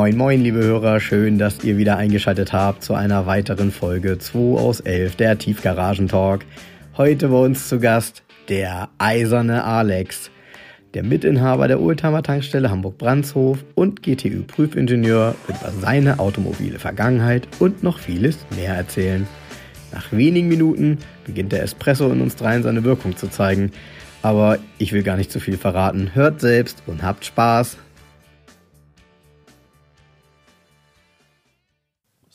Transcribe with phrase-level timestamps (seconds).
[0.00, 4.58] Moin moin, liebe Hörer, schön, dass ihr wieder eingeschaltet habt zu einer weiteren Folge 2
[4.58, 6.46] aus 11 der Tiefgaragentalk.
[6.96, 10.30] Heute bei uns zu Gast der eiserne Alex,
[10.94, 17.98] der Mitinhaber der Oldtimer Tankstelle Hamburg-Brandshof und GTÜ-Prüfingenieur wird über seine automobile Vergangenheit und noch
[17.98, 19.26] vieles mehr erzählen.
[19.92, 20.96] Nach wenigen Minuten
[21.26, 23.70] beginnt der Espresso in uns dreien seine Wirkung zu zeigen.
[24.22, 26.14] Aber ich will gar nicht zu viel verraten.
[26.14, 27.76] Hört selbst und habt Spaß.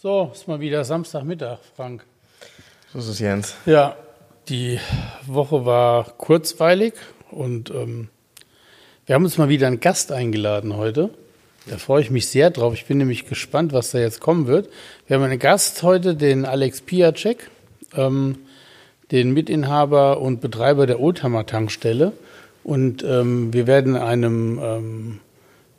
[0.06, 2.06] So, ist mal wieder Samstagmittag, Frank.
[2.94, 3.56] So ist es, Jens.
[3.66, 3.96] Ja,
[4.50, 4.80] die
[5.26, 6.94] Woche war kurzweilig
[7.32, 8.10] und ähm,
[9.08, 11.10] wir haben uns mal wieder einen Gast eingeladen heute.
[11.66, 12.76] Da freue ich mich sehr drauf.
[12.76, 14.70] Ich bin nämlich gespannt, was da jetzt kommen wird.
[15.08, 17.50] Wir haben einen Gast heute, den Alex Piacek,
[17.96, 18.38] ähm,
[19.12, 22.12] den Mitinhaber und Betreiber der Oldtimer Tankstelle.
[22.64, 25.20] Und ähm, wir werden in einem,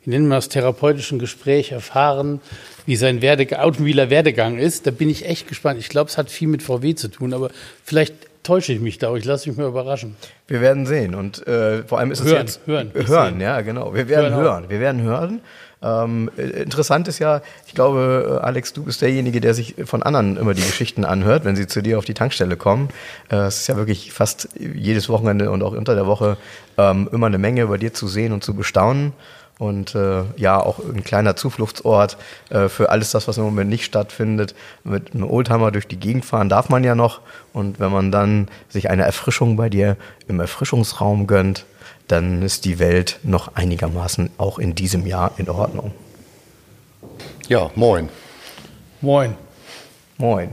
[0.07, 2.39] wie nennen wir das, therapeutischen Gespräch erfahren,
[2.85, 4.87] wie sein Werde automobiler Werdegang ist.
[4.87, 5.81] Da bin ich echt gespannt.
[5.81, 7.49] Ich glaube, es hat viel mit VW zu tun, aber
[7.83, 10.15] vielleicht täusche ich mich da, ich lasse mich mal überraschen.
[10.47, 13.93] Wir werden sehen und äh, vor allem ist hören, es jetzt hören, hören, ja genau.
[13.93, 14.69] Wir werden hören, hören.
[14.69, 15.41] wir werden hören.
[15.83, 20.37] Ähm, interessant ist ja, ich glaube, äh, Alex, du bist derjenige, der sich von anderen
[20.37, 22.87] immer die Geschichten anhört, wenn sie zu dir auf die Tankstelle kommen.
[23.29, 26.37] Äh, es ist ja wirklich fast jedes Wochenende und auch unter der Woche
[26.77, 29.11] ähm, immer eine Menge bei dir zu sehen und zu bestaunen
[29.59, 32.17] und äh, ja auch ein kleiner Zufluchtsort
[32.49, 34.55] äh, für alles das, was im Moment nicht stattfindet.
[34.83, 37.21] Mit einem Oldtimer durch die Gegend fahren darf man ja noch
[37.53, 41.65] und wenn man dann sich eine Erfrischung bei dir im Erfrischungsraum gönnt,
[42.07, 45.91] dann ist die Welt noch einigermaßen auch in diesem Jahr in Ordnung.
[47.47, 48.09] Ja, moin.
[49.01, 49.35] Moin.
[50.17, 50.49] Moin.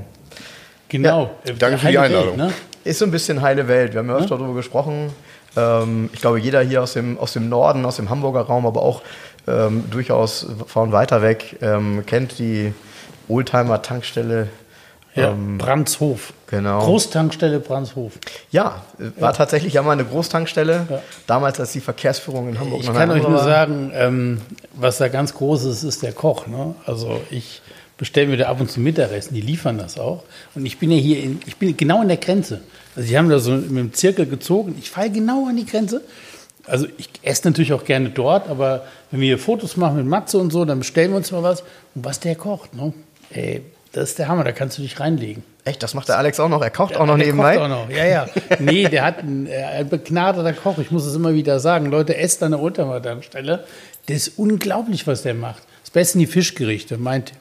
[0.88, 1.30] Genau.
[1.44, 2.38] Ja, danke für die Einladung.
[2.38, 2.52] Welt, ne?
[2.84, 3.94] Ist so ein bisschen heile Welt.
[3.94, 4.36] Wir haben ja öfter ja?
[4.36, 5.10] darüber gesprochen.
[5.56, 8.82] Ähm, ich glaube, jeder hier aus dem, aus dem Norden, aus dem Hamburger Raum, aber
[8.82, 9.02] auch
[9.46, 12.72] ähm, durchaus von weiter weg ähm, kennt die
[13.28, 14.48] Oldtimer-Tankstelle.
[15.14, 16.32] Ja, ähm, Brandshof.
[16.48, 16.80] Genau.
[16.80, 18.12] Großtankstelle Brandshof.
[18.50, 18.82] Ja,
[19.18, 19.32] war ja.
[19.32, 20.86] tatsächlich ja mal eine Großtankstelle.
[20.90, 21.00] Ja.
[21.26, 24.40] Damals, als die Verkehrsführung in Hamburg Ich kann euch nur sagen, ähm,
[24.72, 26.46] was da ganz groß ist, ist der Koch.
[26.48, 26.74] Ne?
[26.84, 27.62] Also ich
[28.04, 30.24] bestelle mir da ab und zu Mittagessen, die liefern das auch.
[30.54, 32.60] Und ich bin ja hier, in, ich bin genau an der Grenze.
[32.94, 34.74] Also die haben da so mit dem Zirkel gezogen.
[34.78, 36.02] Ich falle genau an die Grenze.
[36.66, 40.36] Also ich esse natürlich auch gerne dort, aber wenn wir hier Fotos machen mit Matze
[40.36, 41.62] und so, dann bestellen wir uns mal was.
[41.94, 42.92] Und was der kocht, ne?
[43.30, 45.42] Ey, das ist der Hammer, da kannst du dich reinlegen.
[45.64, 46.60] Echt, das macht der Alex auch noch?
[46.60, 47.56] Er kocht ja, auch noch der nebenbei?
[47.56, 48.26] Kocht auch noch, ja, ja.
[48.58, 51.86] Nee, der hat einen, ein begnadeter Koch, ich muss es immer wieder sagen.
[51.86, 53.64] Leute, esst an der Untertankstelle.
[54.06, 55.62] Das ist unglaublich, was der macht.
[55.82, 57.32] Das Beste die Fischgerichte, meint.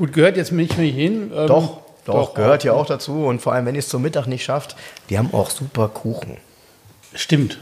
[0.00, 1.30] Gut, gehört jetzt nicht mehr hin.
[1.30, 3.26] Ähm, doch, doch, doch, gehört ja auch dazu.
[3.26, 4.74] Und vor allem, wenn ihr es zum Mittag nicht schafft,
[5.10, 6.38] die haben auch super Kuchen.
[7.14, 7.58] Stimmt.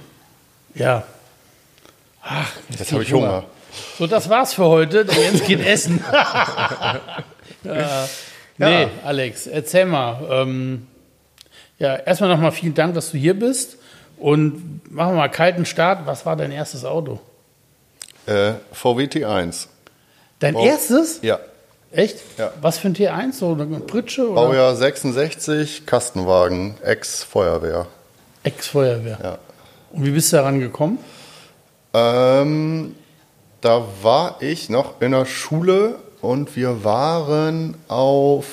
[0.73, 1.03] Ja.
[2.23, 3.29] Ach, jetzt habe ich Hunger.
[3.29, 3.45] Hunger.
[3.99, 5.05] So, das war's für heute.
[5.05, 6.01] Der Jens geht essen.
[7.65, 8.09] ja.
[8.57, 8.89] Nee, ja.
[9.05, 10.21] Alex, erzähl mal.
[10.31, 10.87] Ähm,
[11.81, 13.79] ja, erstmal nochmal vielen Dank, dass du hier bist.
[14.17, 16.07] Und machen wir mal kalten Start.
[16.07, 17.19] Was war dein erstes Auto?
[18.27, 19.67] Äh, VW T1.
[20.39, 21.19] Dein Bau erstes?
[21.23, 21.41] Ja.
[21.91, 22.19] Echt?
[22.37, 22.53] Ja.
[22.61, 23.33] Was für ein T1?
[23.33, 24.31] So eine Pritsche?
[24.31, 24.35] Oder?
[24.35, 27.87] Baujahr 66, Kastenwagen, Ex-Feuerwehr.
[28.43, 29.19] Ex-Feuerwehr.
[29.23, 29.39] Ja.
[29.93, 30.99] Und wie bist du daran gekommen?
[31.95, 32.95] Ähm,
[33.61, 38.47] da war ich noch in der Schule und wir waren auf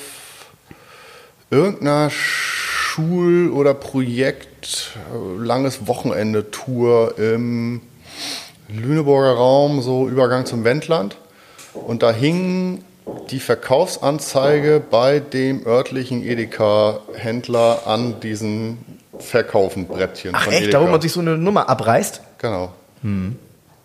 [1.50, 4.92] irgendeiner Schul- oder Projekt,
[5.38, 7.82] langes Wochenende-Tour im
[8.68, 11.16] Lüneburger Raum, so Übergang zum Wendland.
[11.74, 12.82] Und da hing
[13.30, 18.78] die Verkaufsanzeige bei dem örtlichen Edeka-Händler an diesen
[19.18, 20.32] Verkaufenbrettchen.
[20.34, 20.78] Ach echt, Edeka.
[20.78, 22.20] da wo man sich so eine Nummer abreißt?
[22.38, 22.72] Genau.
[23.02, 23.36] Hm.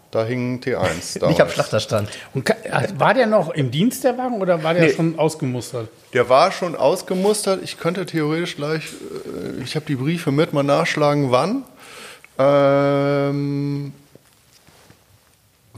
[0.10, 1.26] Da hing T1.
[1.28, 2.10] Nicht am Schlachterstand.
[2.34, 2.54] Und
[2.98, 4.94] war der noch im Dienst, der Wagen, oder war der nee.
[4.94, 5.88] schon ausgemustert?
[6.14, 7.62] Der war schon ausgemustert.
[7.64, 11.64] Ich könnte theoretisch gleich, äh, ich habe die Briefe mit, mal nachschlagen, wann.
[12.38, 13.94] Ähm,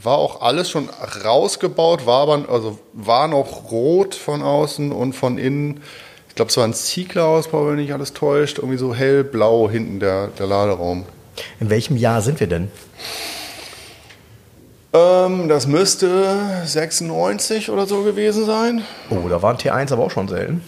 [0.03, 0.89] war auch alles schon
[1.23, 5.81] rausgebaut, war aber, also war noch rot von außen und von innen.
[6.29, 8.57] Ich glaube, es war ein Ziegler-Ausbau, wenn nicht alles täuscht.
[8.57, 11.05] Irgendwie so hellblau hinten der, der Laderaum.
[11.59, 12.71] In welchem Jahr sind wir denn?
[14.93, 18.83] Ähm, das müsste 96 oder so gewesen sein.
[19.09, 20.63] Oh, da waren T1 aber auch schon selten.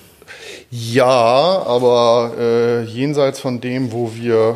[0.72, 4.56] Ja, aber äh, jenseits von dem, wo wir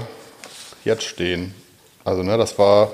[0.84, 1.54] jetzt stehen.
[2.04, 2.92] Also, ne, das war,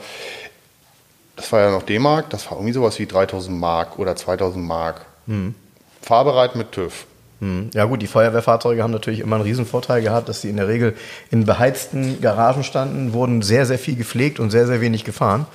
[1.35, 5.05] das war ja noch D-Mark, das war irgendwie sowas wie 3000 Mark oder 2000 Mark.
[5.27, 5.55] Hm.
[6.01, 7.05] Fahrbereit mit TÜV.
[7.41, 7.69] Hm.
[7.73, 10.95] Ja gut, die Feuerwehrfahrzeuge haben natürlich immer einen Riesenvorteil gehabt, dass sie in der Regel
[11.31, 15.45] in beheizten Garagen standen, wurden sehr, sehr viel gepflegt und sehr, sehr wenig gefahren.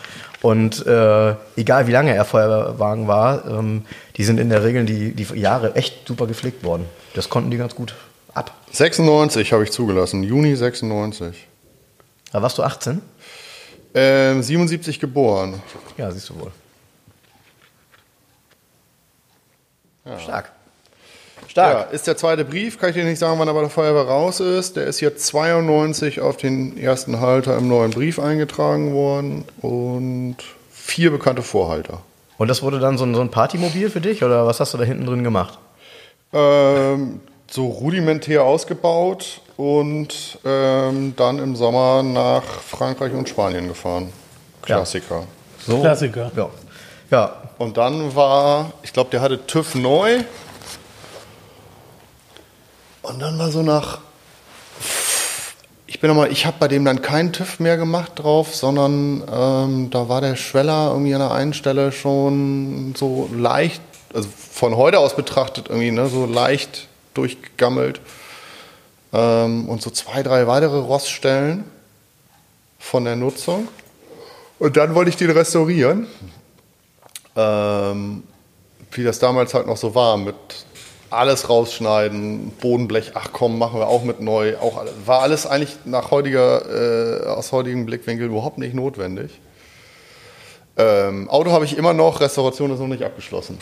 [0.42, 3.84] Und äh, egal wie lange er Feuerwehrwagen war, ähm,
[4.16, 6.86] die sind in der Regel die, die Jahre echt super gepflegt worden.
[7.14, 7.94] Das konnten die ganz gut
[8.34, 8.54] ab.
[8.72, 11.46] 96 habe ich zugelassen, Juni 96.
[12.32, 13.02] Da warst du 18?
[13.94, 15.60] Ähm, 77 geboren.
[15.96, 16.52] Ja, siehst du wohl.
[20.04, 20.19] Ja.
[20.19, 20.52] Stark.
[21.48, 21.90] Stark.
[21.90, 24.04] Ja, ist der zweite Brief, kann ich dir nicht sagen, wann er bei der Feuerwehr
[24.04, 24.76] raus ist.
[24.76, 30.37] Der ist hier 92 auf den ersten Halter im neuen Brief eingetragen worden und
[30.70, 32.02] vier bekannte Vorhalter.
[32.38, 34.78] Und das wurde dann so ein, so ein Partymobil für dich oder was hast du
[34.78, 35.58] da hinten drin gemacht?
[36.32, 37.20] Ähm,
[37.50, 44.10] so rudimentär ausgebaut und ähm, dann im Sommer nach Frankreich und Spanien gefahren.
[44.62, 45.16] Klassiker.
[45.16, 45.26] Ja.
[45.66, 46.32] So, Klassiker.
[46.34, 46.48] Ja.
[47.10, 47.36] ja.
[47.58, 50.20] Und dann war, ich glaube, der hatte TÜV neu
[53.02, 53.98] und dann war so nach.
[55.86, 59.90] Ich bin nochmal, ich habe bei dem dann keinen TÜV mehr gemacht drauf, sondern ähm,
[59.90, 63.82] da war der Schweller irgendwie an der einen Stelle schon so leicht,
[64.14, 68.00] also von heute aus betrachtet irgendwie, ne, so leicht durchgegammelt.
[69.12, 71.64] Ähm, und so zwei, drei weitere Roststellen
[72.78, 73.68] von der Nutzung.
[74.58, 76.06] Und dann wollte ich den restaurieren.
[77.36, 78.22] Ähm,
[78.92, 80.34] wie das damals halt noch so war, mit
[81.10, 84.56] alles rausschneiden, Bodenblech, ach komm, machen wir auch mit neu.
[84.58, 89.40] Auch alles, war alles eigentlich nach heutiger, äh, aus heutigem Blickwinkel überhaupt nicht notwendig.
[90.76, 93.58] Ähm, Auto habe ich immer noch, Restauration ist noch nicht abgeschlossen.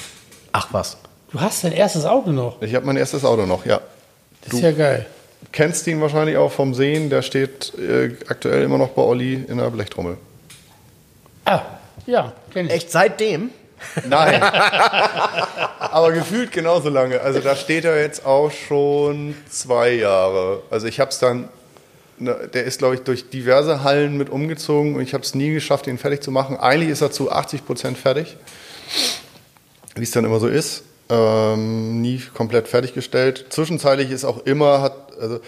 [0.52, 0.98] Ach was.
[1.30, 2.60] Du hast dein erstes Auto noch?
[2.62, 3.80] Ich habe mein erstes Auto noch, ja.
[4.42, 5.06] Das ist du ja geil.
[5.52, 9.58] Kennst ihn wahrscheinlich auch vom Sehen, der steht äh, aktuell immer noch bei Olli in
[9.58, 10.18] der Blechtrommel.
[11.44, 11.62] Ah,
[12.06, 12.72] ja, kenn ich.
[12.72, 13.50] Echt seitdem?
[14.08, 14.42] Nein.
[15.78, 17.20] Aber gefühlt genauso lange.
[17.20, 20.62] Also da steht er jetzt auch schon zwei Jahre.
[20.70, 21.48] Also ich habe es dann,
[22.18, 25.52] ne, der ist glaube ich durch diverse Hallen mit umgezogen und ich habe es nie
[25.52, 26.56] geschafft, ihn fertig zu machen.
[26.56, 28.36] Eigentlich ist er zu 80 Prozent fertig,
[29.94, 30.82] wie es dann immer so ist.
[31.10, 33.46] Ähm, nie komplett fertiggestellt.
[33.48, 35.40] Zwischenzeitlich ist auch immer, hat, also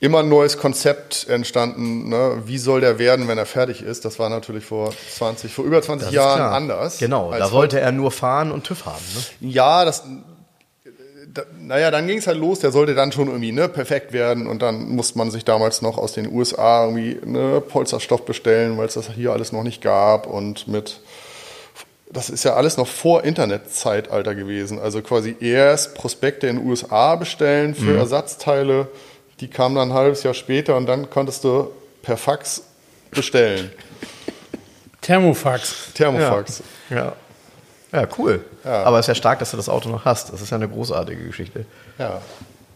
[0.00, 2.08] immer ein neues Konzept entstanden.
[2.08, 2.42] Ne?
[2.44, 4.04] Wie soll der werden, wenn er fertig ist?
[4.04, 6.52] Das war natürlich vor 20, vor über 20 Jahren klar.
[6.52, 6.98] anders.
[6.98, 9.04] Genau, da wollte er nur fahren und TÜV haben.
[9.40, 9.50] Ne?
[9.50, 10.04] Ja, das.
[11.32, 14.46] Da, naja, dann ging es halt los, der sollte dann schon irgendwie ne, perfekt werden
[14.46, 18.86] und dann musste man sich damals noch aus den USA irgendwie ne, Polsterstoff bestellen, weil
[18.86, 21.00] es das hier alles noch nicht gab und mit
[22.10, 24.78] das ist ja alles noch vor Internetzeitalter gewesen.
[24.78, 27.98] Also quasi erst Prospekte in den USA bestellen für mhm.
[27.98, 28.88] Ersatzteile
[29.40, 31.70] die kam dann ein halbes Jahr später und dann konntest du
[32.02, 32.62] per Fax
[33.10, 33.70] bestellen.
[35.00, 35.92] Thermofax.
[35.94, 36.62] Thermofax.
[36.90, 36.96] Ja.
[36.96, 37.12] ja.
[37.92, 38.44] Ja, cool.
[38.64, 38.82] Ja.
[38.82, 40.32] Aber es ist ja stark, dass du das Auto noch hast.
[40.32, 41.64] Das ist ja eine großartige Geschichte.
[41.96, 42.22] Ja.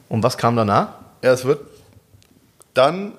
[0.09, 0.91] Und was kam danach?
[1.23, 1.61] Ja, es wird.
[2.73, 3.15] Dann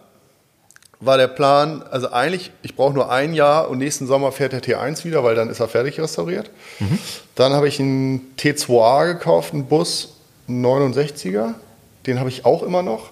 [1.02, 4.62] war der Plan, also eigentlich, ich brauche nur ein Jahr und nächsten Sommer fährt der
[4.62, 6.52] T1 wieder, weil dann ist er fertig restauriert.
[6.80, 7.00] Mhm.
[7.36, 10.18] Dann habe ich einen T2A gekauft, einen Bus,
[10.48, 11.54] einen 69er.
[12.06, 13.12] Den habe ich auch immer noch.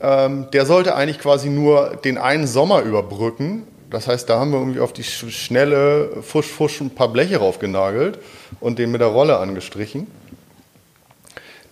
[0.00, 3.66] Ähm, der sollte eigentlich quasi nur den einen Sommer überbrücken.
[3.90, 8.18] Das heißt, da haben wir irgendwie auf die schnelle Fusch, Fusch ein paar Bleche raufgenagelt
[8.60, 10.06] und den mit der Rolle angestrichen.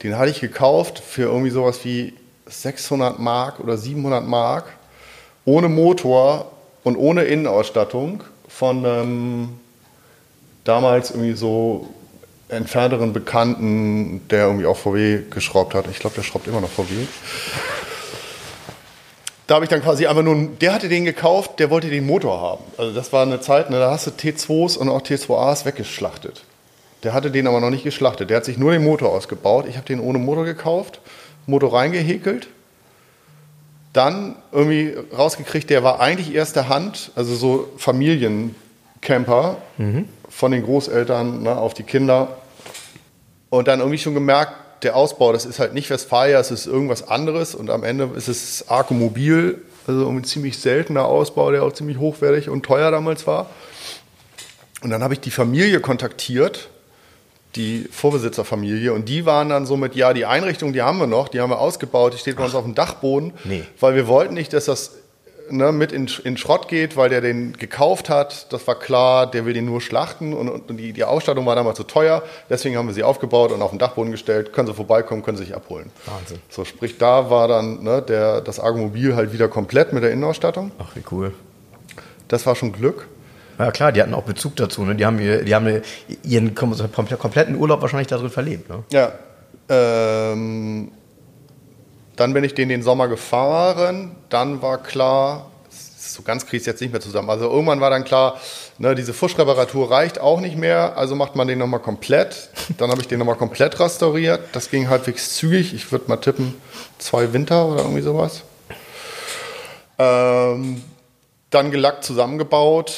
[0.02, 2.14] Den hatte ich gekauft für irgendwie sowas wie
[2.46, 4.64] 600 Mark oder 700 Mark,
[5.44, 6.50] ohne Motor
[6.84, 9.60] und ohne Innenausstattung von einem
[10.64, 11.88] damals irgendwie so
[12.48, 15.86] entfernteren Bekannten, der irgendwie auch VW geschraubt hat.
[15.90, 16.94] Ich glaube, der schraubt immer noch VW
[19.52, 22.40] da habe ich dann quasi einfach nur, der hatte den gekauft, der wollte den Motor
[22.40, 22.64] haben.
[22.78, 26.44] Also das war eine Zeit, ne, da hast du T2s und auch T2As weggeschlachtet.
[27.02, 28.30] Der hatte den aber noch nicht geschlachtet.
[28.30, 29.66] Der hat sich nur den Motor ausgebaut.
[29.68, 31.00] Ich habe den ohne Motor gekauft,
[31.46, 32.48] Motor reingehäkelt,
[33.92, 40.08] dann irgendwie rausgekriegt, der war eigentlich erste Hand, also so Familiencamper mhm.
[40.28, 42.36] von den Großeltern ne, auf die Kinder.
[43.50, 47.06] Und dann irgendwie schon gemerkt, der Ausbau, das ist halt nicht Westfalia, es ist irgendwas
[47.06, 51.98] anderes und am Ende ist es Arcomobil, also ein ziemlich seltener Ausbau, der auch ziemlich
[51.98, 53.50] hochwertig und teuer damals war.
[54.82, 56.68] Und dann habe ich die Familie kontaktiert,
[57.56, 61.28] die Vorbesitzerfamilie, und die waren dann so mit, ja, die Einrichtung, die haben wir noch,
[61.28, 63.64] die haben wir ausgebaut, die steht bei uns auf dem Dachboden, nee.
[63.78, 64.92] weil wir wollten nicht, dass das
[65.50, 68.52] ne, mit in, in Schrott geht, weil der den gekauft hat.
[68.52, 71.76] Das war klar, der will den nur schlachten und, und die, die Ausstattung war damals
[71.76, 72.22] zu teuer.
[72.50, 74.52] Deswegen haben wir sie aufgebaut und auf den Dachboden gestellt.
[74.52, 75.90] Können sie vorbeikommen, können sie sich abholen.
[76.06, 76.38] Wahnsinn.
[76.48, 80.72] So, sprich, da war dann ne, der, das Argomobil halt wieder komplett mit der Innenausstattung.
[80.78, 81.32] Ach, wie cool.
[82.28, 83.08] Das war schon Glück.
[83.58, 84.82] Ja klar, die hatten auch Bezug dazu.
[84.84, 84.94] Ne?
[84.94, 85.82] Die haben, die haben
[86.22, 88.68] ihren kompletten Urlaub wahrscheinlich darin verlebt.
[88.68, 88.84] Ne?
[88.90, 89.12] Ja,
[89.68, 90.90] Ähm,
[92.16, 94.16] dann bin ich den den Sommer gefahren.
[94.28, 95.50] Dann war klar,
[96.12, 97.30] so ganz es jetzt nicht mehr zusammen.
[97.30, 98.38] Also irgendwann war dann klar,
[98.78, 102.50] ne, diese Fuschreparatur reicht auch nicht mehr, also macht man den nochmal komplett.
[102.78, 104.40] Dann habe ich den nochmal komplett restauriert.
[104.52, 105.72] Das ging halbwegs zügig.
[105.74, 106.54] Ich würde mal tippen,
[106.98, 108.42] zwei Winter oder irgendwie sowas.
[109.98, 110.82] Ähm,
[111.50, 112.94] dann gelackt zusammengebaut,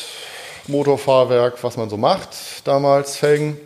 [0.69, 2.29] Motorfahrwerk, was man so macht,
[2.65, 3.57] damals Felgen.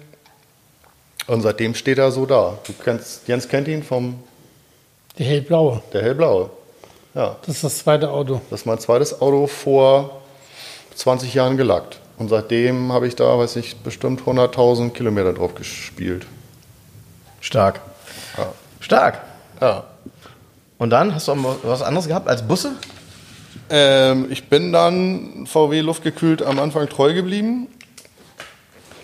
[1.26, 2.59] Und seitdem steht er so da.
[2.64, 4.19] Du kennst, Jens kennt ihn vom
[5.19, 5.83] Der hellblaue.
[5.93, 6.50] der hellblaue.
[7.14, 8.40] Ja, Das ist das zweite Auto.
[8.50, 10.21] das ist mein zweites Auto vor
[10.95, 11.99] 20 Jahren gelackt.
[12.19, 16.26] Und seitdem habe ich da, weiß ich, bestimmt 100.000 Kilometer drauf gespielt.
[17.40, 17.81] Stark.
[18.37, 18.47] Ja.
[18.81, 19.21] Stark.
[19.61, 19.85] ja.
[20.78, 22.73] Und dann hast du auch was anderes gehabt als Busse?
[23.70, 27.68] Ähm, ich bin dann VW luftgekühlt am Anfang treu geblieben.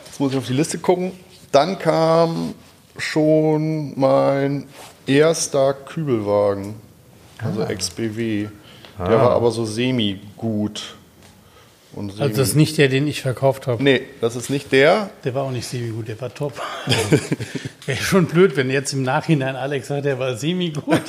[0.06, 1.12] Jetzt muss ich auf die Liste gucken.
[1.52, 2.54] Dann kam
[2.96, 4.66] schon mein
[5.06, 6.74] erster Kübelwagen,
[7.38, 8.48] also XBW.
[8.98, 10.94] Der war aber so semi-gut.
[11.96, 13.82] Also das ist nicht der, den ich verkauft habe.
[13.82, 15.10] nee, das ist nicht der.
[15.24, 16.52] Der war auch nicht semi-gut, der war top.
[17.86, 20.84] Wäre schon blöd, wenn jetzt im Nachhinein Alex sagt, der war semi-gut.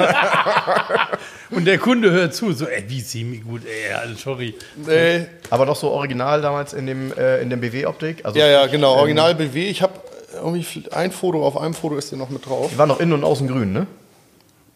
[1.52, 4.56] Und der Kunde hört zu, so, ey, wie semi-gut, ey, also, sorry.
[4.76, 5.26] Nee.
[5.50, 8.26] Aber doch so original damals in dem, äh, in dem BW-Optik?
[8.26, 8.96] Also Ja, ja, genau.
[8.96, 9.68] Original BW.
[9.68, 9.94] Ich habe
[10.34, 12.72] irgendwie ein Foto, auf einem Foto ist der noch mit drauf.
[12.72, 13.88] Die waren noch innen und außen grün, ne?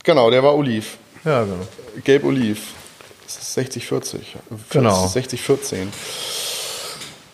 [0.04, 0.98] Genau, der war Oliv.
[1.26, 1.56] Ja, genau.
[2.04, 2.74] Gelb-Oliv.
[3.30, 4.22] Das ist 60-40.
[4.72, 5.06] Genau.
[5.06, 5.88] 60-14.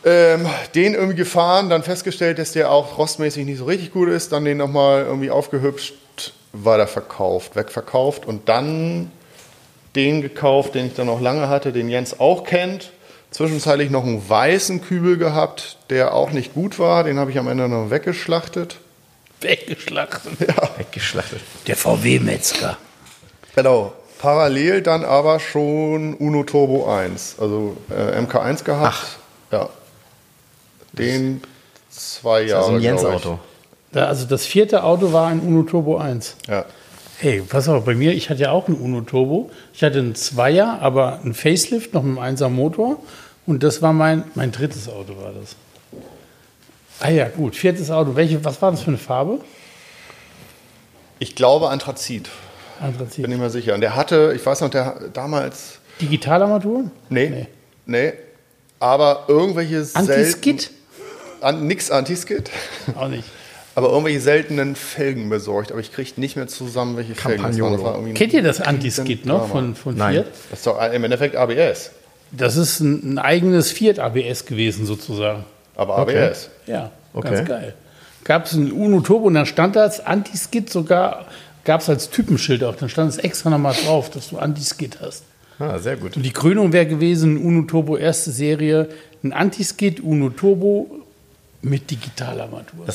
[0.04, 4.34] Ähm, den irgendwie gefahren, dann festgestellt, dass der auch rostmäßig nicht so richtig gut ist,
[4.34, 5.94] dann den nochmal irgendwie aufgehübscht,
[6.52, 9.10] weiter verkauft, wegverkauft und dann
[9.96, 12.92] den gekauft, den ich dann noch lange hatte, den Jens auch kennt.
[13.32, 17.48] Zwischenzeitlich noch einen weißen Kübel gehabt, der auch nicht gut war, den habe ich am
[17.48, 18.78] Ende noch weggeschlachtet.
[19.40, 20.34] Weggeschlachtet.
[20.78, 21.42] Weggeschlachtet.
[21.68, 22.78] Der VW-Metzger.
[23.56, 23.94] Genau.
[24.20, 29.18] Parallel dann aber schon Uno Turbo 1, also äh, MK1 gehabt.
[29.52, 29.70] Ja.
[30.94, 31.42] Den
[31.90, 32.64] zwei Jahre.
[32.64, 33.04] Also ein glaub ich.
[33.04, 33.40] Jens-Auto.
[33.92, 36.36] Da, also das vierte Auto war ein Uno Turbo 1.
[36.48, 36.66] Ja.
[37.18, 39.50] Hey, pass auf, bei mir, ich hatte ja auch einen Uno Turbo.
[39.74, 42.98] Ich hatte einen Zweier, aber einen Facelift, noch mit einem 1er Motor.
[43.46, 45.56] Und das war mein, mein drittes Auto, war das.
[47.00, 48.16] Ah ja, gut, viertes Auto.
[48.16, 49.40] Welche, was war das für eine Farbe?
[51.20, 52.30] Ich glaube Anthrazit,
[52.82, 53.24] Anthrazit.
[53.24, 53.74] bin ich mir sicher.
[53.76, 55.80] Und der hatte, ich weiß noch, der damals.
[56.02, 56.92] Digitalarmaturen?
[57.10, 57.30] Nee.
[57.30, 57.48] Nee.
[57.86, 58.14] Nee.
[58.80, 60.62] Aber irgendwelche Anti-Skid?
[60.62, 60.76] selten-
[61.42, 62.50] An, nix Anti-Skid.
[62.96, 63.24] Auch nicht.
[63.76, 65.72] Aber irgendwelche seltenen Felgen besorgt.
[65.72, 68.14] Aber ich kriege nicht mehr zusammen, welche Felgen das waren.
[68.14, 69.52] Kennt ihr das Anti-Skid noch Drama.
[69.52, 70.14] von, von Nein.
[70.16, 70.26] Fiat?
[70.50, 71.92] Das ist doch im Endeffekt ABS.
[72.32, 75.44] Das ist ein, ein eigenes Fiat ABS gewesen, sozusagen.
[75.76, 76.26] Aber Okay.
[76.28, 76.50] ABS.
[76.68, 77.34] Ja, Okay.
[77.36, 77.74] ganz geil.
[78.24, 81.26] Gab es ein Uno Turbo und dann stand das Anti-Skid sogar,
[81.66, 82.76] gab es als Typenschild auch.
[82.76, 85.24] Dann stand es extra nochmal drauf, dass du Anti-Skid hast.
[85.60, 86.16] Ah, sehr gut.
[86.16, 88.90] Und die Krönung wäre gewesen, Uno Turbo erste Serie,
[89.24, 90.90] ein Anti-Skid, Uno Turbo
[91.62, 92.86] mit Digitalarmatur.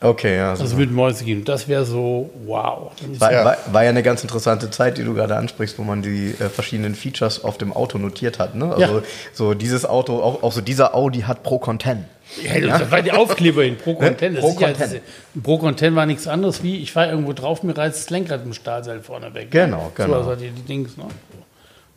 [0.00, 0.50] Okay, ja.
[0.50, 1.44] also mit Mäusegieben.
[1.44, 2.92] Das wäre so, wow.
[3.18, 3.44] War, Ja.
[3.44, 6.48] war, war ja eine ganz interessante Zeit, die du gerade ansprichst, wo man die äh,
[6.50, 8.54] verschiedenen Features auf dem Auto notiert hat.
[8.54, 8.72] Ne?
[8.74, 9.02] Also Ja.
[9.32, 12.04] so dieses Auto, auch, auch so dieser Audi hat Pro Content.
[12.42, 14.36] Ja, das war die Aufkleber in Pro Content.
[14.36, 15.00] Das Pro ist ja, Content.
[15.42, 18.52] Pro Content war nichts anderes wie, ich fahre irgendwo drauf, mir reißt das Lenkrad im
[18.52, 19.50] Stahlseil vorne weg.
[19.50, 20.22] Genau, genau.
[20.24, 21.04] So, also die, die Dings, ne?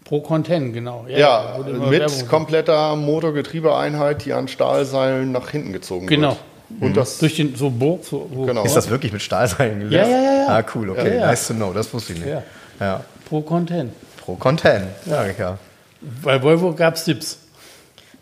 [0.06, 1.06] Pro Content, genau.
[1.08, 6.30] Ja, immer mit Werbung- kompletter Motorgetriebeeinheit, die an Stahlseilen nach hinten gezogen Genau.
[6.70, 6.82] wird.
[6.82, 8.64] Und das Durch den, so Burg, so, so Genau.
[8.64, 9.94] Ist das wirklich mit Stahlseilen gelöst?
[9.96, 10.48] Ja, ja, ja, ja.
[10.50, 11.08] Ah, cool, okay.
[11.16, 11.26] Ja, ja.
[11.28, 12.30] Nice to know, das wusste ich nicht.
[12.30, 12.44] Ja.
[12.80, 13.04] Ja.
[13.28, 13.92] Pro Content.
[14.18, 15.26] Pro Content, ja.
[15.38, 15.58] ja.
[16.24, 17.40] Bei Volvo gab es SIPs.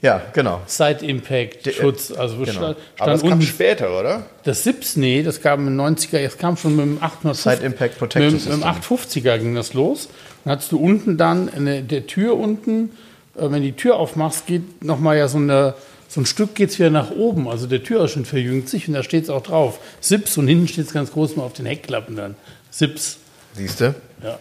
[0.02, 0.62] Ja, genau.
[0.68, 2.12] Side Impact, Die- äh, Schutz.
[2.12, 2.52] Also genau.
[2.52, 3.42] stand, aber das kam unten.
[3.44, 4.26] später, oder?
[4.44, 7.52] Das SIPs, nee, das kam den 90er, das kam schon mit dem 850.
[7.52, 9.24] Side Impact Protection mit, mit dem System.
[9.34, 10.10] 850er ging das los.
[10.44, 12.92] Dann hattest du unten dann eine, der Tür unten,
[13.36, 15.74] äh, wenn die Tür aufmachst, geht nochmal ja so, eine,
[16.08, 17.48] so ein Stück geht's wieder nach oben.
[17.48, 19.80] Also der Türausschnitt verjüngt sich und da steht es auch drauf.
[20.00, 22.36] SIPs und hinten steht es ganz groß mal auf den Heckklappen dann.
[22.70, 23.18] SIPs.
[23.56, 23.96] Siehst du?
[24.24, 24.38] Ja.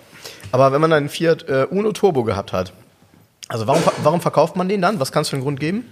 [0.53, 2.73] Aber wenn man einen Fiat äh, Uno Turbo gehabt hat,
[3.49, 4.99] also warum, warum verkauft man den dann?
[5.01, 5.91] Was kann es für einen Grund geben?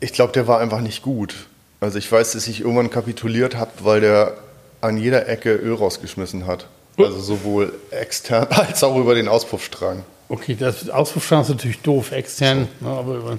[0.00, 1.34] Ich glaube, der war einfach nicht gut.
[1.80, 4.34] Also ich weiß, dass ich irgendwann kapituliert habe, weil der
[4.80, 6.66] an jeder Ecke Öl rausgeschmissen hat.
[6.98, 10.04] Also sowohl extern als auch über den Auspuffstrang.
[10.28, 12.68] Okay, das Auspuffstrang ist natürlich doof, extern.
[12.80, 13.38] Ne, aber,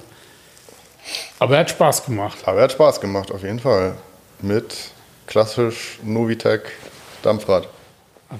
[1.39, 2.39] aber er hat Spaß gemacht.
[2.45, 3.95] Aber er hat Spaß gemacht, auf jeden Fall.
[4.41, 4.73] Mit
[5.27, 6.61] klassisch Novitec
[7.21, 7.67] Dampfrad.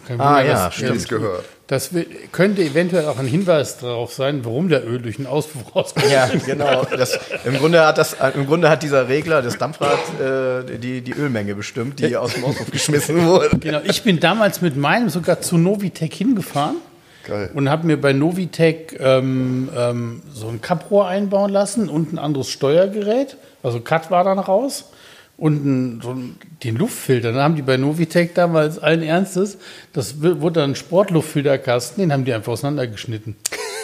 [0.08, 1.08] Kein Ah, ja, das- stimmt.
[1.10, 1.46] Gehört.
[1.70, 1.92] Das
[2.32, 6.10] könnte eventuell auch ein Hinweis darauf sein, warum der Öl durch den Auspuff rauskommt.
[6.10, 6.84] Ja, genau.
[6.86, 11.14] Das, Im, Grunde hat das, Im Grunde hat dieser Regler des Dampfrads äh, die, die
[11.14, 13.60] Ölmenge bestimmt, die aus dem Auspuff geschmissen wurde.
[13.60, 16.78] Genau, ich bin damals mit meinem sogar zu Novitec hingefahren
[17.28, 17.52] Geil.
[17.54, 22.50] und habe mir bei Novitec ähm, ähm, so ein Kapprohr einbauen lassen und ein anderes
[22.50, 23.38] Steuergerät.
[23.62, 24.90] Also Cut war dann raus.
[25.39, 26.17] Und so
[26.63, 29.58] den Luftfilter, dann haben die bei Novitec damals allen Ernstes,
[29.93, 33.38] das wurde dann ein Sportluftfilterkasten, den haben die einfach auseinandergeschnitten,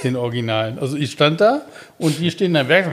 [0.03, 0.79] den Originalen.
[0.79, 1.61] Also ich stand da
[1.97, 2.85] und die stehen dann weg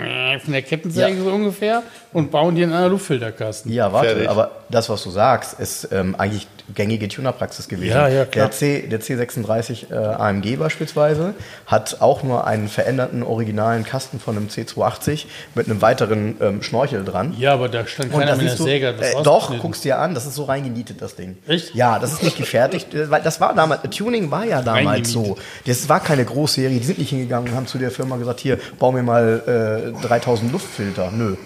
[0.44, 1.24] von der Kettensäge Ja.
[1.24, 1.82] so ungefähr
[2.12, 3.72] und bauen die in einen Luftfilterkasten.
[3.72, 4.28] Ja, warte, Fertig.
[4.28, 7.90] aber das, was du sagst, ist ähm, eigentlich gängige Tunerpraxis gewesen.
[7.94, 8.46] Ja, ja, klar.
[8.46, 11.34] Der, C, der C36 äh, AMG beispielsweise
[11.66, 17.04] hat auch nur einen veränderten originalen Kasten von einem C280 mit einem weiteren ähm, Schnorchel
[17.04, 17.34] dran.
[17.38, 18.94] Ja, aber da stand Und keiner das mit so, Säge.
[18.98, 21.36] das äh, doch, guckst dir an, das ist so reingenietet, das Ding.
[21.48, 21.74] Echt?
[21.74, 25.36] Ja, das ist nicht gefertigt, äh, weil das war damals, Tuning war ja damals so.
[25.66, 28.58] Das war keine Großserie, die sind nicht hingegangen und haben zu der Firma gesagt, hier,
[28.92, 31.10] bau mir mal äh, 3000 Luftfilter.
[31.10, 31.36] Nö.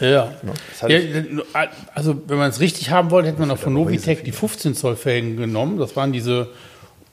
[0.00, 0.32] Ja.
[0.82, 0.98] hat ja.
[1.94, 4.96] Also, wenn man es richtig haben wollte, hätte man noch von Novitec die 15 Zoll
[4.96, 5.78] Felgen genommen.
[5.78, 6.48] Das waren diese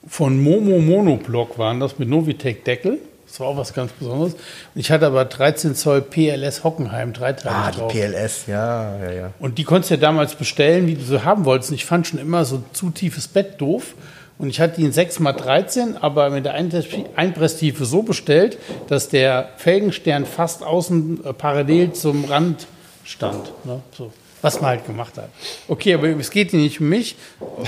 [0.06, 2.98] von Momo Monoblock waren das mit Novitec Deckel.
[3.26, 4.34] Das war auch was ganz Besonderes.
[4.74, 7.92] Ich hatte aber 13 Zoll PLS Hockenheim dreiteilig Ah, die drauf.
[7.92, 9.30] PLS, ja, ja, ja.
[9.38, 11.70] Und die konntest du ja damals bestellen, wie du sie haben wolltest.
[11.70, 13.94] Und ich fand schon immer so zu tiefes Bett doof.
[14.42, 18.58] Und ich hatte in 6x13, aber mit der Einpres- Einpresstiefe so bestellt,
[18.88, 22.66] dass der Felgenstern fast außen äh, parallel zum Rand
[23.04, 23.52] stand.
[23.64, 23.80] Ne?
[23.96, 24.12] So.
[24.40, 25.28] Was man halt gemacht hat.
[25.68, 27.14] Okay, aber es geht hier nicht um mich.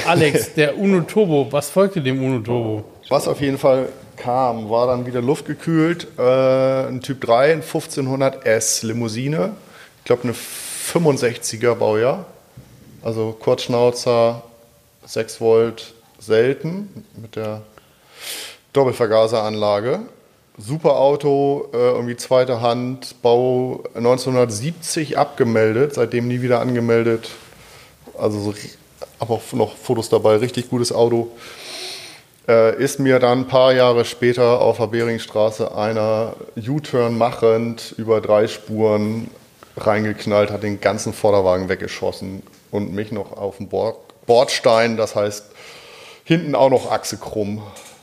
[0.05, 2.83] Alex, der Uno Turbo, was folgte dem Uno Turbo?
[3.09, 8.85] Was auf jeden Fall kam, war dann wieder luftgekühlt, äh, ein Typ 3, ein 1500S
[8.85, 9.53] Limousine.
[9.99, 12.27] Ich glaube, eine 65er Baujahr.
[13.01, 14.43] Also Kurzschnauzer,
[15.07, 15.94] 6 Volt,
[16.27, 17.63] selten mit der
[18.73, 20.01] Doppelvergaseranlage.
[20.57, 27.31] Super Auto, äh, irgendwie zweite Hand, Bau 1970 abgemeldet, seitdem nie wieder angemeldet.
[28.17, 28.55] Also so,
[29.19, 31.33] aber auch noch Fotos dabei, richtig gutes Auto.
[32.47, 38.21] Äh, ist mir dann ein paar Jahre später auf der Beringstraße einer U-Turn machend über
[38.21, 39.31] drei Spuren
[39.77, 45.47] reingeknallt, hat den ganzen Vorderwagen weggeschossen und mich noch auf Bord, Bordstein, das heißt
[46.25, 47.63] hinten auch noch Achse krumm.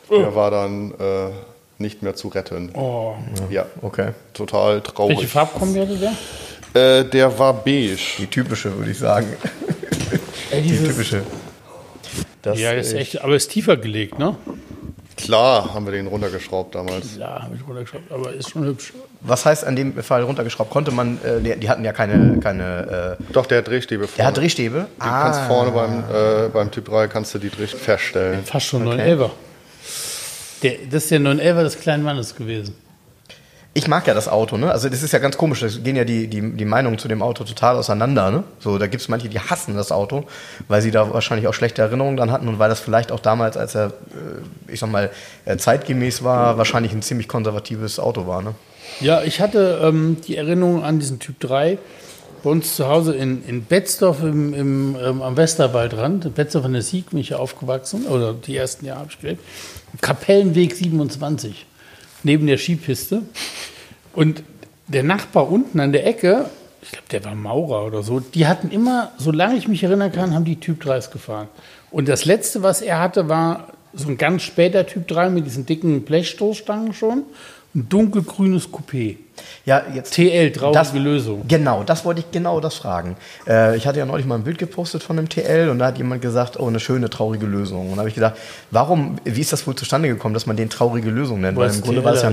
[0.09, 1.29] Der war dann äh,
[1.77, 2.71] nicht mehr zu retten.
[2.73, 3.15] Oh.
[3.49, 4.09] Ja, Okay.
[4.33, 5.17] total traurig.
[5.17, 6.99] Welche Farbkombi hatte der?
[6.99, 7.97] Äh, der war beige.
[8.17, 9.27] Die typische, würde ich sagen.
[10.51, 11.23] Ey, Die typische.
[12.41, 14.35] Das, ja, ist echt, aber ist tiefer gelegt, ne?
[15.17, 17.17] Klar haben wir den runtergeschraubt damals.
[17.17, 18.93] Ja, habe ich runtergeschaut, aber ist schon hübsch.
[19.21, 20.69] Was heißt an dem Fall runtergeschraubt?
[20.71, 24.17] Konnte man, äh, die, die hatten ja keine, keine äh, Doch, der hat Drehstäbe vorne.
[24.17, 24.87] der hat Drehstäbe.
[24.99, 28.43] Du kannst vorne beim, äh, beim Typ 3 kannst du die Dreh feststellen.
[28.43, 29.13] Fast schon Okay.
[29.13, 29.29] 911er.
[30.63, 32.75] Der, das ist der 911er des kleinen Mannes gewesen.
[33.73, 34.69] Ich mag ja das Auto, ne?
[34.69, 37.21] Also das ist ja ganz komisch, da gehen ja die, die, die Meinungen zu dem
[37.21, 38.43] Auto total auseinander, ne?
[38.59, 40.25] So, da gibt es manche, die hassen das Auto,
[40.67, 43.55] weil sie da wahrscheinlich auch schlechte Erinnerungen dran hatten und weil das vielleicht auch damals,
[43.55, 45.09] als er, äh, ich sag mal,
[45.45, 48.55] äh, zeitgemäß war, wahrscheinlich ein ziemlich konservatives Auto war, ne?
[48.99, 51.77] Ja, ich hatte ähm, die Erinnerung an diesen Typ 3
[52.43, 56.33] bei uns zu Hause in, in Betzdorf im, im, ähm, am Westerwaldrand.
[56.35, 59.43] Betzdorf an der Sieg bin ich ja aufgewachsen, oder die ersten Jahre habe ich gelebt.
[60.01, 61.65] Kapellenweg 27,
[62.23, 63.23] neben der Skipiste.
[64.13, 64.43] Und
[64.87, 66.49] der Nachbar unten an der Ecke,
[66.81, 70.33] ich glaube, der war Maurer oder so, die hatten immer, solange ich mich erinnern kann,
[70.33, 71.47] haben die Typ 3s gefahren.
[71.91, 75.65] Und das letzte, was er hatte, war so ein ganz später Typ 3 mit diesen
[75.65, 77.23] dicken Blechstoßstangen schon.
[77.73, 79.17] Ein dunkelgrünes Coupé.
[79.65, 80.13] Ja, jetzt.
[80.13, 81.43] TL, traurige Lösung.
[81.47, 83.15] Genau, das wollte ich genau das fragen.
[83.47, 85.97] Äh, ich hatte ja neulich mal ein Bild gepostet von dem TL und da hat
[85.97, 87.89] jemand gesagt, oh, eine schöne, traurige Lösung.
[87.89, 88.35] Und da habe ich gedacht,
[88.71, 91.57] warum, wie ist das wohl zustande gekommen, dass man den traurige Lösung nennt?
[91.57, 92.31] Weil im Grunde war es ja.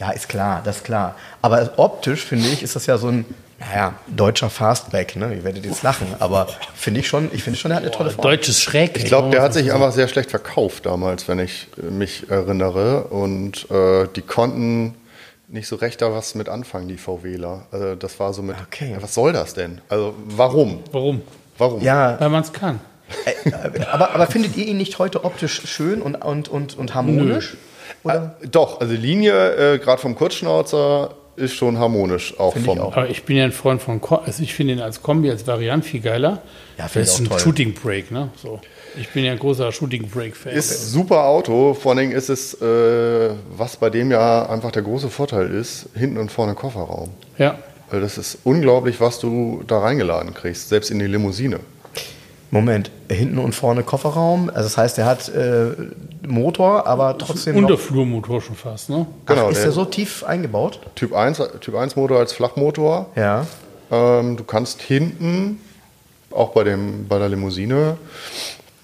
[0.00, 1.14] Ja, ist klar, das ist klar.
[1.40, 3.24] Aber optisch, finde ich, ist das ja so ein,
[3.68, 5.34] naja, deutscher Fastback, ne?
[5.34, 8.10] Ihr werdet jetzt lachen, aber finde ich schon, ich finde schon, er hat eine tolle
[8.10, 8.22] Form.
[8.22, 8.96] Deutsches Schräg.
[8.96, 13.04] Ich glaube, der hat sich einfach sehr schlecht verkauft damals, wenn ich äh, mich erinnere.
[13.04, 14.94] Und äh, die konnten
[15.48, 17.66] nicht so recht da was mit anfangen, die VWler.
[17.70, 18.92] Also das war so mit, Okay.
[18.92, 19.80] ja, was soll das denn?
[19.88, 20.82] Also warum?
[20.92, 21.22] Warum?
[21.58, 21.80] Warum?
[21.82, 22.80] Ja, Weil man es kann.
[23.26, 27.56] äh, aber, aber findet ihr ihn nicht heute optisch schön und, und, und, und harmonisch?
[28.02, 28.36] Oder?
[28.42, 32.86] Äh, doch, also Linie, äh, gerade vom Kurzschnauzer, ist schon harmonisch auch Finde ich vom.
[32.86, 32.96] auch.
[32.96, 35.46] Aber ich bin ja ein Freund von, Ko also ich finde ihn als Kombi, als
[35.46, 36.42] Variant viel geiler.
[36.78, 37.38] Ja, finde das ich ist auch ein toll.
[37.40, 38.28] Shooting Break, ne?
[38.40, 38.60] So.
[38.96, 40.52] Ich bin ja ein großer Shooting Break-Fan.
[40.52, 44.82] Ist super Auto, vor allen Dingen ist es, äh, was bei dem ja einfach der
[44.82, 47.10] große Vorteil ist, hinten und vorne Kofferraum.
[47.36, 47.58] Ja.
[47.90, 51.60] Weil das ist unglaublich, was du da reingeladen kriegst, selbst in die Limousine.
[52.54, 54.48] Moment, hinten und vorne Kofferraum.
[54.48, 55.72] Also das heißt, er hat äh,
[56.24, 57.56] Motor, aber trotzdem.
[57.56, 59.06] Unterflurmotor schon fast, ne?
[59.26, 59.46] Genau.
[59.46, 60.78] Ach, ist der, der so tief eingebaut?
[60.94, 63.06] Typ 1, typ 1 Motor als Flachmotor.
[63.16, 63.44] Ja.
[63.90, 65.58] Ähm, du kannst hinten,
[66.30, 67.96] auch bei, dem, bei der Limousine,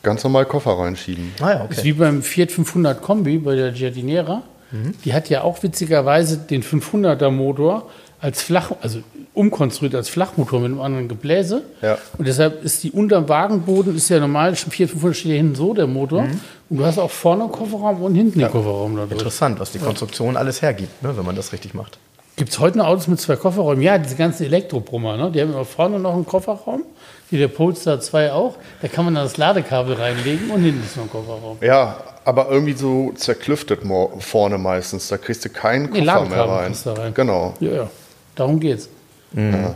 [0.02, 1.32] ganz normal Koffer reinschieben.
[1.40, 1.74] Ah ja, okay.
[1.74, 4.42] Ist wie beim Fiat 500 Kombi bei der Giardinera.
[4.72, 4.94] Mhm.
[5.04, 7.88] Die hat ja auch witzigerweise den 500er Motor
[8.20, 9.00] als Flach, also
[9.34, 11.62] umkonstruiert als Flachmotor mit einem anderen Gebläse.
[11.80, 11.98] Ja.
[12.18, 15.54] Und deshalb ist die unterm Wagenboden, ist ja normal, schon 400, 500 steht ja hinten
[15.54, 16.22] so der Motor.
[16.22, 16.40] Mhm.
[16.68, 18.48] Und du hast auch vorne einen Kofferraum und hinten ja.
[18.48, 19.12] den Kofferraum dadurch.
[19.12, 20.40] Interessant, was die Konstruktion ja.
[20.40, 21.98] alles hergibt, ne, wenn man das richtig macht.
[22.36, 23.82] Gibt es heute noch Autos mit zwei Kofferräumen?
[23.82, 25.30] Ja, diese ganzen Elektrobrummer, ne?
[25.30, 26.84] die haben immer vorne noch einen Kofferraum,
[27.28, 28.56] wie der Polestar 2 auch.
[28.80, 31.58] Da kann man dann das Ladekabel reinlegen und hinten ist noch ein Kofferraum.
[31.60, 33.80] Ja, aber irgendwie so zerklüftet
[34.20, 35.08] vorne meistens.
[35.08, 36.74] Da kriegst du keinen Koffer nee, mehr rein.
[36.86, 37.14] rein.
[37.14, 37.54] Genau.
[37.60, 37.90] Ja, ja.
[38.34, 38.88] Darum geht's.
[39.32, 39.52] Mhm.
[39.52, 39.74] Ja.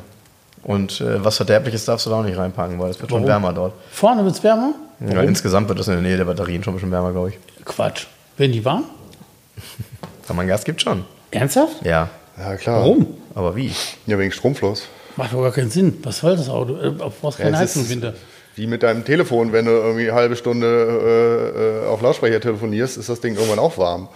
[0.63, 3.23] Und äh, was Verderbliches darfst du da auch nicht reinpacken, weil es wird Warum?
[3.23, 3.75] schon wärmer dort.
[3.91, 4.75] Vorne wird es wärmer?
[5.01, 7.65] Ja, insgesamt wird es in der Nähe der Batterien schon ein bisschen wärmer, glaube ich.
[7.65, 8.07] Quatsch.
[8.37, 8.85] Werden die warm?
[10.27, 11.05] Wenn man Gas gibt, schon.
[11.31, 11.85] Ernsthaft?
[11.85, 12.09] Ja.
[12.39, 12.81] Ja, klar.
[12.81, 13.07] Warum?
[13.35, 13.73] Aber wie?
[14.07, 14.85] Ja, wegen Stromfluss.
[15.17, 15.99] Macht doch gar keinen Sinn.
[16.03, 16.77] Was soll das Auto?
[16.77, 18.15] Äh, du brauchst keine ja, Heizung im Winter.
[18.57, 22.97] Wie mit deinem Telefon, wenn du irgendwie eine halbe Stunde äh, äh, auf Lautsprecher telefonierst,
[22.97, 24.09] ist das Ding irgendwann auch warm.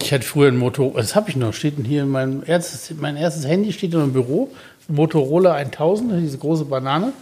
[0.00, 3.16] Ich hatte früher ein Motor, das habe ich noch, steht hier in meinem erstes, mein
[3.16, 4.50] erstes Handy steht in einem Büro,
[4.88, 7.12] Motorola 1000, diese große Banane.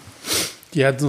[0.74, 1.08] Die hat so,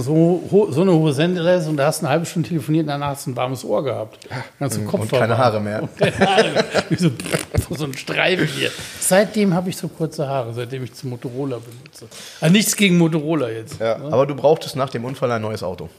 [0.70, 3.26] so eine hohe Sendereise und da hast du eine halbe Stunde telefoniert und danach hast
[3.26, 4.26] du ein warmes Ohr gehabt.
[4.58, 5.82] Ganz im Kopf und keine Haare mehr.
[5.82, 6.64] Und keine Haare mehr.
[6.98, 7.10] so,
[7.74, 8.70] so ein Streifen hier.
[8.98, 12.06] Seitdem habe ich so kurze Haare, seitdem ich zu Motorola benutze.
[12.40, 13.78] Also nichts gegen Motorola jetzt.
[13.78, 13.98] Ja.
[13.98, 14.10] Ne?
[14.10, 15.90] Aber du brauchtest nach dem Unfall ein neues Auto.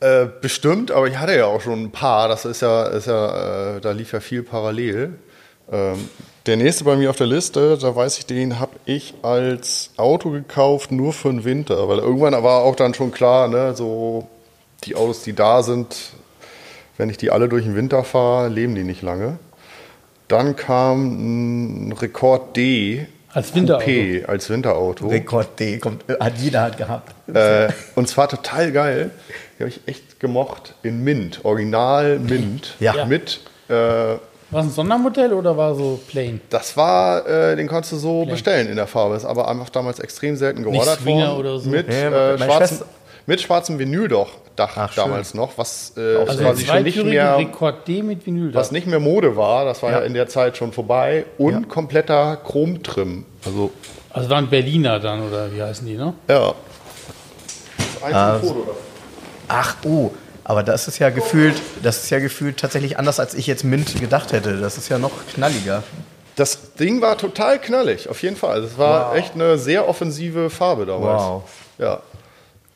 [0.00, 2.28] Äh, bestimmt, aber ich hatte ja auch schon ein paar.
[2.28, 5.14] Das ist ja, ist ja äh, da lief ja viel parallel.
[5.72, 6.08] Ähm,
[6.46, 10.30] der nächste bei mir auf der Liste, da weiß ich, den habe ich als Auto
[10.30, 11.88] gekauft, nur für den Winter.
[11.88, 14.28] Weil irgendwann war auch dann schon klar, ne, so
[14.84, 15.96] die Autos, die da sind,
[16.98, 19.38] wenn ich die alle durch den Winter fahre, leben die nicht lange.
[20.28, 23.06] Dann kam ein Rekord D.
[23.32, 23.84] Als Winterauto.
[23.84, 25.08] Coupé, als Winterauto.
[25.08, 27.12] Rekord D, kommt, hat jeder hat gehabt.
[27.34, 29.10] Äh, und zwar total geil.
[29.58, 30.74] Die habe ich echt gemocht.
[30.82, 32.74] In Mint, Original Mint.
[32.80, 33.04] Ja.
[33.06, 33.40] Mit.
[33.68, 36.40] Äh, war es ein Sondermodell oder war so plain?
[36.50, 38.30] Das war, äh, den konntest du so plain.
[38.30, 39.16] bestellen in der Farbe.
[39.16, 41.36] Ist aber einfach damals extrem selten geordert worden.
[41.36, 41.68] Oder so.
[41.68, 42.82] Mit, äh, schwarzen,
[43.26, 48.02] mit schwarzem Vinyldach Dach damals noch, was äh, also quasi schon nicht mehr Rekord D
[48.02, 48.60] mit Vinyldach.
[48.60, 49.64] was nicht mehr Mode war.
[49.64, 51.60] Das war ja, ja in der Zeit schon vorbei und ja.
[51.68, 53.24] kompletter Chromtrim.
[53.44, 53.70] Also
[54.10, 56.14] also waren Berliner dann oder wie heißen die, ne?
[56.28, 56.54] Ja.
[57.76, 58.76] Das ist ein Foto
[59.48, 60.10] Ach, oh.
[60.44, 64.00] Aber das ist ja gefühlt, das ist ja gefühlt tatsächlich anders, als ich jetzt Mint
[64.00, 64.58] gedacht hätte.
[64.58, 65.82] Das ist ja noch knalliger.
[66.36, 68.62] Das Ding war total knallig, auf jeden Fall.
[68.62, 69.16] Es war wow.
[69.18, 71.22] echt eine sehr offensive Farbe damals.
[71.22, 71.42] Wow.
[71.78, 72.02] Ja.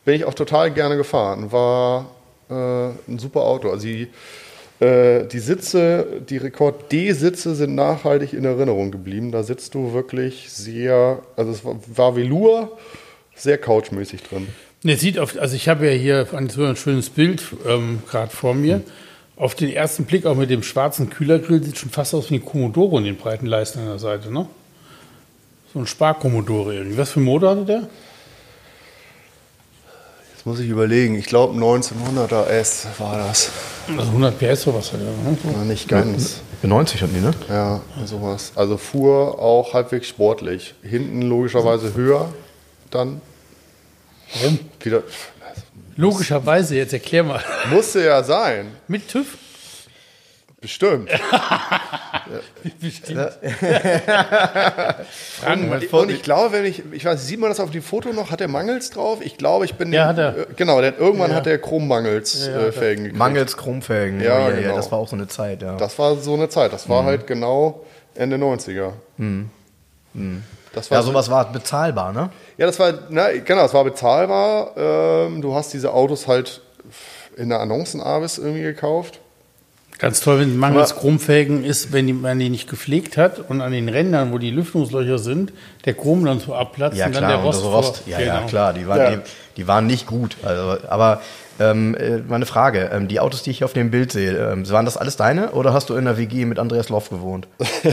[0.03, 1.51] Bin ich auch total gerne gefahren.
[1.51, 2.07] War
[2.49, 3.69] äh, ein super Auto.
[3.69, 4.09] Also die,
[4.81, 9.31] äh, die Sitze, die Rekord D-Sitze sind nachhaltig in Erinnerung geblieben.
[9.31, 12.77] Da sitzt du wirklich sehr, also es war, war Velour,
[13.35, 14.47] sehr couchmäßig drin.
[14.83, 18.31] Ne, sieht auf, also ich habe ja hier ein, so ein schönes Bild ähm, gerade
[18.31, 18.77] vor mir.
[18.77, 18.83] Mhm.
[19.35, 22.45] Auf den ersten Blick auch mit dem schwarzen Kühlergrill sieht schon fast aus wie ein
[22.45, 24.47] Commodore in den breiten Leisten an der Seite, ne?
[25.73, 26.97] So ein Spar-Commodore irgendwie.
[26.97, 27.87] Was für ein Motor hatte der?
[30.33, 31.15] Jetzt muss ich überlegen.
[31.15, 33.51] Ich glaube 1900er S war das.
[33.87, 35.07] Also 100 PS oder was hat der?
[35.07, 35.37] Ne?
[35.55, 36.41] Na, nicht ganz.
[36.63, 37.31] 90 hatten die, ne?
[37.49, 38.51] Ja, sowas.
[38.55, 40.73] Also fuhr auch halbwegs sportlich.
[40.83, 42.33] Hinten logischerweise höher
[42.89, 43.21] dann
[44.33, 44.59] Warum?
[44.83, 45.03] Wieder.
[45.95, 47.43] Logischerweise, jetzt erklär mal.
[47.69, 48.71] Musste ja sein.
[48.87, 49.37] Mit TÜV?
[50.61, 51.09] Bestimmt.
[52.79, 53.31] Bestimmt.
[55.39, 58.13] Fragen und, und ich glaube, wenn ich, ich weiß, sieht man das auf dem Foto
[58.13, 58.29] noch?
[58.29, 59.21] Hat er Mangels drauf?
[59.23, 59.91] Ich glaube, ich bin.
[59.91, 60.37] Ja, hat er.
[60.37, 61.37] Äh, genau, denn irgendwann ja.
[61.37, 63.17] hat er Chrommangels ja, äh, Felgen gekriegt.
[63.17, 64.21] Mangels Chromfelgen.
[64.21, 64.67] Ja, ja, genau.
[64.69, 65.77] ja, das war auch so eine Zeit, ja.
[65.77, 66.71] Das war so eine Zeit.
[66.71, 67.07] Das war mhm.
[67.07, 68.91] halt genau Ende 90er.
[69.17, 69.49] Mhm.
[70.13, 70.43] Mhm.
[70.89, 72.29] Ja, sowas war bezahlbar, ne?
[72.57, 74.71] Ja, das war, na, genau, es war bezahlbar.
[74.77, 76.61] Ähm, du hast diese Autos halt
[77.35, 79.19] in der Annoncenavis irgendwie gekauft.
[80.01, 83.71] Ganz toll, wenn mangels Chromfelgen ist, wenn, die, man die nicht gepflegt hat und an
[83.71, 85.53] den Rändern, wo die Lüftungslöcher sind,
[85.85, 87.63] der Chrom dann so abplatzt ja, und klar, dann der Rost.
[87.63, 88.03] Rost.
[88.07, 88.33] Ja, genau.
[88.33, 89.15] ja, klar, die waren, ja.
[89.17, 89.21] Die,
[89.57, 90.37] die, waren nicht gut.
[90.41, 91.21] Also, aber
[91.61, 94.85] ähm, äh, meine Frage, ähm, die Autos, die ich auf dem Bild sehe, ähm, waren
[94.85, 97.47] das alles deine oder hast du in der WG mit Andreas Loff gewohnt?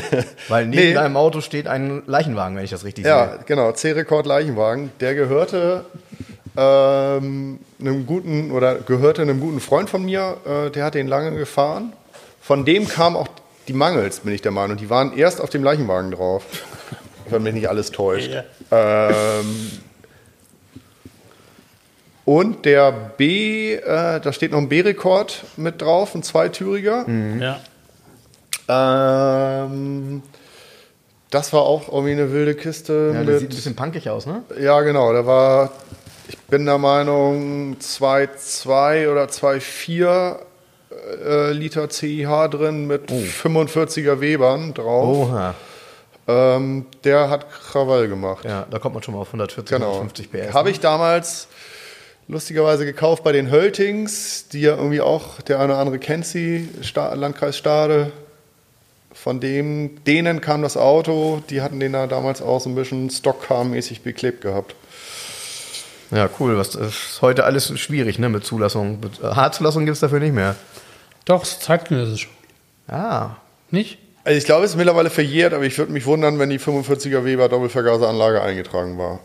[0.48, 0.94] Weil neben nee.
[0.94, 3.36] deinem Auto steht ein Leichenwagen, wenn ich das richtig ja, sehe.
[3.36, 4.90] Ja, genau, C-Rekord Leichenwagen.
[5.00, 5.84] Der gehörte
[6.56, 11.36] ähm, einem guten oder gehörte einem guten Freund von mir, äh, der hat den lange
[11.36, 11.92] gefahren.
[12.40, 13.28] Von dem kamen auch
[13.68, 14.76] die Mangels, bin ich der Meinung.
[14.76, 16.44] Die waren erst auf dem Leichenwagen drauf.
[17.30, 18.30] Wenn mich nicht alles täuscht.
[18.30, 19.10] Ja.
[19.40, 19.70] Ähm,
[22.28, 27.06] Und der B, äh, da steht noch ein B-Rekord mit drauf, ein Zweitüriger.
[28.68, 29.64] Ja.
[29.64, 30.22] Ähm,
[31.30, 33.12] das war auch irgendwie eine wilde Kiste.
[33.14, 34.42] Ja, mit, der sieht ein bisschen punkig aus, ne?
[34.60, 35.10] Ja, genau.
[35.14, 35.72] Da war,
[36.28, 40.36] ich bin der Meinung, 2,2 oder 2,4
[41.24, 45.30] äh, Liter CIH drin mit 45er Webern drauf.
[45.30, 45.54] Oha.
[46.26, 48.44] Ähm, der hat Krawall gemacht.
[48.44, 49.94] Ja, da kommt man schon mal auf 140, Genau.
[49.94, 50.52] 150 PS.
[50.52, 51.48] Habe ich damals
[52.28, 56.68] lustigerweise gekauft bei den Höltings, die ja irgendwie auch, der eine oder andere kennt sie,
[56.82, 58.12] Sta Landkreis Stade.
[59.12, 63.10] Von dem, denen kam das Auto, die hatten den da damals auch so ein bisschen
[63.10, 64.76] Stockcar-mäßig beklebt gehabt.
[66.10, 66.56] Ja, cool.
[66.56, 69.00] Was ist heute alles schwierig, ne, mit Zulassung.
[69.22, 70.54] Äh, H-Zulassung gibt es dafür nicht mehr.
[71.24, 72.28] Doch, ist zeitgenössisch.
[72.86, 73.30] Ah.
[73.70, 73.98] Nicht?
[74.24, 77.24] Also ich glaube, es ist mittlerweile verjährt, aber ich würde mich wundern, wenn die 45er
[77.24, 79.20] Weber Doppelvergaseranlage eingetragen war.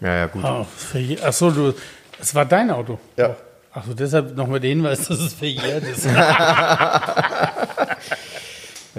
[0.00, 0.44] Ja, ja, gut.
[0.44, 1.22] Oh, verjährt.
[1.24, 1.74] Ach so, du,
[2.18, 2.98] das war dein Auto.
[3.16, 3.36] Ja.
[3.72, 6.06] Ach so, deshalb nochmal den Hinweis, dass es verjährt ist.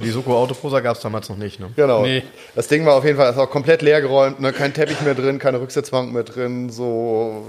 [0.01, 1.71] Die Soko Autoprosa gab es damals noch nicht, ne?
[1.75, 2.03] Genau.
[2.03, 2.23] Nee.
[2.55, 4.53] Das Ding war auf jeden Fall ist auch komplett leergeräumt, ne?
[4.53, 7.45] kein Teppich mehr drin, keine Rücksitzbank mehr drin, so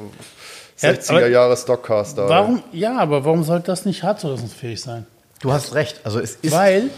[0.80, 2.28] Ja, 60er aber- Jahre Stockcaster.
[2.28, 2.62] Warum?
[2.72, 5.06] Ja, aber warum sollte das nicht hartzulassungsfähig sein?
[5.40, 6.00] Du hast recht.
[6.02, 6.52] Also es ist.
[6.52, 6.90] Weil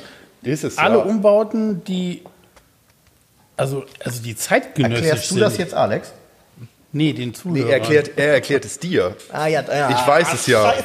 [0.43, 1.03] Ist es alle ja.
[1.05, 2.23] Umbauten, die
[3.57, 5.41] also, also die zeitgenössisch Erklärst du sind.
[5.43, 6.13] das jetzt, Alex?
[6.93, 7.69] Nee, den Nee, Zuhörern.
[7.69, 9.17] er, erklärt, er erklärt es dir.
[9.33, 9.91] Ah, ja, ja.
[9.91, 10.75] Ich weiß es ja.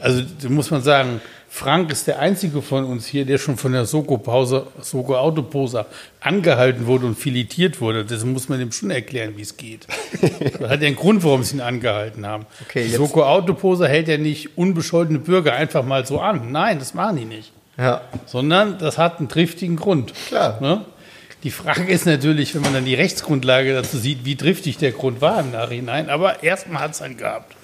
[0.00, 3.72] Also da muss man sagen, Frank ist der einzige von uns hier, der schon von
[3.72, 5.86] der Soko-Pause, Soko-Autoposa
[6.20, 8.04] angehalten wurde und filetiert wurde.
[8.04, 9.88] Das muss man dem schon erklären, wie es geht.
[10.20, 10.30] Das
[10.70, 12.46] hat ja einen Grund, warum sie ihn angehalten haben.
[12.68, 16.52] Okay, die jetzt- Soko-Autoposa hält ja nicht unbescholtene Bürger einfach mal so an.
[16.52, 17.50] Nein, das machen die nicht.
[17.76, 18.00] Ja.
[18.26, 20.12] sondern das hat einen triftigen Grund.
[20.28, 20.58] Klar.
[20.60, 20.84] Ne?
[21.44, 25.20] Die Frage ist natürlich, wenn man dann die Rechtsgrundlage dazu sieht, wie triftig der Grund
[25.20, 26.10] war im Nachhinein.
[26.10, 27.54] Aber erstmal hat es einen gehabt.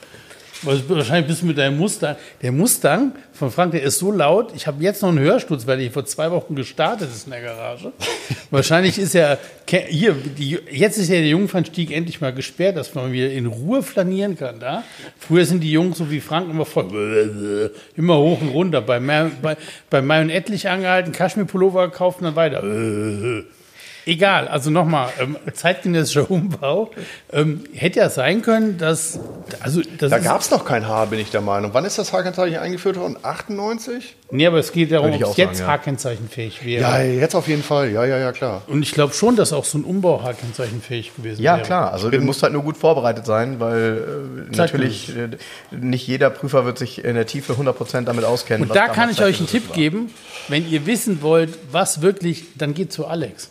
[0.62, 2.16] Wahrscheinlich bist du mit deinem Mustang.
[2.40, 4.52] Der Mustang von Frank, der ist so laut.
[4.56, 7.42] Ich habe jetzt noch einen Hörsturz, weil ich vor zwei Wochen gestartet ist in der
[7.42, 7.92] Garage.
[8.50, 12.94] Wahrscheinlich ist ja ke- hier, die, jetzt ist ja der Jungfernstieg endlich mal gesperrt, dass
[12.94, 14.58] man wieder in Ruhe flanieren kann.
[14.58, 14.84] Da.
[15.18, 18.80] Früher sind die Jungs so wie Frank immer voll, immer hoch und runter.
[18.80, 19.56] Bei, bei,
[19.90, 22.62] bei Mai und Etlich angehalten, Kaschmir-Pullover gekauft und dann weiter.
[24.06, 26.90] Egal, also nochmal, ähm, zeitgenössischer Umbau.
[27.32, 29.18] Ähm, hätte ja sein können, dass.
[29.60, 31.70] Also, das Da gab es noch kein H, bin ich der Meinung.
[31.72, 33.16] Wann ist das H-Kennzeichen eingeführt worden?
[33.22, 34.16] 98?
[34.30, 35.66] Nee, aber es geht darum, ob es jetzt ja.
[35.68, 36.82] H-Kennzeichenfähig wäre.
[36.82, 37.90] Ja, jetzt auf jeden Fall.
[37.92, 38.62] Ja, ja, ja, klar.
[38.66, 41.66] Und ich glaube schon, dass auch so ein Umbau H-Kennzeichenfähig gewesen Ja, wäre.
[41.66, 41.92] klar.
[41.92, 45.28] Also du musst halt nur gut vorbereitet sein, weil äh, natürlich äh,
[45.70, 48.68] nicht jeder Prüfer wird sich in der Tiefe 100% damit auskennen.
[48.68, 49.74] Und da kann ich euch einen Tipp war.
[49.76, 50.10] geben,
[50.48, 53.50] wenn ihr wissen wollt, was wirklich, dann geht zu Alex.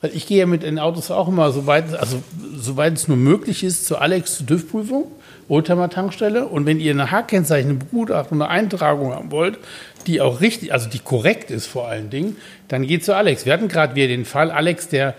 [0.00, 2.22] Weil ich gehe ja mit den Autos auch immer, soweit, also,
[2.56, 5.06] soweit es nur möglich ist, zu Alex zur TÜV-Prüfung,
[5.48, 6.46] Oldtimer-Tankstelle.
[6.46, 9.58] Und wenn ihr eine H-Kennzeichen, eine Begutachtung, eine Eintragung haben wollt,
[10.06, 12.36] die auch richtig, also die korrekt ist vor allen Dingen,
[12.68, 13.44] dann geht zu Alex.
[13.44, 15.14] Wir hatten gerade wieder den Fall, Alex, der,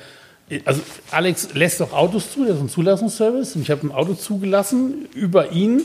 [0.63, 4.13] also Alex lässt auch Autos zu, der ist ein Zulassungsservice und ich habe ein Auto
[4.13, 5.81] zugelassen über ihn,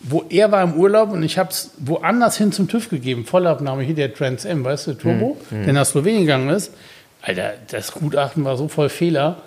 [0.00, 3.26] wo er war im Urlaub und ich habe es woanders hin zum TÜV gegeben.
[3.26, 6.72] Vollabnahme hier der Trans M, weißt du, Turbo, der nach Slowenien gegangen ist.
[7.22, 9.42] Alter, das Gutachten war so voll Fehler.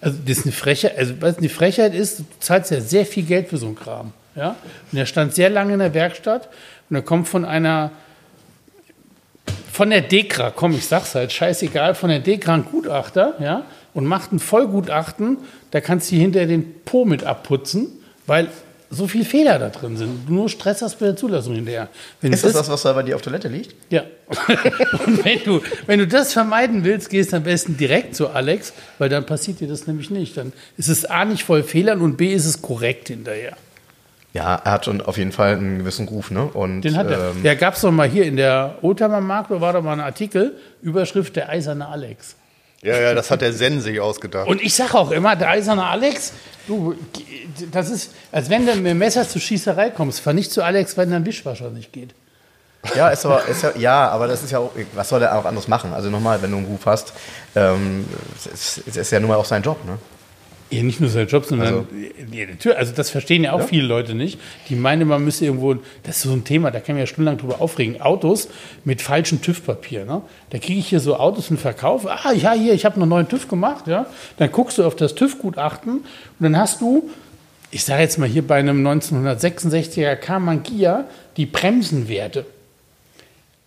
[0.00, 0.98] Also das ist eine Frechheit.
[0.98, 4.12] Also was eine Frechheit ist, du zahlst ja sehr viel Geld für so einen Kram.
[4.34, 4.56] Ja?
[4.90, 6.48] Und er stand sehr lange in der Werkstatt
[6.90, 7.92] und er kommt von einer
[9.72, 14.04] von der Dekra, komm, ich sag's halt, scheißegal, von der Dekra ein Gutachter, ja, und
[14.04, 15.38] macht ein Vollgutachten,
[15.70, 17.88] da kannst du hinter den Po mit abputzen,
[18.26, 18.48] weil
[18.94, 20.28] so viel Fehler da drin sind.
[20.28, 21.88] Du nur Stress hast bei der Zulassung hinterher.
[22.20, 23.74] Wenn Ist das das, was da bei dir auf Toilette liegt?
[23.90, 24.02] ja.
[25.06, 28.72] Und wenn du, wenn du das vermeiden willst, gehst du am besten direkt zu Alex,
[28.98, 30.36] weil dann passiert dir das nämlich nicht.
[30.36, 33.56] Dann ist es A nicht voll Fehlern und B ist es korrekt hinterher.
[34.34, 36.44] Ja, er hat schon auf jeden Fall einen gewissen Ruf, ne?
[36.44, 37.30] Und, Den hat er.
[37.32, 39.92] ähm, Ja, gab es doch mal hier in der Oldtimer Markt, da war doch mal
[39.92, 42.36] ein Artikel, Überschrift der eiserne Alex.
[42.82, 44.48] Ja, ja, das hat der Zen sich ausgedacht.
[44.48, 46.32] Und ich sage auch immer, der eiserne Alex,
[46.66, 46.94] du,
[47.70, 50.96] das ist, als wenn du mit dem Messer zur Schießerei kommst, fahr nicht zu Alex,
[50.96, 52.10] wenn dein Wischwascher nicht geht.
[52.96, 55.44] Ja, ist aber, ist ja, ja, aber das ist ja auch, was soll er auch
[55.44, 55.94] anderes machen?
[55.94, 57.12] Also nochmal, wenn du einen Ruf hast,
[57.54, 58.04] ähm,
[58.36, 58.46] es,
[58.78, 59.98] ist- es ist ja nun mal auch sein Job, ne?
[60.72, 61.86] Ja, nicht nur sein Job, sondern Also-
[62.32, 64.38] ja, also das verstehen ja auch viele Leute nicht.
[64.68, 67.38] Die meinen, man müsse irgendwo, das ist so ein Thema, da kann man ja stundenlang
[67.38, 68.00] drüber aufregen.
[68.00, 68.48] Autos
[68.84, 70.04] mit falschem TÜV-Papier.
[70.04, 70.22] Ne?
[70.50, 72.06] Da kriege ich hier so Autos im Verkauf.
[72.06, 73.86] Ah, ja, hier, ich habe einen neuen TÜV gemacht.
[73.86, 74.06] Ja?
[74.38, 76.04] Dann guckst du auf das TÜV-Gutachten und
[76.40, 77.10] dann hast du,
[77.70, 81.04] ich sage jetzt mal hier bei einem 1966er Kamangia,
[81.36, 82.46] die Bremsenwerte.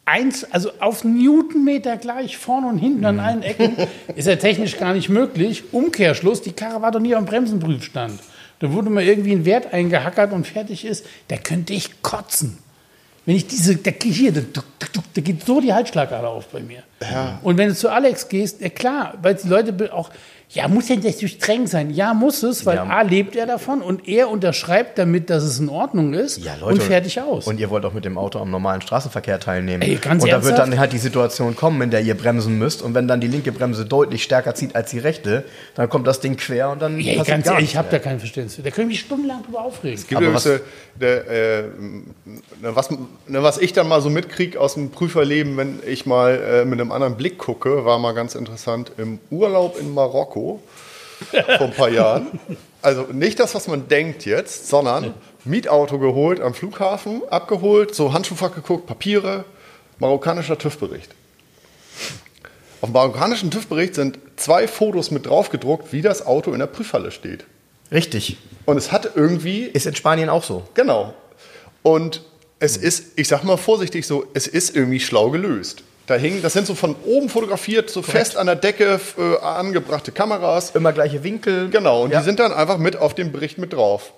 [0.06, 3.76] Eins, also auf Newtonmeter gleich, vorne und hinten an allen Ecken,
[4.16, 5.64] ist ja technisch gar nicht möglich.
[5.74, 8.20] Umkehrschluss, die Karre war doch nie am Bremsenprüfstand.
[8.60, 11.06] Da wurde mal irgendwie ein Wert eingehackert und fertig ist.
[11.28, 12.60] Da könnte ich kotzen.
[13.26, 14.42] Wenn ich diese, da, hier, da,
[14.80, 16.84] da geht so die Halsschlagader auf bei mir.
[17.02, 17.40] Ja.
[17.42, 20.12] Und wenn du zu Alex gehst, ja klar, weil die Leute auch,
[20.56, 21.90] ja, muss ja nicht so streng sein.
[21.90, 22.86] Ja, muss es, weil ja.
[22.86, 26.76] A lebt er davon und er unterschreibt damit, dass es in Ordnung ist ja, Leute,
[26.76, 27.46] und fertig aus.
[27.46, 29.82] Und ihr wollt auch mit dem Auto am normalen Straßenverkehr teilnehmen.
[29.82, 30.58] Ey, ganz und ernsthaft?
[30.58, 32.82] da wird dann halt die Situation kommen, in der ihr bremsen müsst.
[32.82, 35.44] Und wenn dann die linke Bremse deutlich stärker zieht als die rechte,
[35.76, 37.02] dann kommt das Ding quer und dann.
[37.02, 38.58] Ja, ganz ehrlich, ich habe da kein Verständnis.
[38.64, 40.00] Da können mich stundenlang drüber aufregen.
[40.00, 40.50] Es gibt Aber was,
[41.02, 41.64] der, äh,
[42.62, 42.90] was,
[43.28, 46.94] was ich dann mal so mitkriege aus dem Prüferleben, wenn ich mal äh, mit einem
[46.94, 50.45] anderen Blick gucke, war mal ganz interessant im Urlaub in Marokko
[51.32, 52.40] vor ein paar Jahren.
[52.82, 58.54] Also nicht das, was man denkt jetzt, sondern Mietauto geholt am Flughafen, abgeholt, so Handschuhfach
[58.54, 59.46] geguckt, Papiere,
[60.00, 61.12] marokkanischer TÜV-Bericht.
[62.82, 66.68] Auf dem marokkanischen TÜV-Bericht sind zwei Fotos mit drauf gedruckt, wie das Auto in der
[66.68, 67.46] Prüfhalle steht.
[67.92, 68.38] Richtig.
[68.66, 69.64] Und es hat irgendwie.
[69.64, 70.68] Ist in Spanien auch so.
[70.74, 71.14] Genau.
[71.84, 72.22] Und
[72.60, 75.84] es ist, ich sag mal vorsichtig so, es ist irgendwie schlau gelöst.
[76.08, 78.18] Da hingen, das sind so von oben fotografiert, so Korrekt.
[78.18, 80.72] fest an der Decke äh, angebrachte Kameras.
[80.76, 81.70] Immer gleiche Winkel.
[81.70, 82.20] Genau, und ja.
[82.20, 84.14] die sind dann einfach mit auf dem Bericht mit drauf.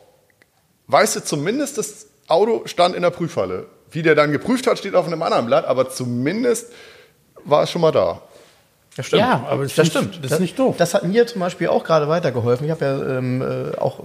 [0.88, 3.68] Weißt du zumindest, das Auto stand in der Prüfhalle.
[3.90, 6.72] Wie der dann geprüft hat, steht auf einem anderen Blatt, aber zumindest
[7.46, 8.22] war es schon mal da.
[8.98, 9.22] Das stimmt.
[9.22, 10.24] Ja, aber das, das stimmt.
[10.24, 10.76] Das ist nicht doof.
[10.76, 12.66] Das hat mir zum Beispiel auch gerade weitergeholfen.
[12.66, 14.00] Ich habe ja ähm, äh, auch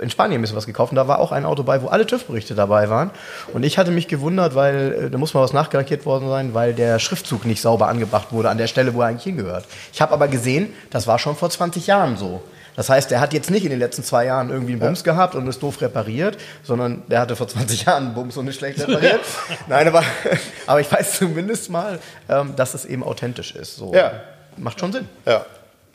[0.00, 2.06] in Spanien ein bisschen was gekauft und da war auch ein Auto bei, wo alle
[2.06, 3.10] TÜV-Berichte dabei waren.
[3.52, 6.72] Und ich hatte mich gewundert, weil äh, da muss mal was nachgelackiert worden sein, weil
[6.72, 9.66] der Schriftzug nicht sauber angebracht wurde an der Stelle, wo er eigentlich hingehört.
[9.92, 12.40] Ich habe aber gesehen, das war schon vor 20 Jahren so.
[12.74, 15.12] Das heißt, der hat jetzt nicht in den letzten zwei Jahren irgendwie einen Bums ja.
[15.12, 18.56] gehabt und ist doof repariert, sondern der hatte vor 20 Jahren einen Bums und ist
[18.56, 19.20] schlecht repariert.
[19.66, 20.02] Nein, aber,
[20.66, 21.98] aber ich weiß zumindest mal,
[22.30, 23.76] ähm, dass es eben authentisch ist.
[23.76, 23.92] So.
[23.92, 24.22] Ja
[24.60, 25.08] macht schon Sinn.
[25.26, 25.44] Ja.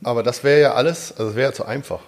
[0.04, 1.99] Aber das wäre ja alles, also das wäre ja zu einfach.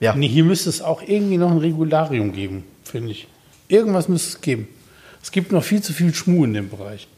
[0.00, 0.14] Ja.
[0.14, 3.28] Nee, hier müsste es auch irgendwie noch ein Regularium geben, finde ich.
[3.68, 4.68] Irgendwas müsste es geben.
[5.22, 7.08] Es gibt noch viel zu viel Schmuh in dem Bereich.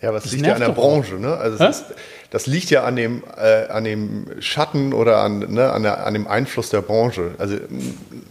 [0.00, 1.16] Ja, aber es liegt ja an der Branche.
[1.16, 1.36] Ne?
[1.36, 1.86] Also ist,
[2.30, 6.14] das liegt ja an dem, äh, an dem Schatten oder an, ne, an, der, an
[6.14, 7.32] dem Einfluss der Branche.
[7.38, 7.56] Also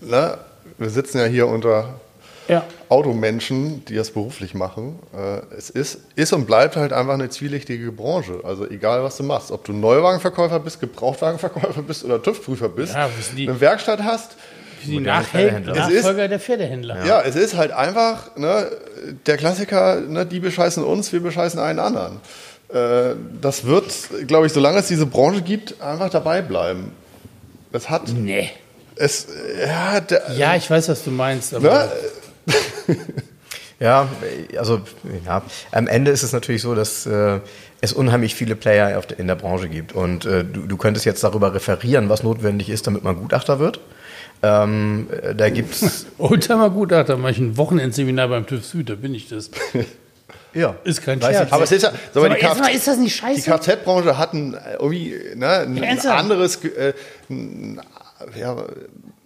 [0.01, 0.37] ne,
[0.77, 1.99] wir sitzen ja hier unter
[2.47, 2.65] ja.
[2.89, 4.99] Automenschen, die das beruflich machen.
[5.13, 8.41] Äh, es ist, ist und bleibt halt einfach eine zwielichtige Branche.
[8.43, 9.51] Also egal, was du machst.
[9.51, 14.35] Ob du Neuwagenverkäufer bist, Gebrauchtwagenverkäufer bist oder TÜV-Prüfer bist, ja, eine Werkstatt hast.
[14.85, 16.99] Die Nachfolger ist, der Pferdehändler.
[16.99, 17.05] Ja.
[17.05, 17.21] ja.
[17.21, 18.67] es ist halt einfach ne,
[19.25, 22.19] der Klassiker, ne, die bescheißen uns, wir bescheißen einen anderen.
[22.69, 23.91] Äh, das wird,
[24.27, 26.91] glaube ich, solange es diese Branche gibt, einfach dabei bleiben.
[27.71, 28.09] Es hat...
[28.09, 28.49] Nee.
[28.99, 29.27] Es,
[29.63, 31.53] ja, der, ja, ich weiß, was du meinst.
[31.53, 31.91] Aber ne,
[33.79, 34.07] ja,
[34.57, 34.81] also
[35.25, 37.39] ja, am Ende ist es natürlich so, dass äh,
[37.81, 39.93] es unheimlich viele Player in der Branche gibt.
[39.93, 43.79] Und äh, du, du könntest jetzt darüber referieren, was notwendig ist, damit man Gutachter wird.
[44.43, 46.05] Ähm, da gibt's.
[46.17, 49.51] Oldtimer-Gutachter, mache ich ein Wochenendseminar beim TÜV Süd, da bin ich das.
[50.53, 50.75] Ja.
[50.83, 51.51] Ist kein Scherz.
[51.51, 53.41] Aber es ist ja, sag mal, die Kfz, ist das nicht scheiße?
[53.41, 56.93] Die Kfz-Branche hat ein, irgendwie, ne, ein, ein anderes, äh,
[57.29, 57.79] ein,
[58.35, 58.55] ja,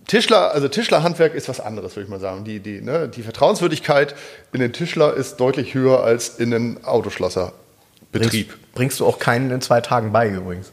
[0.07, 2.43] Tischler, also Tischlerhandwerk ist was anderes, würde ich mal sagen.
[2.43, 4.15] Die, die, ne, die Vertrauenswürdigkeit
[4.51, 8.49] in den Tischler ist deutlich höher als in den Autoschlosserbetrieb.
[8.49, 10.71] Bringst, bringst du auch keinen in zwei Tagen bei übrigens.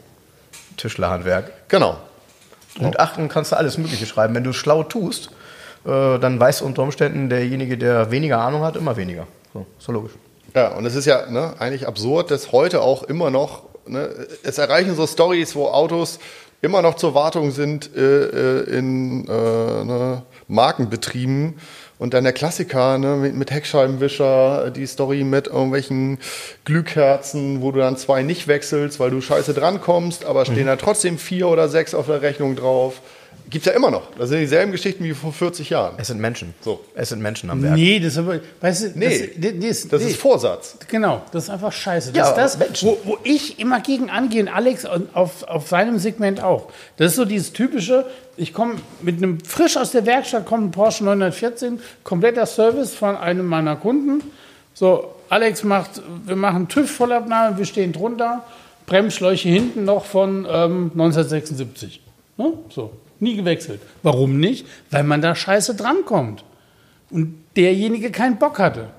[0.77, 1.51] Tischlerhandwerk.
[1.69, 1.97] Genau.
[2.79, 4.35] Und achten kannst du alles Mögliche schreiben.
[4.35, 5.29] Wenn du es schlau tust,
[5.85, 9.27] äh, dann weiß unter Umständen derjenige, der weniger Ahnung hat, immer weniger.
[9.53, 10.13] So, so logisch.
[10.55, 14.09] Ja, und es ist ja ne, eigentlich absurd, dass heute auch immer noch, ne,
[14.43, 16.19] es erreichen so Stories, wo Autos
[16.61, 21.55] immer noch zur Wartung sind äh, äh, in äh, ne, Markenbetrieben.
[21.97, 26.17] Und dann der Klassiker ne, mit, mit Heckscheibenwischer, die Story mit irgendwelchen
[26.63, 30.67] Glühkerzen, wo du dann zwei nicht wechselst, weil du scheiße drankommst, aber stehen mhm.
[30.67, 33.01] da trotzdem vier oder sechs auf der Rechnung drauf.
[33.49, 34.03] Gibt es ja immer noch.
[34.17, 35.95] Das sind dieselben Geschichten wie vor 40 Jahren.
[35.97, 36.53] Es sind Menschen.
[36.61, 36.81] So.
[36.93, 37.75] Es sind Menschen am Werk.
[37.75, 40.09] Nee, das, aber, weißt du, nee, das, das, das nee.
[40.09, 40.77] ist Vorsatz.
[40.87, 42.11] Genau, das ist einfach scheiße.
[42.11, 45.97] Das ja, ist das, wo, wo, ich immer gegen angehe und Alex auf, auf seinem
[45.97, 46.71] Segment auch.
[46.97, 48.05] Das ist so dieses typische,
[48.37, 53.17] ich komme mit einem frisch aus der Werkstatt, kommt ein Porsche 914, kompletter Service von
[53.17, 54.21] einem meiner Kunden.
[54.75, 58.45] So, Alex macht, wir machen TÜV-Vollabnahme, wir stehen drunter,
[58.85, 62.01] Bremsschläuche hinten noch von ähm, 1976.
[62.37, 62.53] Ne?
[62.69, 62.91] So.
[63.19, 63.81] Nie gewechselt.
[64.03, 64.65] Warum nicht?
[64.91, 66.43] Weil man da scheiße drankommt.
[67.09, 68.89] Und derjenige keinen Bock hatte.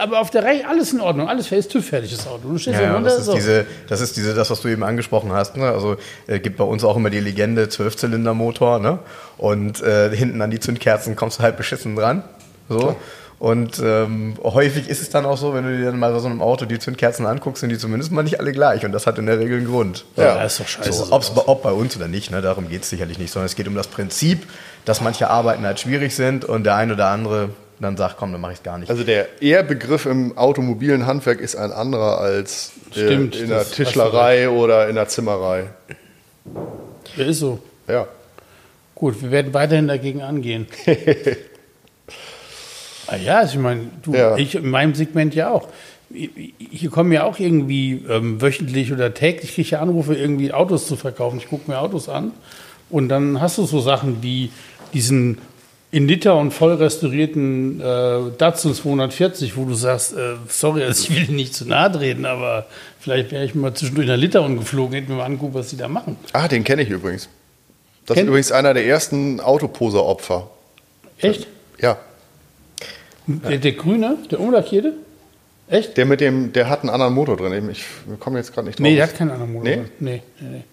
[0.00, 2.48] Aber auf der Rechnung alles in Ordnung, alles ist TÜV-fertiges Auto.
[2.48, 3.34] Du stehst ja, ja das, ist so.
[3.34, 5.56] diese, das ist diese, das, was du eben angesprochen hast.
[5.56, 5.66] Ne?
[5.66, 8.98] Also äh, gibt bei uns auch immer die Legende Zwölfzylindermotor, ne?
[9.38, 12.22] Und äh, hinten an die Zündkerzen kommst du halt beschissen dran.
[12.68, 12.96] So.
[13.42, 16.40] Und ähm, häufig ist es dann auch so, wenn du dir dann mal so einem
[16.40, 18.84] Auto die Zündkerzen anguckst, sind die zumindest mal nicht alle gleich.
[18.84, 20.04] Und das hat in der Regel einen Grund.
[20.14, 20.92] Ja, ja ist doch scheiße.
[20.92, 23.66] So, ob bei uns oder nicht, ne, darum geht es sicherlich nicht, sondern es geht
[23.66, 24.46] um das Prinzip,
[24.84, 27.48] dass manche Arbeiten halt schwierig sind und der ein oder andere
[27.80, 28.90] dann sagt, komm, dann mache ich es gar nicht.
[28.90, 34.50] Also der Ehrbegriff im automobilen Handwerk ist ein anderer als äh, Stimmt, in der Tischlerei
[34.50, 35.64] oder in der Zimmerei.
[37.16, 37.58] Ja, ist so.
[37.88, 38.06] Ja.
[38.94, 40.68] Gut, wir werden weiterhin dagegen angehen.
[43.12, 44.36] ah ja, also ich meine, du, ja.
[44.36, 45.68] ich in meinem Segment ja auch.
[46.10, 51.38] Hier kommen ja auch irgendwie ähm, wöchentlich oder täglich kriege Anrufe, irgendwie Autos zu verkaufen.
[51.38, 52.32] Ich gucke mir Autos an
[52.90, 54.50] und dann hast du so Sachen wie
[54.92, 55.38] diesen
[55.90, 61.34] in Litauen voll restaurierten äh, Datsun 240, wo du sagst, äh, sorry, also ich will
[61.34, 62.66] nicht zu nahe treten, aber
[62.98, 65.88] vielleicht wäre ich mal zwischendurch nach Litauen geflogen, hätte mir mal angucken, was sie da
[65.88, 66.16] machen.
[66.32, 67.28] Ah, den kenne ich übrigens.
[68.06, 68.24] Das Kennt?
[68.24, 70.48] ist übrigens einer der ersten Autoposer-Opfer.
[71.18, 71.46] Echt?
[71.78, 71.98] Ja.
[73.26, 74.94] Der, der grüne, der unlackierte?
[75.68, 75.96] Echt?
[75.96, 77.70] Der mit dem, der hat einen anderen Motor drin.
[77.70, 77.84] Ich
[78.20, 78.82] komme jetzt gerade nicht drauf.
[78.82, 79.76] Nee, der hat keinen anderen Motor nee?
[79.76, 79.90] drin.
[80.00, 80.64] Nee, nee, nee.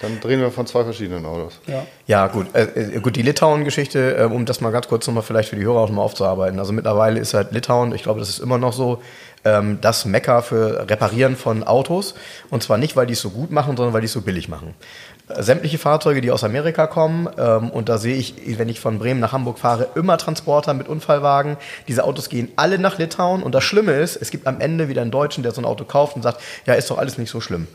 [0.00, 1.60] Dann drehen wir von zwei verschiedenen Autos.
[1.66, 2.52] Ja, ja gut.
[2.54, 5.62] Äh, äh gut, die Litauen-Geschichte, äh, um das mal ganz kurz nochmal vielleicht für die
[5.62, 6.58] Hörer auch nochmal aufzuarbeiten.
[6.58, 9.00] Also mittlerweile ist halt Litauen, ich glaube, das ist immer noch so,
[9.44, 12.14] ähm, das Mecker für Reparieren von Autos.
[12.50, 14.48] Und zwar nicht, weil die es so gut machen, sondern weil die es so billig
[14.48, 14.74] machen
[15.28, 19.20] sämtliche Fahrzeuge, die aus Amerika kommen, ähm, und da sehe ich, wenn ich von Bremen
[19.20, 21.56] nach Hamburg fahre, immer Transporter mit Unfallwagen.
[21.88, 25.02] Diese Autos gehen alle nach Litauen und das Schlimme ist, es gibt am Ende wieder
[25.02, 27.40] einen Deutschen, der so ein Auto kauft und sagt, ja, ist doch alles nicht so
[27.40, 27.68] schlimm.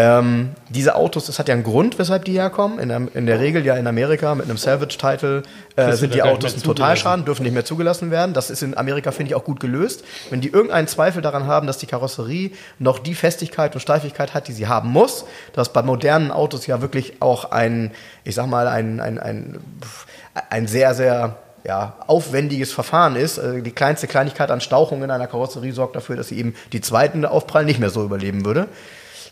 [0.00, 2.78] Ähm, diese Autos, das hat ja einen Grund, weshalb die herkommen.
[2.78, 5.42] In der, in der Regel ja in Amerika mit einem Salvage-Title
[5.76, 8.32] äh, sind die Autos ein Totalschaden, dürfen nicht mehr zugelassen werden.
[8.32, 10.02] Das ist in Amerika, finde ich, auch gut gelöst.
[10.30, 14.48] Wenn die irgendeinen Zweifel daran haben, dass die Karosserie noch die Festigkeit und Steifigkeit hat,
[14.48, 17.90] die sie haben muss, dass bei modernen Autos ja wirklich auch ein,
[18.24, 19.58] ich sag mal, ein, ein, ein,
[20.48, 23.38] ein sehr, sehr ja, aufwendiges Verfahren ist.
[23.38, 26.80] Also die kleinste Kleinigkeit an Stauchung in einer Karosserie sorgt dafür, dass sie eben die
[26.80, 28.66] zweiten Aufprall nicht mehr so überleben würde.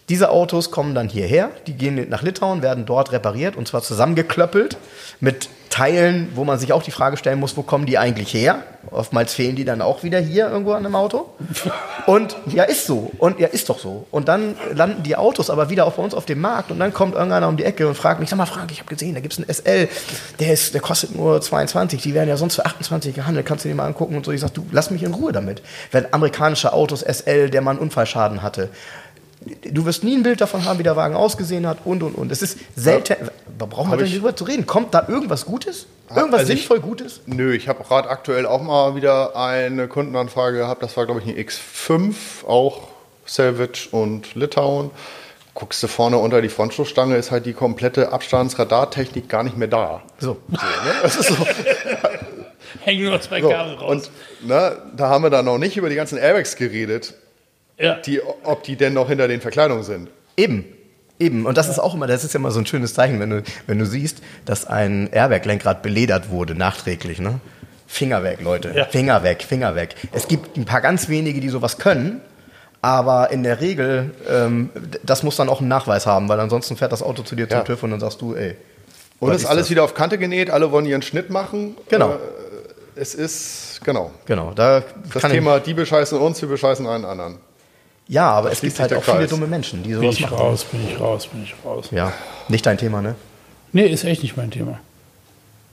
[0.08, 4.78] Diese Autos kommen dann hierher, die gehen nach Litauen, werden dort repariert und zwar zusammengeklöppelt
[5.20, 8.62] mit Teilen, wo man sich auch die Frage stellen muss, wo kommen die eigentlich her?
[8.90, 11.28] Oftmals fehlen die dann auch wieder hier irgendwo an einem Auto.
[12.06, 13.10] Und ja, ist so.
[13.18, 14.06] Und ja, ist doch so.
[14.10, 16.94] Und dann landen die Autos aber wieder auch bei uns auf dem Markt und dann
[16.94, 19.20] kommt irgendeiner um die Ecke und fragt mich, sag mal Frank, ich habe gesehen, da
[19.20, 19.88] gibt es einen SL,
[20.40, 23.68] der, ist, der kostet nur 22, die werden ja sonst für 28 gehandelt, kannst du
[23.68, 24.32] dir mal angucken und so.
[24.32, 25.60] Ich sag, du, lass mich in Ruhe damit.
[25.92, 28.70] Wenn amerikanische Autos SL, der mal einen Unfallschaden hatte,
[29.40, 32.32] du wirst nie ein Bild davon haben, wie der Wagen ausgesehen hat und und und.
[32.32, 33.30] Es ist selten.
[33.58, 34.66] Da brauchen wir denn darüber zu reden.
[34.66, 35.86] Kommt da irgendwas Gutes?
[36.14, 37.20] Irgendwas also sinnvoll ich, Gutes?
[37.26, 40.82] Nö, ich habe gerade aktuell auch mal wieder eine Kundenanfrage gehabt.
[40.82, 42.88] Das war, glaube ich, ein X5, auch
[43.26, 44.90] Salvage und Litauen.
[45.54, 50.02] Guckst du vorne unter die Frontstoßstange, ist halt die komplette Abstandsradartechnik gar nicht mehr da.
[50.18, 50.38] So.
[50.48, 50.58] so ne?
[51.02, 51.46] Das ist so.
[52.84, 53.90] Hängen nur zwei Kabel raus.
[53.90, 57.14] Und ne, da haben wir dann noch nicht über die ganzen Airbags geredet
[57.78, 57.94] ja.
[57.94, 60.08] die, ob die denn noch hinter den Verkleidungen sind.
[60.36, 60.64] Eben.
[61.20, 61.72] Eben, und das ja.
[61.72, 63.86] ist auch immer, das ist ja immer so ein schönes Zeichen, wenn du, wenn du
[63.86, 67.40] siehst, dass ein Airbag-Lenkrad beledert wurde, nachträglich, ne?
[67.88, 68.72] Finger weg, Leute.
[68.74, 68.84] Ja.
[68.84, 69.96] Finger weg, Finger weg.
[70.12, 72.20] Es gibt ein paar ganz wenige, die sowas können,
[72.82, 74.70] aber in der Regel, ähm,
[75.02, 77.58] das muss dann auch einen Nachweis haben, weil ansonsten fährt das Auto zu dir zum
[77.58, 77.64] ja.
[77.64, 78.56] TÜV und dann sagst du, ey.
[79.18, 79.70] Und es ist alles das?
[79.70, 81.76] wieder auf Kante genäht, alle wollen ihren Schnitt machen.
[81.88, 82.12] Genau.
[82.12, 82.18] Äh,
[82.94, 84.12] es ist, genau.
[84.26, 84.52] Genau.
[84.54, 87.38] Da das Thema, die bescheißen uns, wir bescheißen einen anderen.
[88.08, 89.16] Ja, aber es gibt halt auch Kreis.
[89.16, 90.36] viele dumme Menschen, die sowas bin ich machen.
[90.36, 91.88] raus, bin ich raus, bin ich raus.
[91.90, 92.12] Ja,
[92.48, 93.14] nicht dein Thema, ne?
[93.72, 94.80] Nee, ist echt nicht mein Thema.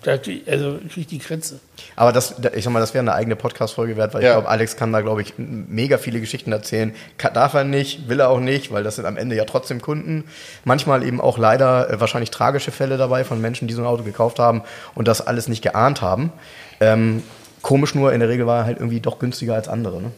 [0.08, 1.60] Also kriege die Grenze.
[1.96, 4.30] Aber das, ich sag mal, das wäre eine eigene Podcast-Folge wert, weil ja.
[4.30, 6.94] ich glaube, Alex kann da, glaube ich, mega viele Geschichten erzählen.
[7.18, 9.82] Kann, darf er nicht, will er auch nicht, weil das sind am Ende ja trotzdem
[9.82, 10.26] Kunden.
[10.64, 14.04] Manchmal eben auch leider äh, wahrscheinlich tragische Fälle dabei von Menschen, die so ein Auto
[14.04, 14.62] gekauft haben
[14.94, 16.32] und das alles nicht geahnt haben.
[16.80, 17.24] Ähm,
[17.64, 20.02] komisch nur, in der Regel war er halt irgendwie doch günstiger als andere.
[20.02, 20.12] Ne?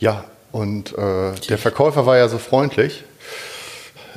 [0.00, 0.24] Ja,
[0.56, 3.04] und äh, der Verkäufer war ja so freundlich.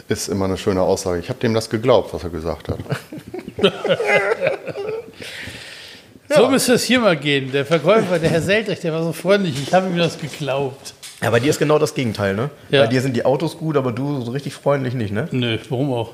[0.07, 1.19] Ist immer eine schöne Aussage.
[1.19, 2.79] Ich habe dem das geglaubt, was er gesagt hat.
[6.29, 6.49] so ja.
[6.49, 7.51] müsste es hier mal gehen.
[7.51, 9.61] Der Verkäufer, der Herr Seltrich, der war so freundlich.
[9.61, 10.93] Ich habe ihm das geglaubt.
[11.21, 12.49] Ja, bei dir ist genau das Gegenteil, ne?
[12.69, 12.83] Ja.
[12.83, 15.27] Bei dir sind die Autos gut, aber du so richtig freundlich nicht, ne?
[15.31, 16.13] Nö, warum auch?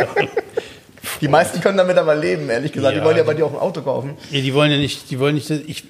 [1.20, 2.94] die meisten können damit aber leben, ehrlich gesagt.
[2.94, 4.16] Ja, die wollen ja bei dir auch ein Auto kaufen.
[4.30, 5.84] Ja, die wollen ja nicht, die wollen nicht, ich,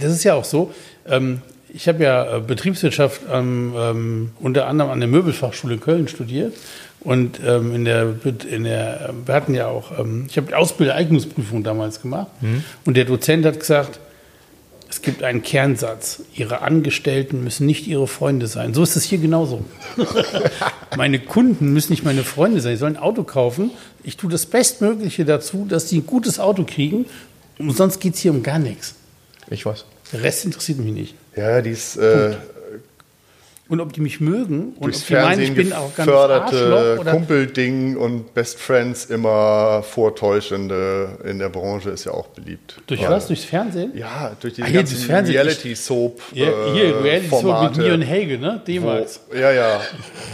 [0.00, 0.74] das ist ja auch so,
[1.06, 1.40] ähm,
[1.74, 6.54] ich habe ja äh, Betriebswirtschaft ähm, ähm, unter anderem an der Möbelfachschule in Köln studiert.
[7.00, 8.14] Und ähm, in der,
[8.48, 12.28] in der, wir hatten ja auch, ähm, ich habe die Ausbildereignungsprüfung damals gemacht.
[12.40, 12.62] Mhm.
[12.84, 13.98] Und der Dozent hat gesagt,
[14.88, 16.22] es gibt einen Kernsatz.
[16.34, 18.74] Ihre Angestellten müssen nicht Ihre Freunde sein.
[18.74, 19.64] So ist es hier genauso.
[20.96, 22.76] meine Kunden müssen nicht meine Freunde sein.
[22.76, 23.70] Sie sollen ein Auto kaufen.
[24.04, 27.06] Ich tue das Bestmögliche dazu, dass sie ein gutes Auto kriegen.
[27.58, 28.94] Und sonst geht es hier um gar nichts.
[29.50, 29.86] Ich weiß.
[30.12, 31.14] Der Rest interessiert mich nicht.
[31.36, 32.34] Ja, die ist äh,
[33.68, 36.06] Und ob die mich mögen und durchs ob die meinen, Fernsehen ich bin auch ganz
[36.06, 36.42] geförderte
[36.74, 42.80] Arschloch oder Kumpelding und Best Friends immer vortäuschende in der Branche ist ja auch beliebt.
[42.86, 43.28] durch was?
[43.28, 43.92] Durchs Fernsehen?
[43.96, 45.36] Ja, durch die Ah, ganzen Fernsehen.
[45.36, 46.20] Reality-Soap.
[46.34, 48.60] Ja, äh, hier, Reality Soap mit mir und Helge, ne?
[48.66, 49.20] D-Max.
[49.30, 49.80] wo- Ja, ja.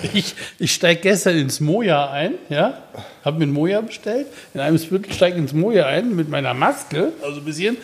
[0.15, 2.83] Ich, ich steige gestern ins Moja ein, ja,
[3.25, 7.13] habe mir ein Moja bestellt, in einem Viertel steige ins Moja ein mit meiner Maske,
[7.23, 7.77] also ein bisschen.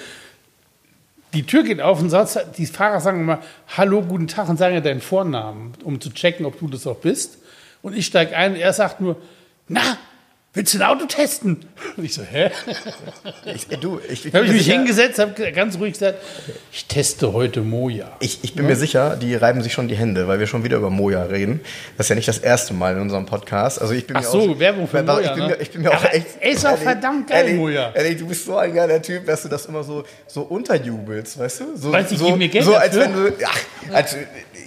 [1.35, 3.41] Die Tür geht auf und sonst, die Fahrer sagen immer
[3.77, 6.97] Hallo, guten Tag und sagen ja deinen Vornamen, um zu checken, ob du das auch
[6.97, 7.39] bist.
[7.83, 9.17] Und ich steige ein und er sagt nur,
[9.69, 9.83] na,
[10.55, 11.67] willst du ein Auto testen?
[11.97, 12.51] Und ich so, hä?
[13.55, 16.19] Ich, äh, du, ich, ich habe ich mich sicher- hingesetzt, habe ganz ruhig gesagt,
[16.73, 18.17] ich teste heute Moja.
[18.21, 20.77] Ich, ich bin mir sicher, die reiben sich schon die Hände, weil wir schon wieder
[20.77, 21.61] über Moja reden.
[21.97, 23.81] Das ist ja nicht das erste Mal in unserem Podcast.
[23.81, 25.49] Also ich bin Ach mir so, auch, Werbung für Moja, Ich bin, ne?
[25.49, 26.27] mir, ich bin mir auch Aber echt.
[26.41, 27.91] er ist auch verdammt geil, Eddie, Moja.
[27.95, 31.61] Eddie, du bist so ein geiler Typ, dass du das immer so, so unterjubelst, weißt
[31.61, 31.65] du?
[31.77, 33.25] So, Weißt du, ich so, gebe mir Geld so als dafür.
[33.27, 33.45] wenn du.
[33.45, 33.59] Ach,
[33.93, 34.17] also,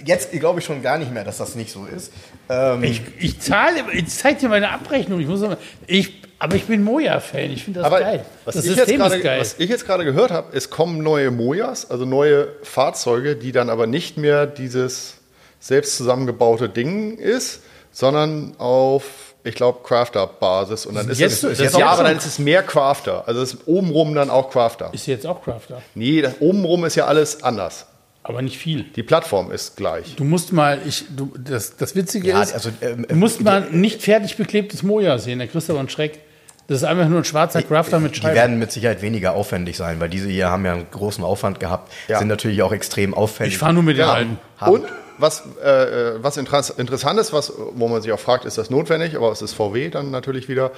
[0.04, 2.12] jetzt glaube ich schon gar nicht mehr, dass das nicht so ist.
[2.48, 5.20] Ähm, Ich, ich zahle, ich zeige dir meine Abrechnung.
[5.20, 7.50] Ich muss sagen, ich, aber ich bin Moja-Fan.
[7.50, 8.24] Ich finde das Aber geil.
[8.44, 9.40] was, das ich jetzt System gerade, ist geil.
[9.40, 13.70] was ich jetzt gerade gehört habe, es kommen neue Mojas, also neue Fahrzeuge, die dann
[13.70, 15.14] aber nicht mehr dieses
[15.60, 20.86] selbst zusammengebaute Ding ist, sondern auf, ich glaube, Crafter-Basis.
[20.86, 23.24] Und dann ist Jetzt- es, ist ja, auch aber dann ist es mehr Crafter.
[23.26, 24.90] Also es ist obenrum dann auch Crafter.
[24.92, 27.86] Ist jetzt auch Crafter, Nee, das, obenrum ist ja alles anders.
[28.28, 28.84] Aber nicht viel.
[28.94, 30.14] Die Plattform ist gleich.
[30.16, 33.66] Du musst mal, ich, du, das, das Witzige Ja, ist, also, ähm, du musst mal
[33.70, 35.38] nicht fertig beklebtes Moja sehen.
[35.38, 36.20] Der kriegst aber einen Schreck.
[36.66, 38.34] Das ist einfach nur ein schwarzer Crafter mit die Scheiben.
[38.36, 41.90] werden mit Sicherheit weniger aufwendig sein, weil diese hier haben ja einen großen Aufwand gehabt,
[42.08, 42.18] Ja.
[42.18, 43.54] sind natürlich auch extrem aufwendig.
[43.54, 44.12] Ich fahre nur mit den Ja.
[44.12, 44.38] alten.
[44.66, 44.84] Und
[45.16, 45.68] was, äh,
[46.16, 49.32] äh, was interess interessant ist, was, wo man sich auch fragt, ist das notwendig, aber
[49.32, 50.70] es ist VW dann natürlich wieder.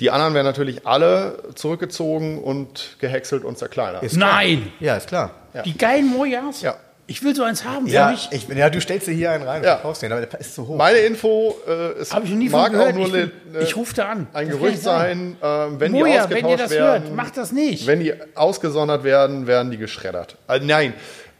[0.00, 4.02] Die anderen werden natürlich alle zurückgezogen und gehäckselt und zerkleinert.
[4.02, 4.34] Ist klar.
[4.34, 4.70] Nein!
[4.80, 5.30] Ja, ist klar.
[5.64, 6.60] Die geilen Mojas?
[6.60, 6.76] Ja.
[7.10, 7.86] Ich will so eins haben.
[7.86, 8.28] für Ja, mich.
[8.32, 9.76] ich, ja, du stellst dir hier einen rein und Ja.
[9.76, 10.76] verkaufst den, aber der ist zu hoch.
[10.76, 12.90] Meine Info äh, ist, Habe ich noch nie von mag gehört.
[12.90, 14.26] auch nur ich, eine, bin- ich rufe da an.
[14.34, 15.36] ein Das Gerücht sein.
[15.40, 17.02] sein, äh, wenn die Moja, ausgetauscht wenn ihr das werden.
[17.04, 17.86] hört, macht das nicht.
[17.86, 20.36] Wenn die ausgesondert werden, werden die geschreddert.
[20.48, 20.92] Äh, nein,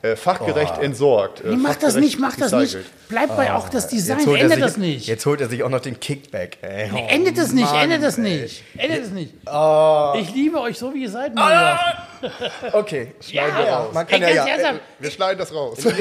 [0.03, 1.40] äh, fachgerecht entsorgt.
[1.40, 2.74] Äh, Nee, mach das nicht, mach das nicht.
[2.74, 2.86] recycelt.
[3.09, 4.18] Bleib bei auch das Design.
[4.20, 5.07] er Ändert sich, das nicht.
[5.09, 6.59] Jetzt holt er sich auch noch den Kickback.
[6.62, 6.90] Ey.
[6.92, 8.22] Nee, endet es nicht, Mann, endet ey.
[8.22, 8.62] nicht.
[8.76, 9.34] Endet es nicht.
[9.46, 11.78] Oh, Ich liebe euch so, wie ihr seid, Moja.
[12.72, 13.12] okay.
[13.30, 14.80] Ja, Ja, man kann ey, ja, ja, ernsthaft.
[14.99, 15.78] Wir schneiden das raus.
[15.84, 15.92] Nee,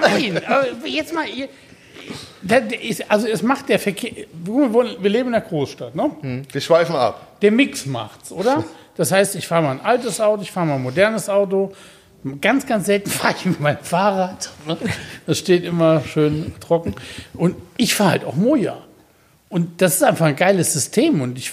[0.00, 1.48] nein, aber jetzt mal, ihr,
[2.42, 6.44] das ist, also es macht der Verkehr, wir wir leben in einer Großstadt, ne?
[6.50, 7.38] Wir schweifen ab.
[7.42, 8.64] Der Mix macht's, oder?
[8.96, 11.72] Das heißt, ich fahre mal ein altes Auto, ich fahre mal ein modernes Auto.
[12.40, 14.50] Ganz, ganz selten fahre ich mit meinem Fahrrad.
[14.66, 14.76] ne?
[15.26, 16.94] Das steht immer schön trocken.
[17.34, 18.78] Und ich fahre halt auch Moja.
[19.48, 21.20] Und das ist einfach ein geiles System.
[21.20, 21.52] Und ich.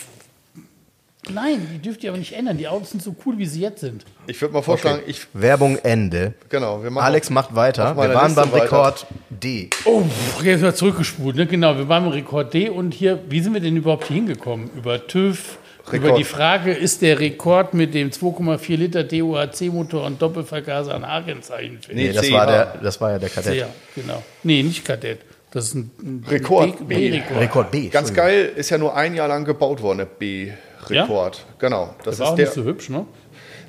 [1.28, 2.58] Nein, die dürft ihr aber nicht ändern.
[2.58, 4.06] Die Autos sind so cool, wie sie jetzt sind.
[4.28, 6.36] Ich würde mal vorschlagen, ich Werbung Ende.
[6.50, 7.96] genau, wir machen Alex macht weiter.
[7.98, 8.64] Wir waren Liste beim weiter.
[8.66, 9.72] Rekord D.
[9.86, 10.04] Oh,
[10.44, 11.36] jetzt mal zurückgespult.
[11.36, 11.48] Ne?
[11.48, 14.70] Genau, wir waren im Rekord D und hier, wie sind wir denn überhaupt hier hingekommen?
[14.76, 15.58] Über TÜV,
[15.92, 16.20] über Rekord.
[16.20, 21.80] die Frage, ist der Rekord mit dem 2,4 Liter DOHC-Motor und Doppelvergaser ein A-Kennzeichen?
[21.92, 23.54] Nee, das war, der, das war ja der Kadett.
[23.56, 24.24] Ja, genau.
[24.44, 25.20] Nee, nicht Kadett.
[25.52, 26.88] Das ist ein, ein Rekord.
[26.88, 27.40] B- B-Rekord.
[27.40, 27.88] Rekord B.
[27.90, 31.46] Ganz geil, ist ja nur ein Jahr lang gebaut worden, der B-Rekord.
[31.60, 31.96] Genau.
[32.04, 32.46] Das, Das war auch ist der.
[32.46, 33.06] nicht so hübsch, ne?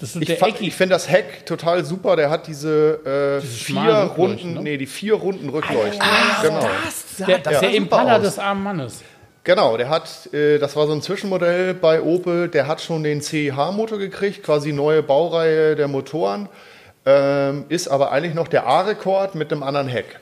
[0.00, 0.68] Das ich der fa- Ecki.
[0.68, 2.16] ich finde das Heck total super.
[2.16, 4.62] Der hat diese, äh, Diese vier Runden, ne?
[4.62, 6.02] nee, die vier Runden Rückleuchten.
[6.02, 6.60] Ah, genau.
[6.60, 8.22] der, das sah der super Impala aus.
[8.22, 9.02] des armen Mannes.
[9.46, 13.20] Genau, der hat, äh, das war so ein Zwischenmodell bei Opel, der hat schon den
[13.20, 16.48] CH-Motor gekriegt, quasi neue Baureihe der Motoren,
[17.04, 20.18] ähm, ist aber eigentlich noch der A-Rekord mit einem anderen Heck.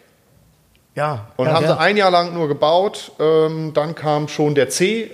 [0.94, 1.28] Ja.
[1.36, 1.72] Und ja, haben ja.
[1.72, 5.10] sie ein Jahr lang nur gebaut, ähm, dann kam schon der C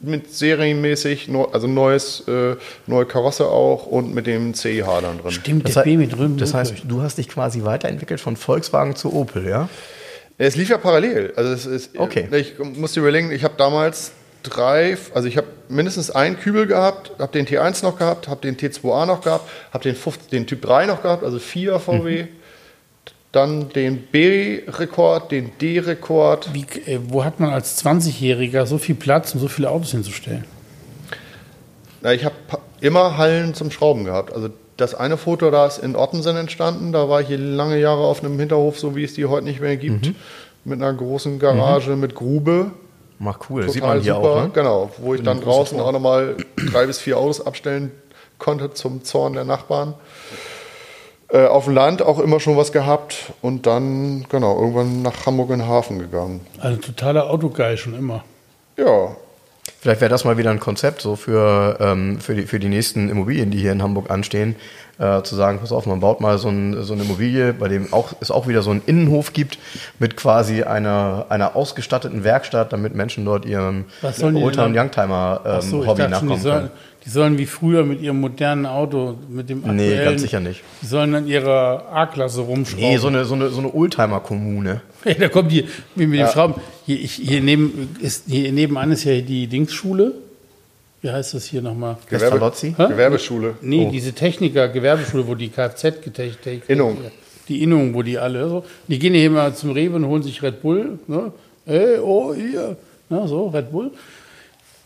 [0.00, 2.56] mit serienmäßig, also neues, äh,
[2.86, 5.30] neue Karosse auch und mit dem CIH dann drin.
[5.30, 6.38] Stimmt, Das, der heißt, B mit drüben.
[6.38, 9.68] das heißt, du hast dich quasi weiterentwickelt von Volkswagen zu Opel, ja?
[10.42, 11.34] Es lief ja parallel.
[11.36, 12.26] Also es ist, Okay.
[12.34, 14.12] Ich muss dir überlegen, ich habe damals
[14.42, 18.56] drei, also ich habe mindestens einen Kübel gehabt, habe den T1 noch gehabt, habe den
[18.56, 22.26] T2A noch gehabt, habe den, 50 den Typ 3 noch gehabt, also vier VW.
[23.32, 26.48] Dann den B-Rekord, den D-Rekord.
[26.86, 30.46] Äh, wo hat man als 20-Jähriger so viel Platz, um so viele Autos hinzustellen?
[32.00, 32.34] Na, ich habe
[32.80, 34.32] immer Hallen zum Schrauben gehabt.
[34.32, 34.48] Also
[34.80, 36.92] das eine Foto da ist in Ottensen entstanden.
[36.92, 39.60] Da war ich hier lange Jahre auf einem Hinterhof, so wie es die heute nicht
[39.60, 40.12] mehr gibt.
[40.64, 42.70] Mit einer großen Garage, mit Grube.
[43.18, 43.62] Mach cool.
[43.62, 44.28] Total Sieht man hier super.
[44.30, 44.50] auch, ne?
[44.54, 45.88] Genau, wo ich Mit dann draußen Tor.
[45.88, 46.36] auch nochmal
[46.72, 47.92] drei bis vier Autos abstellen
[48.38, 49.94] konnte zum Zorn der Nachbarn.
[51.28, 55.50] Äh, auf dem Land auch immer schon was gehabt und dann, genau, irgendwann nach Hamburg
[55.50, 56.40] in den Hafen gegangen.
[56.58, 58.24] Also totaler Autogeil schon immer.
[58.76, 59.14] Ja,
[59.80, 63.08] Vielleicht wäre das mal wieder ein Konzept so für, ähm, für, die, für die nächsten
[63.08, 64.56] Immobilien, die hier in Hamburg anstehen,
[64.98, 67.92] äh, zu sagen, pass auf, man baut mal so, ein, so eine Immobilie, bei dem
[67.92, 69.58] auch, es auch wieder so einen Innenhof gibt
[69.98, 75.88] mit quasi einer, einer ausgestatteten Werkstatt, damit Menschen dort ihrem Oldtimer- und Youngtimer-Hobby so, ich
[75.88, 76.70] ähm, dachte schon, nachkommen können.
[77.04, 80.62] Die sollen wie früher mit ihrem modernen Auto, mit dem aktuellen, Nee, ganz sicher nicht.
[80.82, 82.84] Die sollen an ihrer A-Klasse rumschrauben.
[82.84, 84.80] Nee, so eine, so eine, so eine Oldtimer-Kommune.
[85.06, 86.56] Ja, da kommt die wie mit dem Schrauben.
[86.84, 90.12] Hier, ich, hier, neben, ist, hier nebenan ist ja die Dingsschule.
[91.00, 91.96] Wie heißt das hier nochmal?
[92.10, 92.52] Gewerbe-?
[92.76, 93.54] Gewerbeschule.
[93.62, 93.90] Nee, Oh.
[93.90, 96.64] diese Techniker-Gewerbeschule, wo die Kfz-Technik.
[96.68, 96.98] Innung.
[97.48, 98.64] Die Innung, wo die alle so.
[98.88, 100.98] Die gehen hier mal zum Rewe und holen sich Red Bull.
[101.06, 101.32] Ne?
[101.64, 102.76] Ey, oh, hier.
[103.08, 103.90] Na, so, Red Bull.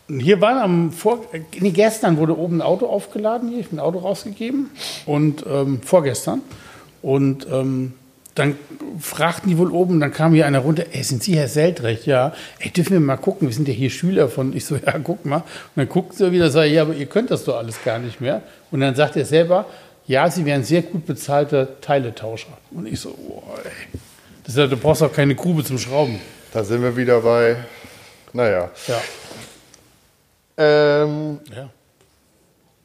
[0.07, 1.25] Hier waren am Vor
[1.59, 4.69] nee, gestern wurde oben ein Auto aufgeladen, hier, ich habe ein Auto rausgegeben.
[5.05, 6.41] Und ähm, vorgestern.
[7.01, 7.93] Und ähm,
[8.35, 8.57] dann
[8.99, 12.05] fragten die wohl oben, dann kam hier einer runter, ey, sind Sie Herr Seltrecht?
[12.05, 12.33] Ja.
[12.59, 15.25] Ey, dürfen wir mal gucken, wir sind ja hier Schüler von, ich so, ja, guck
[15.25, 15.37] mal.
[15.37, 15.43] Und
[15.75, 18.19] dann guckt sie wieder, sag ich, ja, aber ihr könnt das doch alles gar nicht
[18.19, 18.41] mehr.
[18.71, 19.65] Und dann sagt er selber,
[20.05, 22.57] ja, Sie wären sehr gut bezahlter Teiletauscher.
[22.71, 23.99] Und ich so, boah, ey.
[24.43, 26.19] Das du brauchst auch keine Grube zum Schrauben.
[26.53, 27.55] Da sind wir wieder bei,
[28.33, 28.69] naja.
[28.87, 29.01] Ja.
[30.57, 31.69] Ähm, ja.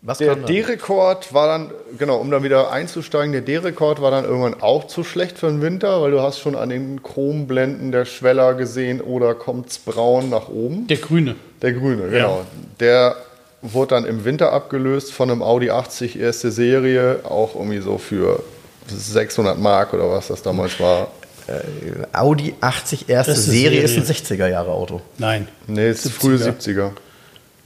[0.03, 0.35] Was der?
[0.35, 5.05] D-Rekord war dann, genau, um dann wieder einzusteigen, der D-Rekord war dann irgendwann auch zu
[5.05, 9.35] schlecht für den Winter, weil du hast schon an den Chromblenden der Schweller gesehen, oder
[9.35, 10.87] kommt's braun nach oben?
[10.87, 11.37] Der Grüne.
[11.61, 12.47] Der grüne, genau.
[12.81, 13.17] Der
[13.61, 18.43] wurde dann im Winter abgelöst von einem Audi 80 erste Serie, auch irgendwie so für
[18.87, 21.09] 600 Mark oder was das damals war.
[22.13, 24.03] Audi 80 erste ist Serie Serie.
[24.05, 25.03] ist ein 60er-Jahre-Auto.
[25.19, 25.49] Nein.
[25.67, 26.93] Nee, es ist frühe 70er.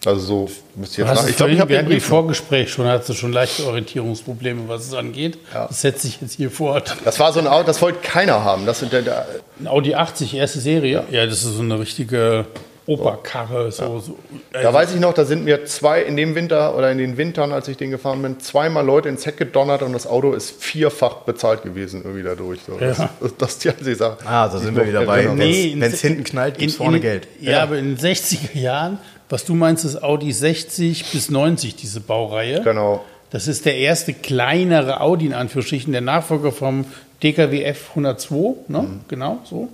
[0.06, 1.28] Also so müsst ihr Du jetzt nach.
[1.28, 2.00] Ich glaube, ich habe im.
[2.00, 5.38] Vorgespräch schon, hattest du schon leichte Orientierungsprobleme, was es angeht.
[5.52, 6.96] Das setzt sich jetzt hier fort.
[7.04, 8.66] Das war so ein Auto, das wollte keiner haben.
[8.66, 9.26] Das sind der, der,
[9.60, 11.04] Ein Audi 80, erste Serie.
[11.10, 12.46] Ja, das ist so eine richtige
[12.86, 13.72] Operkarre.
[13.72, 14.18] So, so.
[14.52, 17.16] Da Also, weiß ich noch, da sind mir zwei in dem Winter oder in den
[17.16, 20.62] Wintern, als ich den gefahren bin, zweimal Leute ins Heck gedonnert und das Auto ist
[20.62, 22.60] vierfach bezahlt gewesen irgendwie dadurch.
[22.66, 22.76] So.
[22.78, 23.08] Das, Ja.
[23.20, 24.18] das, das ist die einzige Sache.
[24.26, 25.24] Ah, da sind ich wir wieder bei.
[25.34, 27.26] Nee, in- wenn es hinten knallt, gibt es vorne Geld.
[27.40, 28.98] Ja, aber in den 60er Jahren,
[29.28, 32.62] was du meinst, ist Audi 60 bis 90, diese Baureihe.
[32.62, 33.04] Genau.
[33.30, 36.84] Das ist der erste kleinere Audi in Anführungsstrichen, der Nachfolger vom
[37.22, 38.82] DKW F102, ne?
[38.82, 39.00] Mhm.
[39.08, 39.68] genau so.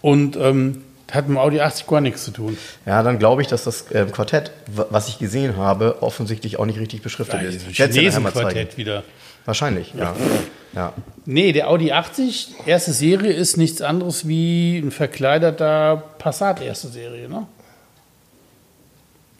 [0.00, 2.56] Und ähm, hat mit dem Audi 80 gar nichts zu tun.
[2.86, 6.78] Ja, dann glaube ich, dass das ähm, Quartett, was ich gesehen habe, offensichtlich auch nicht
[6.78, 7.66] richtig beschriftet Ja, ist.
[7.68, 9.04] Chinesenquartett wieder.
[9.44, 10.16] Wahrscheinlich, ja.
[10.74, 10.92] ja.
[11.26, 17.28] Nee, der Audi 80, erste Serie, ist nichts anderes wie ein verkleideter Passat, erste Serie.
[17.28, 17.46] Ne?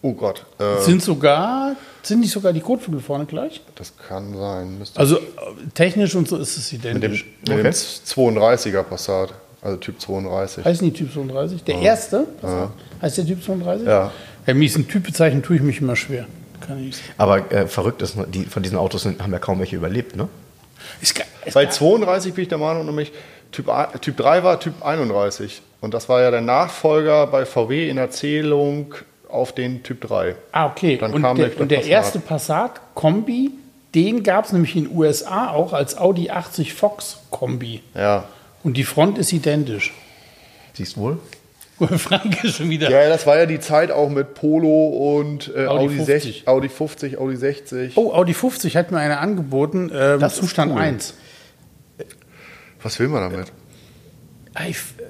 [0.05, 3.62] Oh Gott, äh, Sind sogar, sind nicht sogar die Kotflügel vorne gleich?
[3.74, 4.78] das kann sein.
[4.78, 5.20] Müsste Also äh,
[5.72, 7.24] technisch und so ist es mit dem, identisch.
[7.48, 9.32] mit dem 32er Passat,
[9.62, 10.62] also Typ 32.
[10.62, 11.64] Heißen die Typ 32?
[11.64, 12.26] Der erste?
[12.38, 12.68] Passat?
[13.00, 13.86] Heißt der Typ 32?
[13.86, 14.12] Ja.
[14.46, 16.26] Ja, ist ein Typ bezeichnen, tue ich mich immer schwer.
[16.61, 17.14] Kann ich nicht sagen.
[17.16, 20.28] Aber äh, verrückt ist, die, von diesen Autos sind, haben ja kaum welche überlebt, ne?
[21.00, 21.24] Ist geil.
[21.46, 21.72] Ist Bei geil.
[21.72, 23.11] 32 bin ich der Meinung, nämlich
[23.52, 23.70] typ,
[24.02, 25.62] typ 3 war Typ 31.
[25.80, 28.94] Und das war ja der Nachfolger bei VW in Erzählung
[29.35, 30.35] auf den Typ 3.
[30.53, 30.97] Ah, okay.
[30.97, 31.91] Dann und kam der, der und der Passat.
[31.91, 33.51] erste Passat-Kombi,
[33.95, 37.82] den gab es nämlich in den USA auch als Audi 80 Fox-Kombi.
[37.95, 38.24] Ja.
[38.62, 39.93] Und die Front ist identisch.
[40.72, 41.18] Siehst wohl?
[41.99, 42.89] Frank ist schon wieder.
[42.89, 46.07] Ja, das war ja die Zeit auch mit Polo und äh, Audi Audi, 50.
[46.07, 47.97] 60, Audi 50, Audi 60.
[47.97, 50.80] Oh, Audi 50 hat mir einer angeboten, ähm, Das Zustand cool.
[50.80, 51.14] 1.
[52.82, 53.53] Was will man damit?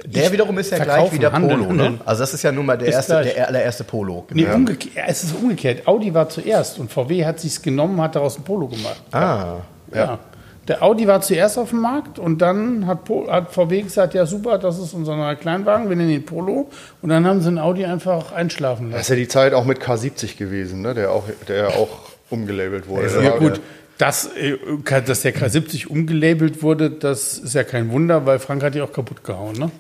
[0.07, 1.99] Der wiederum ist ja gleich verkaufen, wie der handeln, Polo, ne?
[2.05, 3.35] Also das ist ja nun mal der, erste, gleich.
[3.35, 4.25] der allererste Polo.
[4.33, 4.55] Nee, Ja.
[4.55, 5.87] umgekehrt, es ist umgekehrt.
[5.87, 9.03] Audi war zuerst und VW hat sich's genommen, hat daraus ein Polo gemacht.
[9.13, 9.57] Ah,
[9.95, 10.19] Ja.
[10.67, 14.25] Der Audi war zuerst auf dem Markt und dann hat, Po- hat VW gesagt, ja
[14.25, 16.71] super, das ist unser neuer Kleinwagen, wir nennen ihn Polo.
[17.03, 19.01] Und dann haben sie den Audi einfach einschlafen Das lassen.
[19.03, 20.95] ist ja die Zeit auch mit K70 gewesen, ne?
[20.95, 21.89] der, auch, der auch
[22.31, 23.09] umgelabelt wurde.
[23.23, 23.61] Ja, gut,
[23.99, 24.59] dass, äh,
[25.07, 28.93] dass der K70 umgelabelt wurde, das ist ja kein Wunder, weil Frank hat die auch
[28.93, 29.57] kaputt gehauen.
[29.57, 29.71] Ne?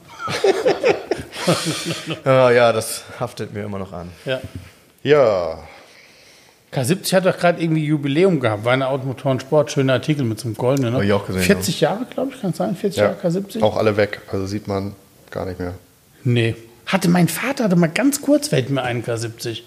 [2.24, 4.08] ja, ja, das haftet mir immer noch an.
[4.24, 4.40] Ja.
[5.02, 5.58] Ja,
[6.74, 10.48] K70 hat doch gerade irgendwie Jubiläum gehabt, war eine Automotoren Sport, schöner Artikel mit so
[10.48, 10.92] einem goldenen.
[10.92, 10.98] Ne?
[10.98, 12.74] Hab ich auch gesehen, 40 Jahre, glaube ich, kann es sein?
[12.74, 13.04] 40 ja.
[13.04, 13.62] Jahre K70?
[13.62, 14.20] auch alle weg.
[14.32, 14.94] Also sieht man
[15.30, 15.74] gar nicht mehr.
[16.24, 16.56] Nee.
[16.86, 19.62] Hatte mein Vater, hatte mal ganz kurz, fällt mir ein K70.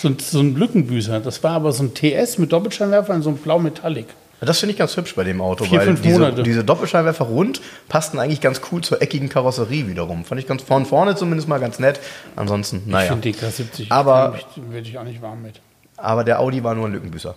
[0.00, 1.20] So, ein- so ein Lückenbüßer.
[1.20, 4.06] Das war aber so ein TS mit Doppelscheinwerfer in so einem blau Metallic.
[4.40, 6.42] Das finde ich ganz hübsch bei dem Auto, Vier, weil fünf diese, Monate.
[6.42, 10.24] diese Doppelscheinwerfer rund passten eigentlich ganz cool zur eckigen Karosserie wiederum.
[10.24, 12.00] Fand ich ganz von vorne zumindest mal ganz nett.
[12.34, 13.08] Ansonsten, Ich naja.
[13.12, 15.60] finde die K70, Aber- werde ich auch nicht warm mit.
[15.96, 17.36] Aber der Audi war nur ein Lückenbüßer.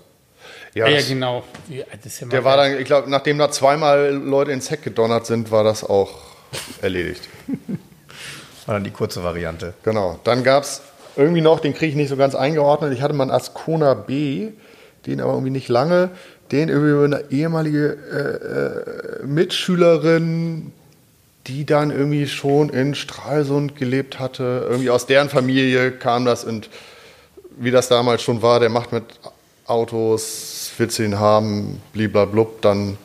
[0.74, 1.44] Ja, Ja, ja genau.
[1.70, 1.84] Ja
[2.22, 5.64] mal der war dann, ich glaube, nachdem da zweimal Leute ins Heck gedonnert sind, war
[5.64, 6.10] das auch
[6.82, 7.22] erledigt.
[8.66, 9.76] War dann die kurze Variante.
[9.84, 10.20] Genau.
[10.24, 10.82] Dann gab es
[11.18, 12.94] irgendwie noch, den kriege ich nicht so ganz eingeordnet.
[12.94, 14.50] Ich hatte mal einen Ascona B,
[15.06, 16.10] den aber irgendwie nicht lange.
[16.52, 20.72] Den über eine ehemalige äh, äh, Mitschülerin,
[21.48, 24.68] die dann irgendwie schon in Stralsund gelebt hatte.
[24.70, 26.70] Irgendwie aus deren Familie kam das und
[27.58, 29.04] wie das damals schon war, der macht mit
[29.66, 32.98] Autos, willst du ihn haben, bliblablub, dann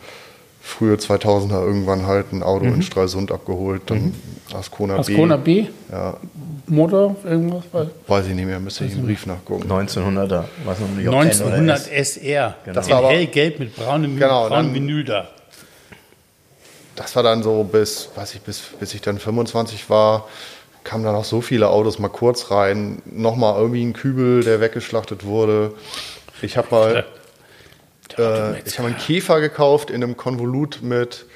[0.61, 2.74] frühe 2000er irgendwann halt ein Auto mhm.
[2.74, 4.14] in Stralsund abgeholt, dann mhm.
[4.54, 5.62] Ascona, Ascona B.
[5.62, 5.68] B.
[5.90, 6.16] Ja.
[6.70, 7.64] Motor, irgendwas?
[8.06, 9.70] Weiß ich nicht mehr, müsste ich im Brief nachgucken.
[9.70, 12.56] 1900er, was 1900 SR.
[12.64, 12.74] Genau.
[12.74, 15.28] Das war hellgelb mit braunem, genau, braunem Vinyl da.
[16.96, 20.28] Das war dann so bis, weiß ich, bis, bis ich dann 25 war,
[20.84, 23.02] kamen dann auch so viele Autos mal kurz rein.
[23.04, 25.72] Nochmal irgendwie ein Kübel, der weggeschlachtet wurde.
[26.42, 27.04] Ich habe mal,
[28.18, 31.26] äh, ich habe einen Käfer gekauft in einem Konvolut mit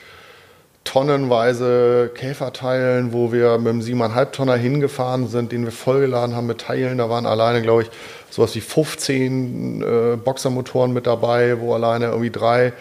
[0.84, 6.60] tonnenweise Käferteilen, wo wir mit einem 7,5 Tonner hingefahren sind, den wir vollgeladen haben mit
[6.60, 6.98] Teilen.
[6.98, 7.90] Da waren alleine, glaube ich,
[8.30, 12.72] sowas wie 15 äh, Boxermotoren mit dabei, wo alleine irgendwie drei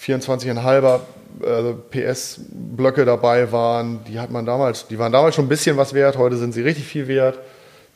[0.00, 1.00] 24,5er
[1.42, 4.00] äh, PS-Blöcke dabei waren.
[4.06, 6.62] Die hat man damals, die waren damals schon ein bisschen was wert, heute sind sie
[6.62, 7.38] richtig viel wert.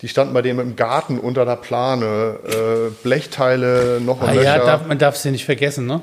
[0.03, 2.39] Die standen bei dem im Garten unter der Plane.
[2.47, 5.87] Äh, Blechteile, noch und ah, Ja, darf, man darf ja nicht vergessen.
[5.87, 6.01] Ne?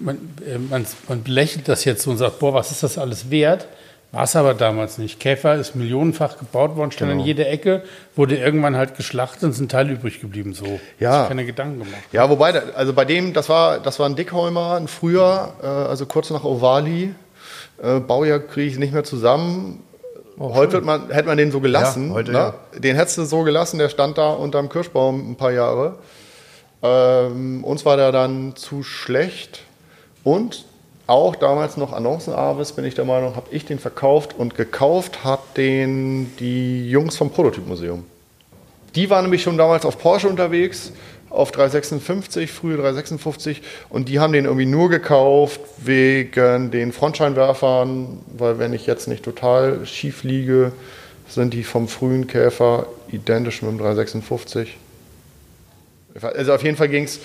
[0.00, 3.30] Man, äh, man, man belächelt das jetzt so und sagt, boah, was ist das alles
[3.30, 3.68] wert?
[4.12, 5.20] War es aber damals nicht.
[5.20, 7.22] Käfer ist millionenfach gebaut worden, stand genau.
[7.22, 7.84] an jeder Ecke,
[8.16, 10.52] wurde irgendwann halt geschlachtet und sind Teil übrig geblieben.
[10.52, 10.80] So.
[10.98, 11.26] Ja.
[11.28, 12.02] keine Gedanken gemacht.
[12.10, 16.06] Ja, wobei, also bei dem, das war, das war ein Dickholmer, ein früher, äh, also
[16.06, 17.14] kurz nach Ovali.
[17.80, 19.84] Äh, Baujahr kriege ich nicht mehr zusammen.
[20.40, 22.08] Oh, heute wird man, hätte man den so gelassen.
[22.08, 22.38] Ja, heute, ne?
[22.38, 22.54] ja.
[22.80, 25.98] Den hättest du so gelassen, der stand da unterm Kirschbaum ein paar Jahre.
[26.82, 29.62] Ähm, uns war der dann zu schlecht.
[30.24, 30.64] Und
[31.06, 35.24] auch damals noch Annoncen Avis, bin ich der Meinung, habe ich den verkauft und gekauft
[35.24, 38.04] hat den die Jungs vom Prototypmuseum.
[38.94, 40.92] Die waren nämlich schon damals auf Porsche unterwegs
[41.30, 48.58] auf 356, frühe 356 und die haben den irgendwie nur gekauft wegen den Frontscheinwerfern, weil
[48.58, 50.72] wenn ich jetzt nicht total schief liege,
[51.28, 54.76] sind die vom frühen Käfer identisch mit dem 356.
[56.20, 57.20] Also auf jeden Fall ging es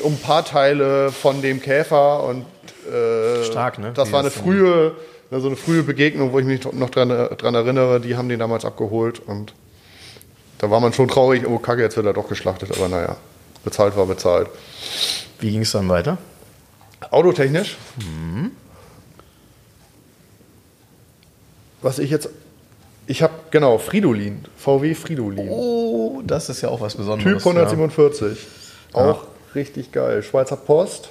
[0.00, 2.44] um ein paar Teile von dem Käfer und
[2.90, 3.92] äh, Stark, ne?
[3.94, 4.92] das war eine frühe,
[5.30, 8.64] so eine frühe Begegnung, wo ich mich noch dran, dran erinnere, die haben den damals
[8.64, 9.54] abgeholt und
[10.58, 13.16] da war man schon traurig, oh Kacke, jetzt wird er doch geschlachtet, aber naja.
[13.64, 14.48] Bezahlt war bezahlt.
[15.38, 16.18] Wie ging es dann weiter?
[17.10, 17.76] Autotechnisch?
[17.96, 18.52] Mhm.
[21.80, 22.28] Was ich jetzt.
[23.06, 24.44] Ich habe, genau, Fridolin.
[24.56, 25.48] VW Fridolin.
[25.48, 27.42] Oh, das ist ja auch was Besonderes.
[27.42, 28.38] Typ 147.
[28.94, 29.00] Ja.
[29.00, 29.26] Auch.
[29.54, 30.22] Richtig geil.
[30.22, 31.10] Schweizer Post.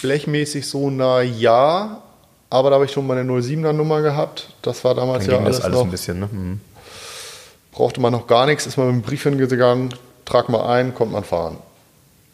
[0.00, 2.02] Blechmäßig so, na ja.
[2.50, 4.50] Aber da habe ich schon meine 07er Nummer gehabt.
[4.62, 6.28] Das war damals Dann ja alles, alles noch, ein bisschen, ne?
[6.30, 6.60] Mhm.
[7.72, 9.94] Brauchte man noch gar nichts, ist man mit dem Brief hingegangen,
[10.24, 11.58] trag mal ein, kommt man fahren.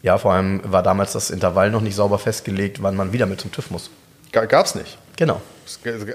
[0.02, 3.40] Ja, vor allem war damals das Intervall noch nicht sauber festgelegt, wann man wieder mit
[3.40, 3.90] zum TÜV muss.
[4.32, 4.98] Gab's nicht.
[5.16, 5.40] Genau.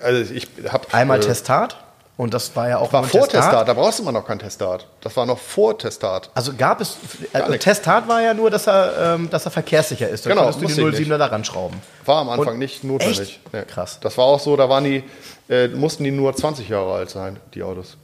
[0.02, 1.78] Also ich hab, Einmal äh, Testat
[2.20, 3.44] und das war ja auch war vor Testat.
[3.44, 3.68] Testat.
[3.70, 4.86] Da brauchst du immer noch kein Testat.
[5.00, 6.30] Das war noch vor Testat.
[6.34, 6.98] Also gab es
[7.32, 10.26] also Testat war ja nur, dass er, ähm, dass er verkehrssicher ist.
[10.26, 11.82] Da genau, konntest du die 07er da ranschrauben.
[12.04, 13.40] War am Anfang und nicht notwendig.
[13.54, 13.64] Nee.
[13.64, 14.00] Krass.
[14.02, 15.06] Das war auch so, da waren die
[15.48, 17.96] äh, mussten die nur 20 Jahre alt sein, die Autos.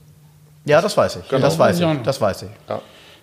[0.64, 1.28] Ja, das weiß ich.
[1.28, 1.42] Genau.
[1.42, 2.02] Das weiß ich.
[2.02, 2.48] Das weiß ich.
[2.70, 2.80] Ja.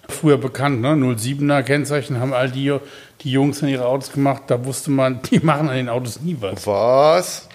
[0.09, 0.89] Früher bekannt, ne?
[0.89, 2.77] 07er Kennzeichen haben all die,
[3.21, 4.43] die Jungs in ihre Autos gemacht.
[4.45, 6.67] Da wusste man, die machen an den Autos nie was.
[6.67, 7.49] Was?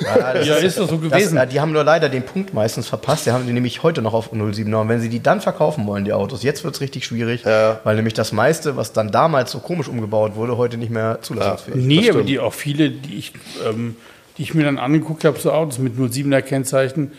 [0.00, 1.36] Ja, ja ist doch so gewesen.
[1.36, 3.26] Das, die haben nur leider den Punkt meistens verpasst.
[3.26, 4.74] Die haben die nämlich heute noch auf 07er.
[4.76, 7.80] Und wenn sie die dann verkaufen wollen, die Autos, jetzt wird es richtig schwierig, ja.
[7.84, 11.78] weil nämlich das meiste, was dann damals so komisch umgebaut wurde, heute nicht mehr zulassungsfähig
[11.78, 11.84] ist.
[11.84, 13.32] Nee, aber die auch viele, die ich,
[13.68, 13.96] ähm,
[14.38, 17.12] die ich mir dann angeguckt habe, so Autos mit 07er Kennzeichen,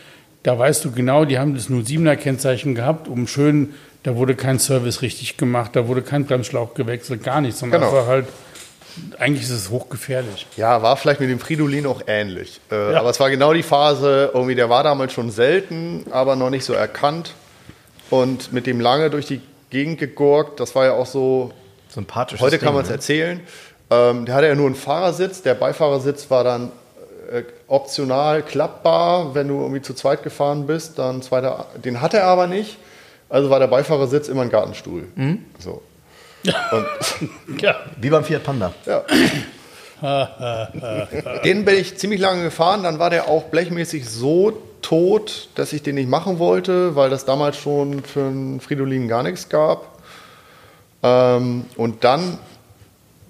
[0.43, 3.73] da weißt du genau, die haben das 07er Kennzeichen gehabt, um schön
[4.03, 7.93] da wurde kein Service richtig gemacht, da wurde kein Bremsschlauch gewechselt, gar nichts, sondern genau.
[7.93, 8.27] einfach halt,
[9.19, 10.47] eigentlich ist es hochgefährlich.
[10.57, 12.59] Ja, war vielleicht mit dem Fridolin auch ähnlich.
[12.71, 12.99] Äh, ja.
[12.99, 16.65] Aber es war genau die Phase, irgendwie, der war damals schon selten, aber noch nicht
[16.65, 17.33] so erkannt.
[18.09, 21.51] Und mit dem lange durch die Gegend gegurkt, das war ja auch so.
[21.89, 22.39] Sympathisch.
[22.41, 22.95] Heute kann man es ne?
[22.95, 23.39] erzählen.
[23.89, 25.41] Ähm, der hatte ja nur einen Fahrersitz.
[25.41, 26.71] Der Beifahrersitz war dann
[27.31, 30.99] äh, optional klappbar, wenn du irgendwie zu zweit gefahren bist.
[30.99, 32.77] Dann zweiter, den hatte er aber nicht.
[33.29, 35.07] Also war der Beifahrersitz immer ein Gartenstuhl.
[35.15, 35.45] Mhm.
[35.57, 35.81] So.
[36.43, 37.75] Und, ja.
[37.99, 38.73] Wie beim Fiat Panda.
[38.85, 39.03] Ja.
[41.43, 42.83] den bin ich ziemlich lange gefahren.
[42.83, 47.25] Dann war der auch blechmäßig so tot, dass ich den nicht machen wollte, weil das
[47.25, 49.99] damals schon für einen Fridolin gar nichts gab.
[51.03, 52.39] Ähm, und dann,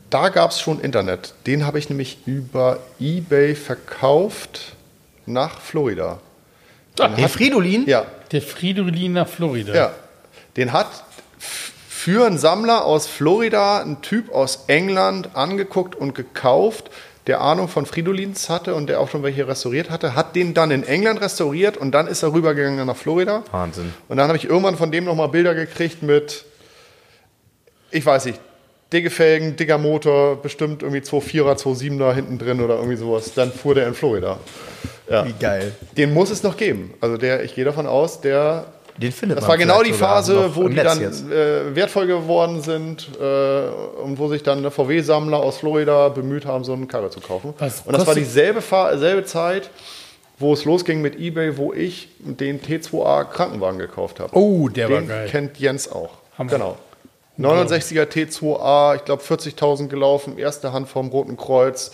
[0.10, 1.34] da gab es schon Internet.
[1.46, 4.76] Den habe ich nämlich über Ebay verkauft
[5.26, 6.20] nach Florida.
[6.98, 7.86] Der Fridolin?
[7.88, 8.06] Ja.
[8.32, 9.74] Der Fridolin nach Florida.
[9.74, 9.92] Ja.
[10.58, 10.88] Den hat
[12.02, 16.90] für einen Sammler aus Florida ein Typ aus England angeguckt und gekauft,
[17.28, 20.72] der Ahnung von Fridolins hatte und der auch schon welche restauriert hatte, hat den dann
[20.72, 23.44] in England restauriert und dann ist er rübergegangen nach Florida.
[23.52, 23.94] Wahnsinn.
[24.10, 26.44] Und dann habe ich irgendwann von dem nochmal Bilder gekriegt mit,
[27.92, 28.40] ich weiß nicht,
[28.92, 33.36] dicke Felgen, dicker Motor, bestimmt irgendwie 2,4er, 2,7er hinten drin oder irgendwie sowas.
[33.36, 34.40] Dann fuhr der in Florida.
[35.08, 35.24] Ja.
[35.28, 35.74] Wie geil.
[35.98, 36.96] Den muss es noch geben.
[37.00, 38.66] Also der, ich gehe davon aus, der
[38.98, 42.62] Den findet das man war genau die Phase, wo die Netz dann äh, wertvoll geworden
[42.62, 47.20] sind äh, und wo sich dann VW-Sammler aus Florida bemüht haben, so eine Karre zu
[47.20, 47.54] kaufen.
[47.60, 49.70] Was und das war dieselbe Fa selbe Zeit,
[50.40, 54.36] wo es losging mit eBay, wo ich den T2A Krankenwagen gekauft habe.
[54.36, 55.28] Oh, der war den geil.
[55.30, 56.12] kennt Jens auch.
[56.38, 56.50] Hammer.
[56.50, 56.78] Genau.
[57.40, 61.92] 69er T2A, ich glaube 40.000 gelaufen, erste Hand vom Roten Kreuz.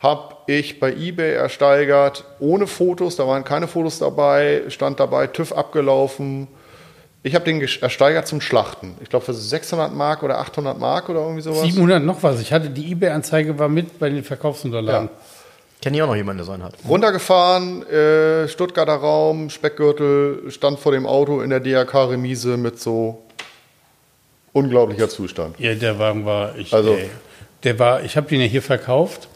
[0.00, 5.52] Habe ich bei eBay ersteigert, ohne Fotos, da waren keine Fotos dabei, stand dabei, TÜV
[5.52, 6.48] abgelaufen.
[7.22, 8.94] Ich habe den ersteigert zum Schlachten.
[9.02, 11.62] Ich glaube für 600 Mark oder 800 Mark oder irgendwie sowas.
[11.62, 12.40] 700 noch was.
[12.40, 15.10] Ich hatte die eBay-Anzeige war mit bei den Verkaufsunterlagen.
[15.82, 16.74] Kenne ich auch noch jemanden, der so einen hat.
[16.88, 23.22] Runtergefahren, äh, Stuttgarter Raum, Speckgürtel, stand vor dem Auto in der DRK-Remise mit so
[24.54, 25.58] unglaublicher Zustand.
[25.58, 26.72] Ja, der Wagen war ich.
[26.72, 27.10] Also- ey.
[27.64, 28.02] der war.
[28.02, 29.28] Ich habe den ja hier verkauft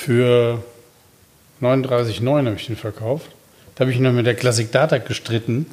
[0.00, 0.62] für
[1.60, 3.30] 39,9 habe ich den verkauft.
[3.74, 5.66] Da habe ich noch mit der Classic Data gestritten.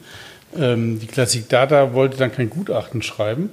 [0.58, 3.52] Ähm, die Classic Data wollte dann kein Gutachten schreiben.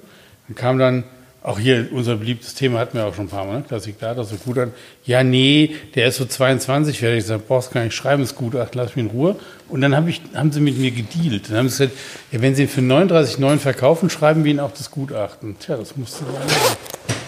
[0.48, 1.04] Dann kam dann
[1.44, 3.64] auch hier unser beliebtes Thema hatten wir auch schon ein paar Mal, ne?
[3.68, 4.72] Classic Data so gut an.
[5.04, 8.80] Ja, nee, der ist so 22, werde ich sagen, brauchst gar nicht schreiben, das Gutachten,
[8.80, 9.36] lass mich in Ruhe.
[9.68, 11.50] Und dann hab ich, haben sie mit mir gedealt.
[11.50, 12.00] Dann haben sie gesagt,
[12.32, 15.56] ja, wenn sie ihn für 39,9 verkaufen, schreiben wir ihnen auch das Gutachten.
[15.60, 17.23] Tja, das musste Das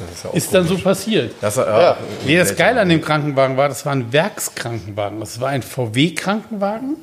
[0.00, 1.34] ist, ja auch ist dann so passiert.
[1.40, 1.96] Das, äh, Ja.
[2.26, 5.20] Nee, das Geile an dem Krankenwagen war, das war ein Werkskrankenwagen.
[5.20, 6.96] Das war ein VW-Krankenwagen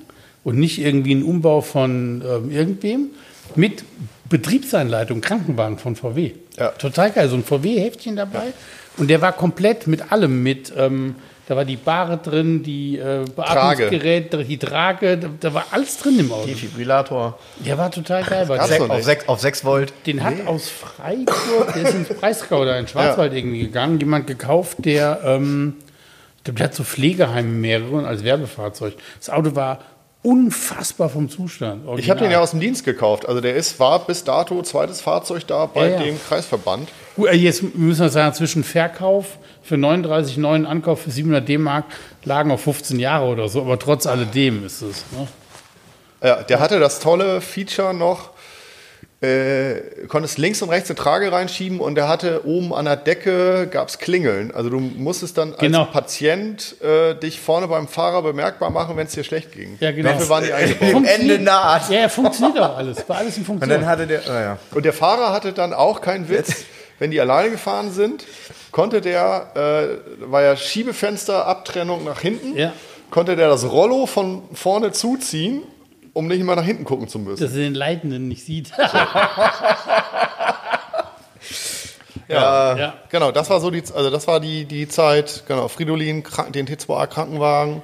[0.44, 3.10] und nicht irgendwie ein Umbau von ähm, irgendwem
[3.56, 3.84] mit
[4.30, 6.32] Betriebsanleitung, Krankenwagen von VW.
[6.58, 6.70] Ja.
[6.70, 8.54] Total geil, so ein VW-Heftchen dabei.
[8.98, 11.16] Und der war komplett mit allem, mit, ähm,
[11.48, 16.20] da war die Bahre drin, die äh, Beatmungsgerät, die Trage, da, da war alles drin
[16.20, 16.48] im Auto.
[16.48, 17.38] Defibrillator.
[17.60, 18.48] Der war total geil.
[18.48, 19.04] War noch Auf nicht.
[19.06, 19.94] 6 auf sechs Volt.
[20.06, 24.78] den hat aus Freiburg, der ist ins Breisgau da in Schwarzwald irgendwie gegangen, jemand gekauft,
[24.86, 25.76] der, ähm,
[26.46, 28.94] ich der hat so Pflegeheime mehrere als Werbefahrzeug.
[29.20, 29.80] Das Auto war
[30.24, 31.82] unfassbar vom Zustand.
[31.98, 32.44] Ich habe den ja Original.
[32.44, 33.28] aus dem Dienst gekauft.
[33.28, 36.04] Also der ist, war bis dato zweites Fahrzeug da bei Ja, ja.
[36.04, 36.90] dem Kreisverband.
[37.16, 41.86] Gut, äh, Jetzt müssen wir sagen, zwischen Verkauf für 39, neuen Ankauf für 700 D-Mark
[42.24, 45.04] lagen auf 15 Jahre oder so, aber trotz alledem ist es.
[45.12, 45.28] Ne?
[46.24, 48.32] Ja, der hatte das tolle Feature noch,
[49.22, 53.68] äh, konntest links und rechts eine Trage reinschieben und der hatte oben an der Decke
[53.70, 54.52] gab's Klingeln.
[54.54, 55.84] Also du musstest dann Genau.
[55.84, 59.78] als Patient äh, dich vorne beim Fahrer bemerkbar machen, wenn es dir schlecht ging.
[59.80, 60.10] Ja, genau.
[60.10, 60.90] Dafür waren die eingebaut.
[60.92, 61.90] Funktioniert- Ende naht.
[61.92, 63.08] Ja, ja, funktioniert auch alles.
[63.08, 63.70] War alles in Und Funktion.
[63.70, 64.58] dann hatte der, naja.
[64.74, 66.66] Und der Fahrer hatte dann auch keinen Witz,
[67.02, 68.26] wenn die alleine gefahren sind,
[68.72, 69.52] konnte der,
[70.22, 72.74] äh, war ja Schiebefenster, Abtrennung nach hinten, Ja.
[73.10, 75.64] konnte der das Rollo von vorne zuziehen,
[76.14, 77.42] um nicht immer nach hinten gucken zu müssen.
[77.44, 78.72] dass er den Leitenden nicht sieht.
[82.28, 82.94] Ja, Ja.
[83.10, 86.66] genau, das war so die, also das war die, die Zeit, genau, Fridolin, Krank- den
[86.68, 87.82] T2A Krankenwagen.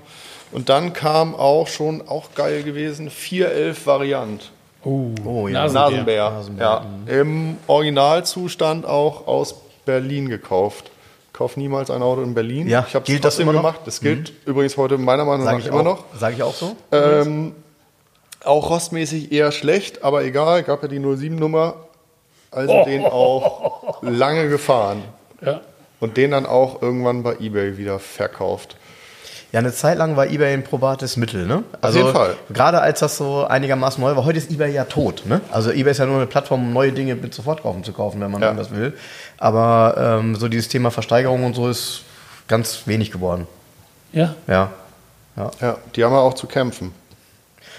[0.54, 4.52] Und dann kam auch schon, auch geil gewesen, 411 Variant.
[4.88, 5.68] Oh, Oh, ja.
[5.68, 6.30] Nasenbär.
[6.32, 6.86] Nasenbär.
[7.08, 10.92] Ja, im Originalzustand auch aus Berlin gekauft.
[11.34, 12.68] Kauf niemals ein Auto in Berlin.
[12.68, 13.60] Ja, ich habe trotzdem immer noch?
[13.60, 13.66] Mhm.
[13.66, 13.82] gemacht.
[13.86, 16.04] Das gilt übrigens heute meiner Meinung nach ich immer auch, noch.
[16.18, 16.76] Sag ich auch so?
[16.92, 17.54] Ähm,
[18.44, 21.76] auch rostmäßig eher schlecht, aber egal, gab ja die 07-Nummer.
[22.50, 25.04] Also den auch lange gefahren.
[25.42, 25.62] Ja.
[26.00, 28.78] Und den dann auch irgendwann bei Ebay wieder verkauft.
[29.54, 31.64] Ja, eine Zeit lang war eBay ein probates Mittel, ne?
[31.82, 32.36] Also jeden Fall.
[32.50, 34.26] Gerade als das so einigermaßen neu war.
[34.26, 35.40] Heute ist eBay ja tot, ne?
[35.52, 38.30] Also eBay ist ja nur eine Plattform, um neue Dinge mit Sofortkaufen zu kaufen, wenn
[38.30, 38.54] man Ja.
[38.54, 38.94] das will.
[39.38, 42.02] Aber ähm, so dieses Thema Versteigerung und so ist
[42.50, 43.48] ganz wenig geworden.
[44.12, 44.36] Ja.
[44.48, 44.72] Ja.
[45.62, 46.92] Ja, die haben ja auch zu kämpfen.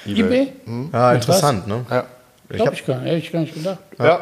[0.06, 0.52] eBay?
[0.92, 1.84] Ja, interessant, ne?
[1.90, 2.04] Ja.
[2.50, 3.06] Ich Glaube habe ich gar nicht.
[3.06, 3.78] Hätte ich gar nicht gedacht.
[3.98, 4.20] ja.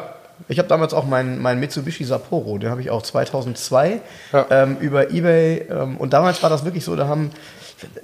[0.49, 4.01] Ich hab damals auch meinen mein Mitsubishi Sapporo, den habe ich auch 2002
[4.33, 4.45] Ja.
[4.49, 5.65] ähm, über Ebay.
[5.69, 7.31] Ähm, und damals war das wirklich so, da haben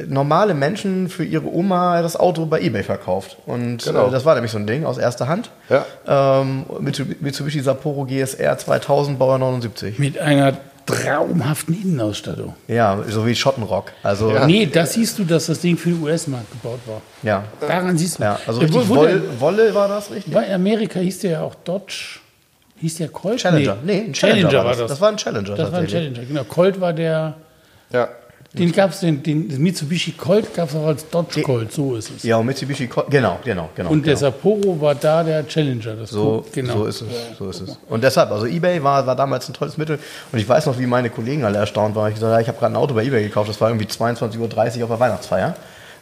[0.07, 3.37] normale Menschen für ihre Oma das Auto bei Ebay verkauft.
[3.47, 4.07] Und Genau.
[4.07, 5.49] äh, das war nämlich so ein Ding aus erster Hand.
[5.69, 5.85] Ja.
[6.41, 9.97] Ähm, Mitsubishi Mitsubishi Sapporo GSR 2000, Bauer 79.
[9.97, 10.53] Mit einer
[10.85, 12.55] traumhaften Innenausstattung.
[12.67, 13.93] Ja, so wie Schottenrock.
[14.03, 14.41] Also, Ja.
[14.41, 14.45] ja.
[14.45, 17.01] Nee, da siehst du, dass das Ding für den US-Markt gebaut war.
[17.23, 18.23] Ja, Daran siehst du.
[18.25, 20.33] also Der richtig wurde- Woll, Wolle war das, richtig?
[20.35, 22.19] In Amerika hieß der ja auch Dodge.
[22.81, 23.39] Hieß der Colt?
[23.39, 23.77] Challenger.
[23.83, 24.77] Nee, ein Challenger, war das.
[24.77, 24.91] das.
[24.91, 25.87] Das war ein Challenger Das war ein.
[25.87, 26.43] Challenger, genau.
[26.43, 27.35] Colt war der,
[27.91, 28.09] ja.
[28.53, 32.11] Den gab es, den, den Mitsubishi Colt gab es auch als Dodge Colt, so ist
[32.15, 32.23] es.
[32.23, 33.89] Ja, und Mitsubishi, Colt, genau, genau, genau.
[33.89, 34.27] Und der genau.
[34.27, 35.95] Sapporo war da der Challenger.
[35.95, 36.73] Das So, Colt, genau.
[36.73, 37.79] so ist es, so ist es.
[37.89, 39.97] Und deshalb, also eBay war, war damals ein tolles Mittel.
[40.31, 42.09] Und ich weiß noch, wie meine Kollegen alle erstaunt waren.
[42.09, 43.49] Ich gesagt, ja, ich habe gerade ein Auto bei eBay gekauft.
[43.49, 44.37] Das war irgendwie 22.30
[44.77, 45.55] Uhr auf der Weihnachtsfeier.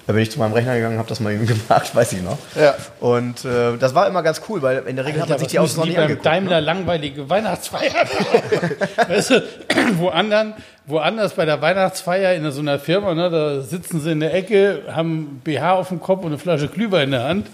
[0.08, 2.38] Da bin ich zu meinem Rechner gegangen, habe das mal eben gemacht, weiß ich noch.
[2.56, 2.76] Ja.
[3.00, 5.60] Und äh, das war immer ganz cool, weil in der Regel hat man sich die
[5.60, 6.26] Autos noch nie angeguckt.
[6.26, 6.32] ne?
[6.32, 7.92] Daimler langweilige Weihnachtsfeier.
[9.08, 9.44] weißt du,
[9.98, 10.54] wo anderen,
[10.86, 14.84] woanders bei der Weihnachtsfeier in so einer Firma, ne, da sitzen sie in der Ecke,
[14.92, 17.48] haben BH auf dem Kopf und eine Flasche Glühwein in der Hand.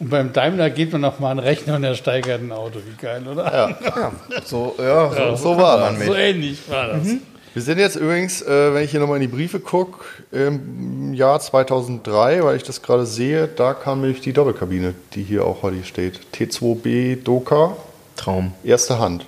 [0.00, 2.80] Und beim Daimler geht man noch mal an den Rechner und er steigert ein Auto.
[2.84, 3.44] Wie geil, oder?
[3.84, 4.12] Ja,
[4.44, 6.06] so, ja, so, so war man das.
[6.06, 7.06] So ähnlich war das.
[7.54, 11.38] Wir sind jetzt übrigens, äh, wenn ich hier nochmal in die Briefe gucke, im Jahr
[11.38, 15.84] 2003, weil ich das gerade sehe, da kam nämlich die Doppelkabine, die hier auch heute
[15.84, 16.18] steht.
[16.34, 17.76] T2B Doka,
[18.16, 18.52] Traum.
[18.64, 19.24] erste Hand.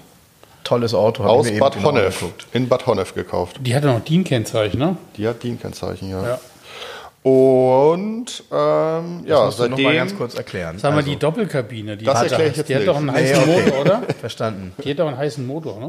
[0.65, 1.23] Tolles Auto.
[1.23, 2.25] Aus Bad genau Honnef.
[2.53, 3.59] In Bad Honnef gekauft.
[3.61, 4.97] Die hatte noch DIN-Kennzeichen, ne?
[5.17, 6.23] Die hat DIN-Kennzeichen, ja.
[6.27, 6.41] Ja.
[7.23, 9.95] Und ähm, ja, Musst du noch mal seitdem.
[9.97, 10.79] ganz kurz erklären.
[10.81, 12.89] Sag mal, Also, die Doppelkabine, die, Das hat ich jetzt die hat nicht.
[12.89, 13.63] doch einen Nee, heißen okay.
[13.67, 14.03] Motor, oder?
[14.21, 14.73] Verstanden.
[14.83, 15.89] Die hat doch einen heißen Motor, ne?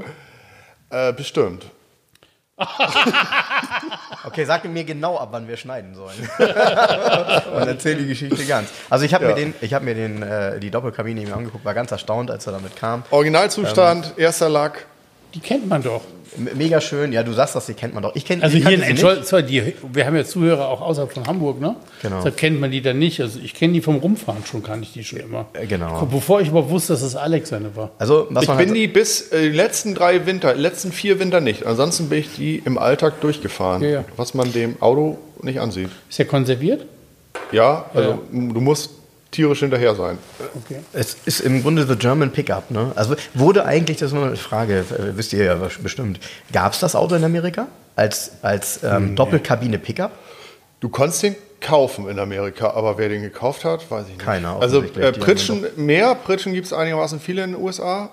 [0.92, 1.66] Äh, bestimmt.
[4.26, 6.18] Okay, sag mir genau, ab wann wir schneiden sollen.
[6.40, 8.70] Und erzähl die Geschichte ganz.
[8.90, 9.30] Also ich habe Ja.
[9.32, 12.48] mir, den, ich hab mir den, äh, die Doppelkabine eben angeguckt, war ganz erstaunt, als
[12.48, 13.04] er damit kam.
[13.12, 14.86] Originalzustand, erster Lack.
[15.38, 16.02] Die kennt man doch.
[16.56, 17.14] Mega schön.
[17.14, 18.16] Ja, du sagst das, die kennt man doch.
[18.16, 18.82] Ich kenne Also ich hier in.
[18.82, 21.76] Entschuldigung, sorry, die, wir haben ja Zuhörer auch außerhalb von Hamburg, ne?
[22.02, 22.18] Genau.
[22.18, 23.22] Deshalb kennt man die dann nicht.
[23.22, 25.46] Also ich kenne die vom Rumfahren schon, kann ich die schon immer.
[25.54, 26.06] Äh, genau.
[26.12, 27.92] Bevor ich überhaupt wusste, dass es Alex seine war.
[28.00, 31.20] Also, was Ich bin halt, die bis äh, die letzten drei Winter, die letzten vier
[31.20, 31.66] Winter nicht.
[31.68, 34.04] Ansonsten bin ich die im Alltag durchgefahren, Ja, ja.
[34.18, 35.90] was man dem Auto nicht ansieht.
[36.10, 36.86] Ist ja konserviert?
[37.52, 38.18] Ja, also Ja.
[38.32, 38.92] du musst
[39.38, 40.18] tierisch hinterher sein.
[40.56, 40.80] Okay.
[40.94, 42.72] es ist im Grunde the German Pickup.
[42.72, 42.92] Ne?
[42.96, 44.84] Also wurde eigentlich, das ist nur eine Frage,
[45.16, 46.20] wisst ihr ja bestimmt,
[46.52, 50.12] gab es das Auto in Amerika als, als ähm, Doppelkabine Pickup?
[50.80, 54.26] Du konntest den kaufen in Amerika, aber wer den gekauft hat, weiß ich nicht.
[54.26, 58.10] Keiner, Also äh, Die Pritschen, mehr Pritschen gibt es einigermaßen viele in den USA,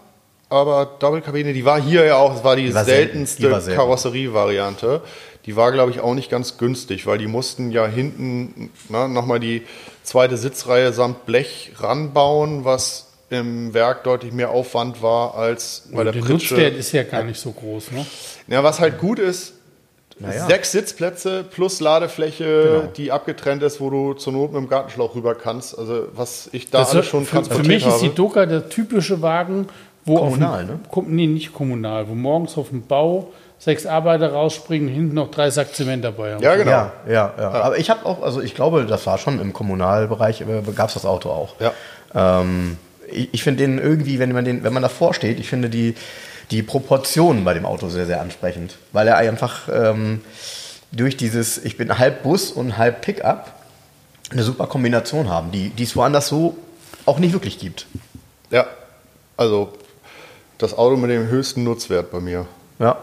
[0.51, 3.13] aber Doppelkabine, die war hier ja auch, es war die, war selten.
[3.13, 3.79] seltenste Die war selten.
[3.81, 5.01] Karosserievariante.
[5.47, 9.41] Die war, glaube ich, auch nicht ganz günstig, weil die mussten ja hinten na, nochmal
[9.41, 9.63] die
[10.03, 16.05] zweite Sitzreihe samt Blech ranbauen, was im Werk deutlich mehr Aufwand war als bei Und
[16.05, 16.55] der der Pritsche.
[16.55, 18.07] Nutzwert ist ja gar nicht so groß, ne?
[18.49, 19.55] Ja, was halt gut ist,
[20.19, 20.47] Naja.
[20.47, 22.93] sechs Sitzplätze plus Ladefläche, Genau.
[22.97, 25.77] die abgetrennt ist, wo du zur Not mit dem Gartenschlauch rüber kannst.
[25.79, 28.15] Also was ich da alles schon für, für transportiert mich ist die habe.
[28.15, 29.67] Doka der typische Wagen,
[30.05, 31.15] wo Kommunal, auf dem, ne?
[31.17, 35.75] Nee, nicht kommunal, wo morgens auf dem Bau sechs Arbeiter rausspringen, hinten noch drei Sack
[35.75, 36.43] Zement dabei haben.
[36.43, 36.71] Ja, genau.
[36.71, 37.51] Ja, ja, ja.
[37.51, 40.95] Aber ich habe auch, also ich glaube, das war schon im Kommunalbereich, äh, gab es
[40.95, 41.55] das Auto auch.
[41.61, 42.41] Ja.
[42.41, 42.79] Ähm,
[43.11, 45.95] ich ich finde den irgendwie, wenn man, den, wenn man davor steht, ich finde die,
[46.51, 48.77] die Proportionen bei dem Auto sehr, sehr ansprechend.
[48.93, 50.21] Weil er einfach ähm,
[50.93, 53.53] durch dieses, ich bin halb Bus und halb Pickup,
[54.31, 56.57] eine super Kombination haben, die die es woanders so
[57.07, 57.87] auch nicht wirklich gibt.
[58.51, 58.67] Ja,
[59.37, 59.73] also
[60.59, 62.47] das Auto mit dem höchsten Nutzwert bei mir.
[62.79, 62.97] Ja.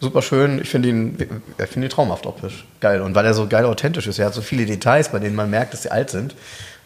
[0.00, 0.60] Super schön.
[0.60, 2.66] Ich finde ihn, ich finde ihn traumhaft optisch.
[2.80, 3.00] Geil.
[3.00, 4.18] Und weil er so geil authentisch ist.
[4.18, 6.36] Er hat so viele Details, bei denen man merkt, dass sie alt sind.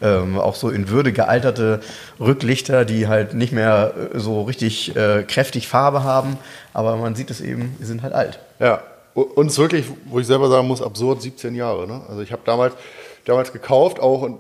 [0.01, 1.81] Ähm, auch so in Würde gealterte
[2.19, 6.39] Rücklichter, die halt nicht mehr äh, so richtig äh, kräftig Farbe haben.
[6.73, 8.39] Aber man sieht es eben, sie sind halt alt.
[8.59, 8.83] Ja,
[9.15, 11.87] und es ist wirklich, wo ich selber sagen muss, absurd 17 Jahre.
[11.87, 12.01] Ne?
[12.09, 12.75] Also ich habe damals,
[13.27, 14.39] damals gekauft auch und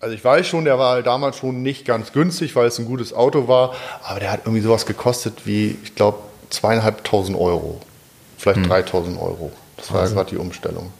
[0.00, 2.84] also ich weiß schon, der war halt damals schon nicht ganz günstig, weil es ein
[2.84, 6.18] gutes Auto war, aber der hat irgendwie sowas gekostet wie, ich glaube,
[6.50, 7.80] zweieinhalbtausend Euro.
[8.42, 9.52] Vielleicht 3000 Euro.
[9.76, 10.92] Das war ja gerade die Umstellung.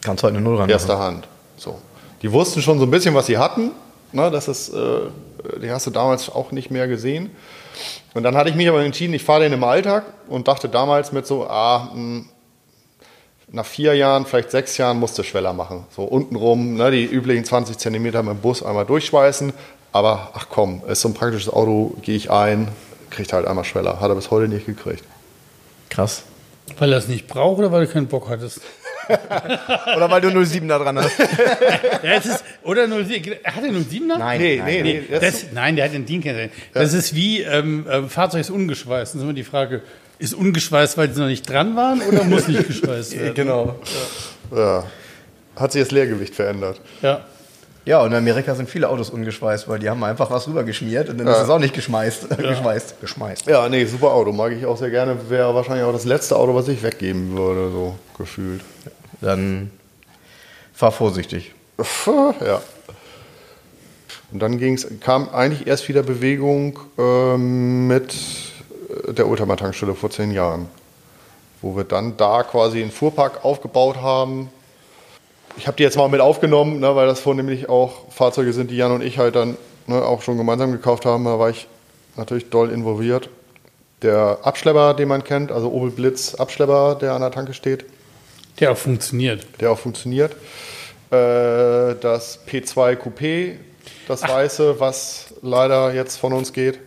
[0.00, 0.70] Kannst heute eine Null ran.
[0.70, 1.26] Erster Hand.
[1.56, 1.80] So.
[2.22, 3.72] Die wussten schon so ein bisschen, was sie hatten.
[4.12, 5.00] Ne, das ist, äh,
[5.60, 7.30] die hast du damals auch nicht mehr gesehen.
[8.14, 11.10] Und dann hatte ich mich aber entschieden, ich fahre den im Alltag und dachte damals
[11.10, 12.26] mit so, ah, mh,
[13.48, 15.86] nach vier Jahren, vielleicht sechs Jahren musste Schweller machen.
[15.90, 19.52] So untenrum, ne, die üblichen 20 Zentimeter mit dem Bus einmal durchschweißen.
[19.90, 22.68] Aber ach komm, ist so ein praktisches Auto, gehe ich ein,
[23.10, 23.98] kriegt halt einmal Schweller.
[24.00, 25.02] Hat er bis heute nicht gekriegt.
[25.90, 26.22] Krass.
[26.78, 28.60] Weil er es nicht braucht oder weil du keinen Bock hattest?
[29.96, 31.18] Oder weil du 07 da dran hast.
[32.02, 34.16] Ja, es ist, oder 07, hat er 07er?
[34.18, 35.02] Nein, Nee, nein, nee, nee.
[35.10, 36.50] das Das, nein, der hat den DIN-Kennzeichen.
[36.72, 39.12] Das ist wie, ähm, ähm, Fahrzeug ist ungeschweißt.
[39.12, 39.82] Dann ist immer die Frage,
[40.18, 43.34] ist ungeschweißt, weil sie noch nicht dran waren oder muss nicht geschweißt werden?
[43.34, 43.78] Genau.
[44.54, 44.84] Ja.
[45.56, 46.80] Hat sich das Leergewicht verändert.
[47.02, 47.26] Ja.
[47.86, 51.18] Ja, und in Amerika sind viele Autos ungeschweißt, weil die haben einfach was rübergeschmiert und
[51.18, 52.30] dann ist es auch nicht geschmeißt.
[52.38, 53.00] geschweißt.
[53.00, 53.46] Geschmeißt.
[53.46, 54.32] Ja, nee, super Auto.
[54.32, 55.16] Mag ich auch sehr gerne.
[55.28, 58.62] Wäre wahrscheinlich auch das letzte Auto, was ich weggeben würde, so gefühlt.
[59.20, 59.70] Dann
[60.72, 61.52] fahr vorsichtig.
[62.46, 62.60] Ja.
[64.32, 68.14] Und dann ging's, kam eigentlich erst wieder Bewegung ähm, mit
[69.08, 70.68] der Ultramat-Tankstelle vor zehn Jahren.
[71.62, 74.48] wo wir dann da quasi einen Fuhrpark aufgebaut haben.
[75.56, 78.76] Ich habe die jetzt mal mit aufgenommen, ne, weil das vornehmlich auch Fahrzeuge sind, die
[78.76, 81.24] Jan und ich halt dann ne, auch schon gemeinsam gekauft haben.
[81.24, 81.68] Da war ich
[82.16, 83.28] natürlich doll involviert.
[84.02, 87.84] Der Abschlepper, den man kennt, also Opel Blitz Abschlepper, der an der Tanke steht.
[88.60, 89.46] Der auch funktioniert.
[89.60, 90.32] Der auch funktioniert.
[91.10, 93.54] Äh, das P2 Coupé,
[94.08, 94.30] das Ach.
[94.30, 96.78] Weiße, was leider jetzt von uns geht.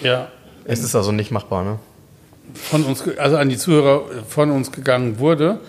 [0.00, 0.28] Ja.
[0.64, 1.78] Es ist also nicht machbar, ne?
[2.54, 5.60] Von uns, also an die Zuhörer von uns gegangen wurde.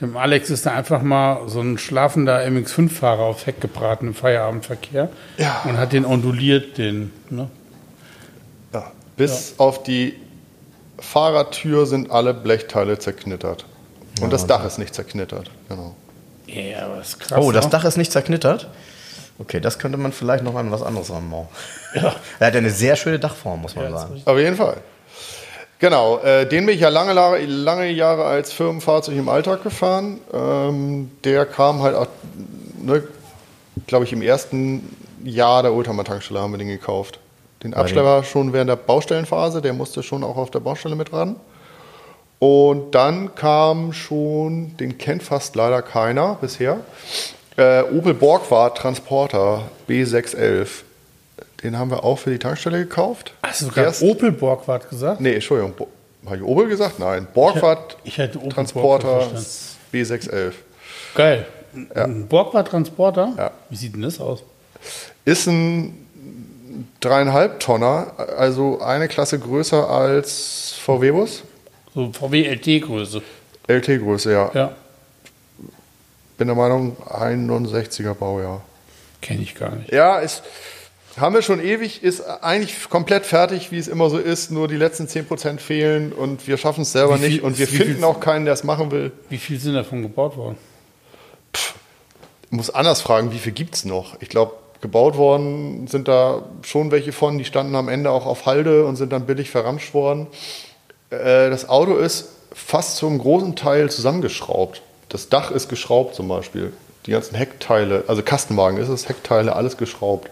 [0.00, 5.08] Dem Alex ist da einfach mal so ein schlafender MX5-Fahrer aufs Heck gebraten im Feierabendverkehr
[5.38, 5.62] ja.
[5.64, 7.12] und hat den onduliert, den.
[7.30, 7.48] Ne?
[8.72, 9.64] Ja, bis ja.
[9.64, 10.14] auf die
[10.98, 13.66] Fahrertür sind alle Blechteile zerknittert.
[14.18, 15.50] Und ja, das Dach ist nicht zerknittert.
[15.68, 15.94] Genau.
[16.46, 17.38] Ja, aber ist krass.
[17.40, 17.70] Oh, das ne?
[17.70, 18.68] Dach ist nicht zerknittert?
[19.38, 21.48] Okay, das könnte man vielleicht noch an was anderes ranbauen.
[21.94, 22.14] Ja.
[22.40, 24.22] er hat eine sehr schöne Dachform, muss man ja, sagen.
[24.24, 24.78] Auf jeden Fall.
[25.84, 30.18] Genau, äh, den bin ich ja lange, lange Jahre als Firmenfahrzeug im Alltag gefahren.
[30.32, 32.08] Ähm, der kam halt,
[32.80, 33.02] ne,
[33.86, 37.20] glaube ich, im ersten Jahr der Ultramat-Tankstelle haben wir den gekauft.
[37.62, 41.36] Den Abschlepper schon während der Baustellenphase, der musste schon auch auf der Baustelle mit ran.
[42.38, 46.78] Und dann kam schon, den kennt fast leider keiner bisher,
[47.58, 50.66] äh, Opel Borgward Transporter B611.
[51.64, 53.32] Den haben wir auch für die Tankstelle gekauft.
[53.42, 55.20] Hast du gerade Opel Borgward gesagt?
[55.20, 55.72] Nee, Entschuldigung.
[56.26, 56.98] Habe ich Opel gesagt?
[56.98, 57.26] Nein.
[57.32, 59.26] Borgward ich, hätte Opel Transporter
[59.92, 60.52] B611.
[61.14, 61.46] Geil.
[61.94, 62.04] Ja.
[62.04, 63.32] Ein Borgward Transporter?
[63.36, 63.50] Ja.
[63.70, 64.42] Wie sieht denn das aus?
[65.24, 66.06] Ist ein
[67.00, 71.44] dreieinhalb Tonner, also eine Klasse größer als VW-Bus.
[71.94, 73.22] So VW LT-Größe.
[73.68, 74.50] LT-Größe, ja.
[74.52, 74.72] Ja.
[76.36, 78.62] Bin der Meinung, 61er Baujahr.
[79.22, 79.92] Kenne ich gar nicht.
[79.92, 80.42] Ja, ist,
[81.18, 84.50] haben wir schon ewig, ist eigentlich komplett fertig, wie es immer so ist.
[84.50, 87.42] Nur die letzten 10% fehlen und wir schaffen es selber viel, nicht.
[87.42, 89.12] Und wir finden viel, auch keinen, der es machen will.
[89.28, 90.56] Wie viel sind davon gebaut worden?
[91.54, 91.74] Pff,
[92.50, 94.20] muss anders fragen, wie viel gibt es noch?
[94.20, 98.46] Ich glaube, gebaut worden sind da schon welche von, die standen am Ende auch auf
[98.46, 100.26] Halde und sind dann billig verramscht worden.
[101.10, 104.82] Äh, das Auto ist fast zum großen Teil zusammengeschraubt.
[105.08, 106.72] Das Dach ist geschraubt zum Beispiel.
[107.06, 110.30] Die ganzen Heckteile, also Kastenwagen ist es, Heckteile, alles geschraubt.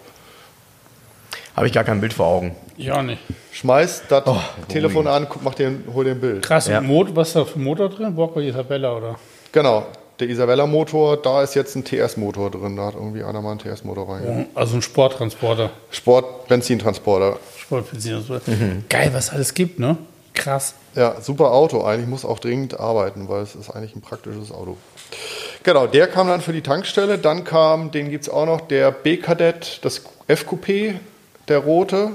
[1.55, 2.57] Habe ich gar kein Bild vor Augen.
[2.77, 3.21] Ja, nicht.
[3.53, 4.39] Schmeiß das oh,
[4.69, 6.43] Telefon an, mach den, hol dir ein Bild.
[6.43, 6.81] Krass, ja.
[6.81, 8.17] Mot, was ist da für ein Motor drin?
[8.17, 9.17] Walker Isabella, oder?
[9.53, 9.87] Genau,
[10.19, 12.77] der Isabella-Motor, da ist jetzt ein TS-Motor drin.
[12.77, 14.47] Da hat irgendwie einer mal einen TS-Motor rein.
[14.55, 15.71] Also ein Sporttransporter.
[15.91, 17.39] Sport-Benzintransporter.
[17.59, 18.51] Sport-Benzintransporter.
[18.51, 18.85] Mhm.
[18.89, 19.97] Geil, was alles gibt, ne?
[20.35, 20.75] Krass.
[20.95, 21.83] Ja, super Auto.
[21.83, 24.77] Eigentlich muss auch dringend arbeiten, weil es ist eigentlich ein praktisches Auto.
[25.63, 27.19] Genau, der kam dann für die Tankstelle.
[27.19, 30.95] Dann kam, den gibt es auch noch, der B-Kadett, das F-Coupé,
[31.49, 32.13] der rote,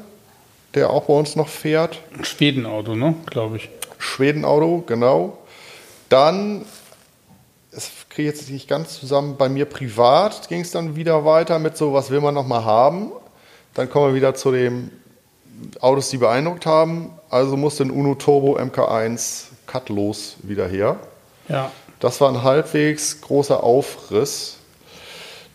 [0.74, 2.02] der auch bei uns noch fährt.
[2.22, 3.16] Schwedenauto, ne?
[3.28, 3.70] Glaube ich.
[3.98, 5.38] Schwedenauto, genau.
[6.10, 6.66] Dann,
[7.72, 11.60] das kriege ich jetzt nicht ganz zusammen, bei mir privat ging es dann wieder weiter
[11.60, 13.12] mit so, was will man noch mal haben.
[13.74, 14.92] Dann kommen wir wieder zu den
[15.80, 17.12] Autos, die beeindruckt haben.
[17.30, 20.98] Also musste ein Uno Turbo MK1 cutlos wieder her.
[21.50, 21.72] Ja.
[22.00, 24.57] Das war ein halbwegs großer Aufriss.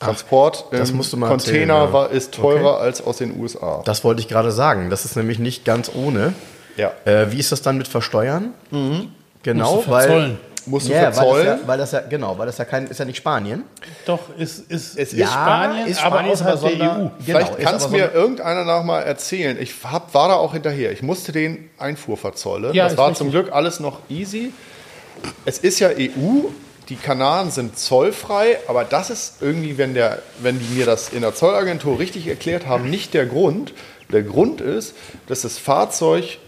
[0.02, 1.94] Transport Ach, das musst du mal Container erzählen, ja.
[1.94, 2.84] war, ist teurer okay.
[2.84, 3.82] als aus den USA.
[3.86, 4.90] Das wollte ich gerade sagen.
[4.90, 6.34] Das ist nämlich nicht ganz ohne.
[6.76, 6.92] Ja.
[7.06, 8.54] Äh, wie ist das dann mit Versteuern?
[8.72, 9.14] Mhm.
[9.44, 10.38] Genau, weil
[10.70, 11.46] musst du yeah, verzollen.
[11.46, 13.64] Weil das, ja, weil das ja, genau, weil das ja kein, ist ja nicht Spanien.
[14.06, 16.96] Doch, ist, ist, es ist ja, Spanien, ist Spanien, aber außerhalb der EU.
[16.96, 19.58] Genau, Vielleicht kann es mir irgendeiner noch mal erzählen.
[19.60, 20.92] Ich hab, war da auch hinterher.
[20.92, 22.74] Ich musste den Einfuhr verzollen.
[22.74, 23.18] Ja, das war richtig.
[23.18, 24.54] zum Glück alles noch easy.
[25.46, 26.48] Es ist ja EU,
[26.88, 31.22] die Kanaren sind zollfrei, aber das ist irgendwie, wenn, der, wenn die mir das in
[31.22, 33.74] der Zollagentur richtig erklärt haben, nicht der Grund.
[34.12, 34.96] Der Grund ist,
[35.28, 36.40] dass das Fahrzeug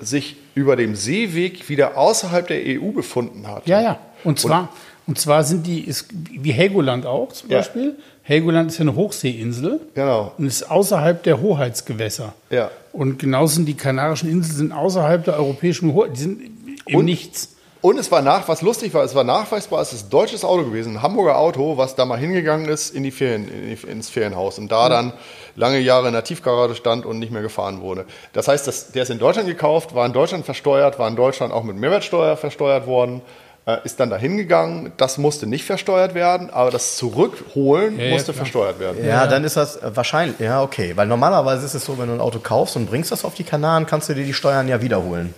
[0.00, 3.66] sich über dem Seeweg wieder außerhalb der EU befunden hat.
[3.66, 3.98] Ja, ja.
[4.24, 4.68] Und zwar, und,
[5.08, 7.96] und zwar sind die, ist, wie Helgoland auch zum Beispiel.
[7.96, 8.04] Ja.
[8.22, 9.80] Helgoland ist ja eine Hochseeinsel.
[9.94, 10.32] Genau.
[10.38, 12.34] Und ist außerhalb der Hoheitsgewässer.
[12.50, 12.70] Ja.
[12.92, 16.12] Und genauso sind die Kanarischen Inseln sind außerhalb der europäischen Hoheit.
[16.16, 16.40] Die sind
[16.86, 17.56] im und, Nichts.
[17.82, 20.64] Und es war nach, was lustig war, es war nachweisbar, es ist ein deutsches Auto
[20.64, 24.10] gewesen, ein Hamburger Auto, was da mal hingegangen ist in die Ferien, in die, ins
[24.10, 24.90] Ferienhaus und da mhm.
[24.90, 25.12] dann
[25.56, 28.04] lange Jahre in der Tiefgarage stand und nicht mehr gefahren wurde.
[28.34, 31.54] Das heißt, das, der ist in Deutschland gekauft, war in Deutschland versteuert, war in Deutschland
[31.54, 33.22] auch mit Mehrwertsteuer versteuert worden,
[33.64, 34.92] äh, ist dann da hingegangen.
[34.98, 39.06] Das musste nicht versteuert werden, aber das Zurückholen ja, musste ja, versteuert werden.
[39.06, 40.92] Ja, dann ist das wahrscheinlich, ja, okay.
[40.96, 43.44] Weil normalerweise ist es so, wenn du ein Auto kaufst und bringst das auf die
[43.44, 45.34] Kanaren, kannst du dir die Steuern ja wiederholen.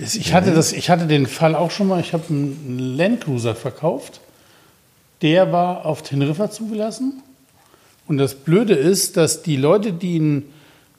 [0.00, 2.00] Ich hatte, das, ich hatte den Fall auch schon mal.
[2.00, 4.20] Ich habe einen Landcruiser verkauft.
[5.22, 7.22] Der war auf Teneriffa zugelassen.
[8.06, 10.52] Und das Blöde ist, dass die Leute, die ihn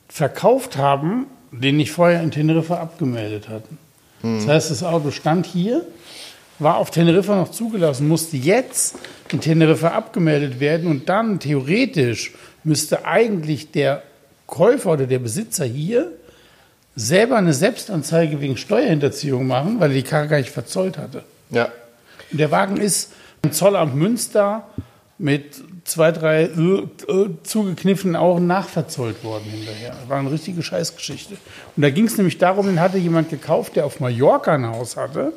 [0.09, 3.77] verkauft haben, den ich vorher in Teneriffa abgemeldet hatten.
[4.21, 5.85] Das heißt, das Auto stand hier,
[6.59, 8.95] war auf Teneriffa noch zugelassen, musste jetzt
[9.31, 12.33] in Teneriffa abgemeldet werden und dann theoretisch
[12.63, 14.01] müsste eigentlich der
[14.47, 16.11] Käufer oder der Besitzer hier
[16.97, 21.23] selber eine Selbstanzeige wegen Steuerhinterziehung machen, weil er die Karre gar nicht verzollt hatte.
[21.51, 21.69] Ja.
[22.31, 23.13] Und der Wagen ist
[23.43, 24.67] im Zollamt Münster
[25.19, 29.95] mit zwei, drei äh, äh, zugekniffenen Augen nachverzollt worden hinterher.
[29.99, 31.35] Das war eine richtige Scheißgeschichte.
[31.75, 34.97] Und da ging es nämlich darum, den hatte jemand gekauft, der auf Mallorca ein Haus
[34.97, 35.33] hatte.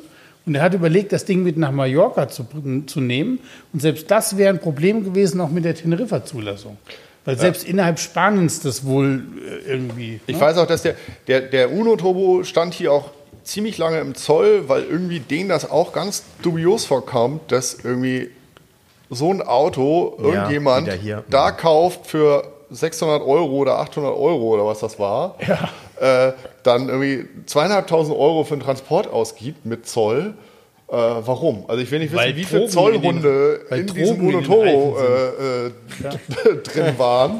[0.47, 2.45] Und er hat überlegt, das Ding mit nach Mallorca zu,
[2.87, 3.39] zu nehmen.
[3.71, 6.77] Und selbst das wäre ein Problem gewesen, auch mit der Teneriffa-Zulassung.
[7.23, 10.19] Weil selbst innerhalb Spaniens das wohl äh, irgendwie.
[10.25, 10.41] Ich ne?
[10.41, 10.95] weiß auch, dass der,
[11.27, 13.11] der, der Uno Turbo stand hier auch
[13.43, 18.29] ziemlich lange im Zoll, weil irgendwie denen das auch ganz dubios vorkam, dass irgendwie
[19.09, 21.23] so ein Auto Ja, irgendjemand hier.
[21.29, 25.35] da kauft für 600 Euro oder 800 Euro oder was das war,
[25.99, 26.31] äh,
[26.63, 30.33] dann irgendwie zweieinhalbtausend Euro für den Transport ausgibt mit Zoll.
[30.91, 31.63] Äh, warum?
[31.69, 34.45] Also ich will nicht wissen, Weil wie viele Drogen in den- Zollhunde in, diesem Drogen
[34.45, 35.71] Uno äh, äh,
[36.63, 37.39] drin waren.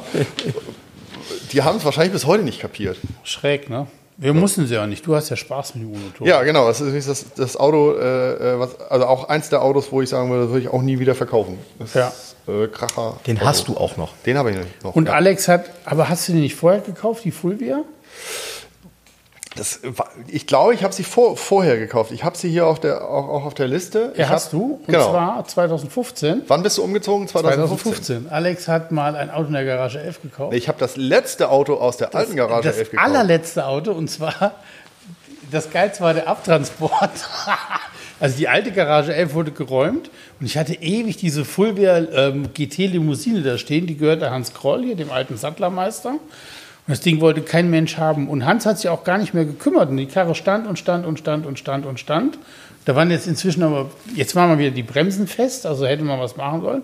[1.52, 2.96] Die haben es wahrscheinlich bis heute nicht kapiert.
[3.24, 3.86] Schräg, ne?
[4.16, 5.06] Wir mussten sie ja nicht.
[5.06, 6.26] Du hast ja Spaß mit dem Uno-Turbo.
[6.30, 6.66] Ja, genau.
[6.66, 10.08] Das ist das, das Auto, äh, äh, was, also auch eins der Autos, wo ich
[10.08, 11.58] sagen würde, das würde ich auch nie wieder verkaufen.
[11.78, 12.08] Das Ja.
[12.08, 13.16] ist, äh, Kracher.
[13.26, 14.12] Den hast du auch noch.
[14.24, 14.94] Den habe ich nicht noch.
[14.94, 15.14] Und ja.
[15.14, 17.82] Alex hat, aber hast du den nicht vorher gekauft, die Fulvia?
[19.56, 19.80] Das,
[20.28, 22.10] ich glaube, ich habe sie vor, vorher gekauft.
[22.12, 24.12] Ich habe sie hier auf der, auch, auch auf der Liste.
[24.16, 24.74] Ja, ich hast hab, du.
[24.74, 25.10] Und Genau.
[25.10, 26.42] zwar 2015.
[26.48, 27.28] Wann bist du umgezogen?
[27.28, 27.94] 2015.
[28.04, 28.32] 2015.
[28.32, 30.54] Alex hat mal ein Auto in der Garage 11 gekauft.
[30.54, 33.08] Ich habe das letzte Auto aus der alten Garage das 11 gekauft.
[33.08, 34.54] allerletzte Auto und zwar
[35.50, 37.10] das Geilste war der Abtransport.
[38.20, 40.10] also die alte Garage 11 wurde geräumt
[40.40, 44.82] und ich hatte ewig diese Fulvia ähm, GT Limousine da stehen, die gehörte Hans Kroll
[44.84, 46.14] hier, dem alten Sattlermeister.
[46.92, 48.28] Das Ding wollte kein Mensch haben.
[48.28, 49.88] Und Hans hat sich auch gar nicht mehr gekümmert.
[49.88, 52.38] Und die Karre stand und stand und stand und stand und stand.
[52.84, 56.20] Da waren jetzt inzwischen aber, jetzt waren mal wieder die Bremsen fest, also hätte man
[56.20, 56.82] was machen sollen.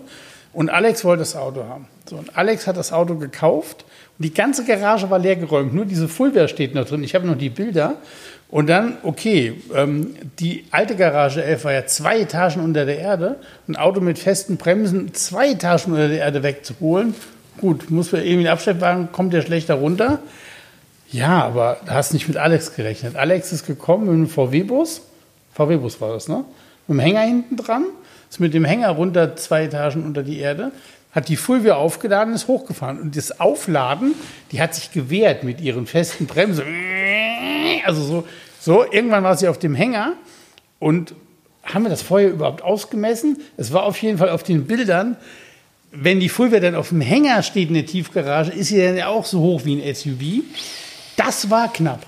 [0.51, 1.85] Und Alex wollte das Auto haben.
[2.09, 3.85] So, und Alex hat das Auto gekauft
[4.17, 5.75] und die ganze Garage war leer geräumt.
[5.75, 7.03] Nur diese Fulvia steht noch drin.
[7.03, 7.97] Ich habe noch die Bilder.
[8.49, 13.35] Und dann, okay, ähm, die alte Garage 11 war ja zwei Etagen unter der Erde.
[13.67, 17.13] Ein Auto mit festen Bremsen zwei Etagen unter der Erde wegzuholen.
[17.59, 20.19] Gut, muss man irgendwie einen Abschleppwagen, kommt der schlechter runter.
[21.11, 23.15] Ja, aber da hast du nicht mit Alex gerechnet.
[23.15, 25.01] Alex ist gekommen mit einem VW-Bus.
[25.53, 26.45] VW-Bus war das, ne?
[26.87, 27.85] Mit dem Hänger hinten dran.
[28.29, 30.71] Ist mit dem Hänger runter zwei Etagen unter die Erde.
[31.11, 32.99] Hat die Fulvia aufgeladen, ist hochgefahren.
[32.99, 34.13] Und das Aufladen,
[34.51, 36.63] die hat sich gewehrt mit ihren festen Bremsen.
[37.85, 38.27] Also so,
[38.59, 40.13] so, irgendwann war sie auf dem Hänger.
[40.77, 41.15] Und
[41.63, 43.41] haben wir das vorher überhaupt ausgemessen?
[43.57, 45.17] Es war auf jeden Fall auf den Bildern
[45.91, 49.07] wenn die Fulvia dann auf dem Hänger steht in der Tiefgarage, ist sie dann ja
[49.07, 50.43] auch so hoch wie ein SUV.
[51.17, 52.01] Das war knapp.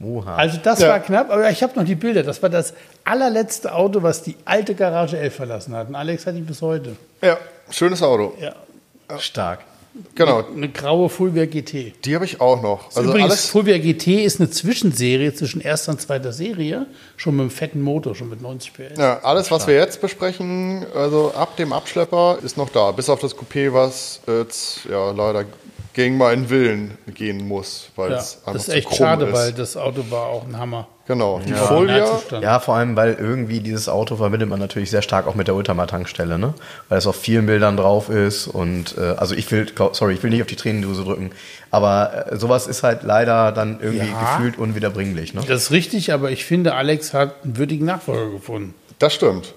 [0.00, 0.34] Oha.
[0.36, 0.88] Also das Ja.
[0.88, 2.22] war knapp, aber ich habe noch die Bilder.
[2.22, 2.74] Das war das
[3.04, 5.88] allerletzte Auto, was die alte Garage 11 verlassen hat.
[5.88, 6.96] Und Alex hat die bis heute.
[7.22, 7.38] Ja,
[7.70, 8.34] schönes Auto.
[8.40, 8.54] Ja.
[9.18, 9.60] Stark.
[10.14, 11.92] Genau, Eine graue Fulvia GT.
[12.04, 12.86] die habe ich auch noch.
[12.96, 16.86] Also Übrigens, alles, Fulvia GT ist eine Zwischenserie zwischen erster und zweiter Serie.
[17.16, 18.98] Schon mit einem fetten Motor, schon mit 90 PS.
[18.98, 22.90] ja, alles, was wir jetzt besprechen, also ab dem Abschlepper, ist noch da.
[22.92, 25.44] Bis auf das Coupé, was jetzt ja leider
[25.94, 29.32] gegen meinen Willen gehen muss, weil Ja, es einfach das ist echt krumm schade, ist.
[29.34, 30.88] weil das Auto war auch ein Hammer.
[31.06, 32.04] Genau, die im Folie.
[32.40, 35.54] Ja, vor allem, weil irgendwie dieses Auto verbindet man natürlich sehr stark auch mit der
[35.56, 36.54] Ultramar-Tankstelle, ne?
[36.88, 40.30] Weil es auf vielen Bildern drauf ist und äh, also ich will, sorry, ich will
[40.30, 41.32] nicht auf die Tränendose drücken,
[41.70, 44.36] aber äh, sowas ist halt leider dann irgendwie Ja.
[44.36, 45.42] gefühlt unwiederbringlich, ne?
[45.46, 48.74] Das ist richtig, aber ich finde, Alex hat einen würdigen Nachfolger gefunden.
[48.98, 49.54] Das stimmt.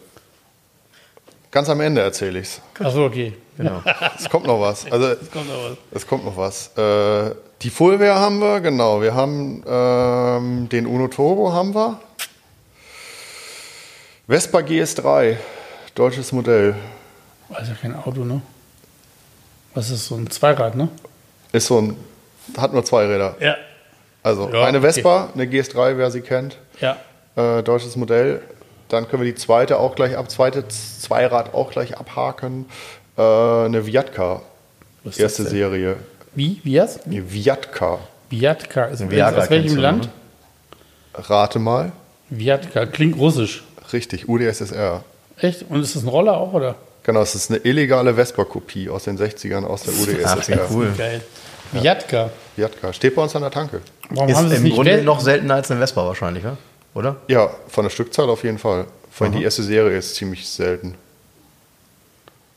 [1.52, 2.60] Ganz am Ende erzähle ich's.
[2.80, 3.34] Achso, okay.
[3.58, 3.82] Genau.
[4.18, 4.86] Es kommt noch was.
[4.92, 5.78] Also Kommt noch was.
[5.92, 6.78] es kommt noch was.
[6.78, 9.02] Äh, die Fulvia haben wir, genau.
[9.02, 12.00] Wir haben ähm, den Uno Turbo haben wir.
[14.28, 15.38] Vespa GS3,
[15.94, 16.76] deutsches Modell.
[17.54, 18.42] Also kein Auto, ne?
[19.74, 20.90] Was ist so ein Zweirad, ne?
[21.52, 21.96] Ist so ein,
[22.58, 23.36] hat nur zwei Räder.
[23.40, 23.56] Ja.
[24.24, 24.88] Also Ja, eine okay.
[24.94, 26.58] Vespa, eine GS3, wer sie kennt.
[26.82, 26.98] Ja.
[27.36, 28.42] Äh, deutsches Modell.
[28.90, 32.66] Dann können wir die zweite auch gleich ab, zweite Zweirad auch gleich abhaken.
[33.18, 34.42] Äh, eine Viatka,
[35.04, 35.44] Was erste?
[35.44, 35.98] Serie.
[36.34, 36.60] Wie?
[36.64, 37.06] Wie heißt?
[37.06, 38.00] Eine Viatka.
[38.30, 38.86] Viatka.
[38.86, 40.04] Ist Viagra aus kennst welchem du, Land?
[40.06, 40.10] ne?
[41.16, 41.92] Rate mal.
[42.30, 42.86] Viatka.
[42.88, 43.64] Klingt russisch.
[43.94, 45.04] Richtig, UdSSR.
[45.38, 45.66] Echt?
[45.70, 46.76] Und ist das ein Roller auch, oder?
[47.04, 49.94] Genau, es ist eine illegale Vespa-Kopie aus den 60ern aus der
[50.26, 50.70] Ach, UdSSR.
[50.70, 50.94] wie cool.
[50.98, 51.22] Geil.
[51.72, 52.32] Viatka.
[52.56, 52.94] Viatka.
[52.94, 53.82] Steht bei uns an der Tanke.
[54.10, 56.58] Warum Ist haben im nicht Grunde Vel- noch seltener als eine Vespa wahrscheinlich, ne?
[56.94, 57.18] oder?
[57.28, 58.86] Ja, von der Stückzahl auf jeden Fall.
[59.12, 60.96] Vor allem die erste Serie ist ziemlich selten.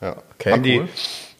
[0.01, 0.16] Ja.
[0.35, 0.89] Okay, haben die, cool.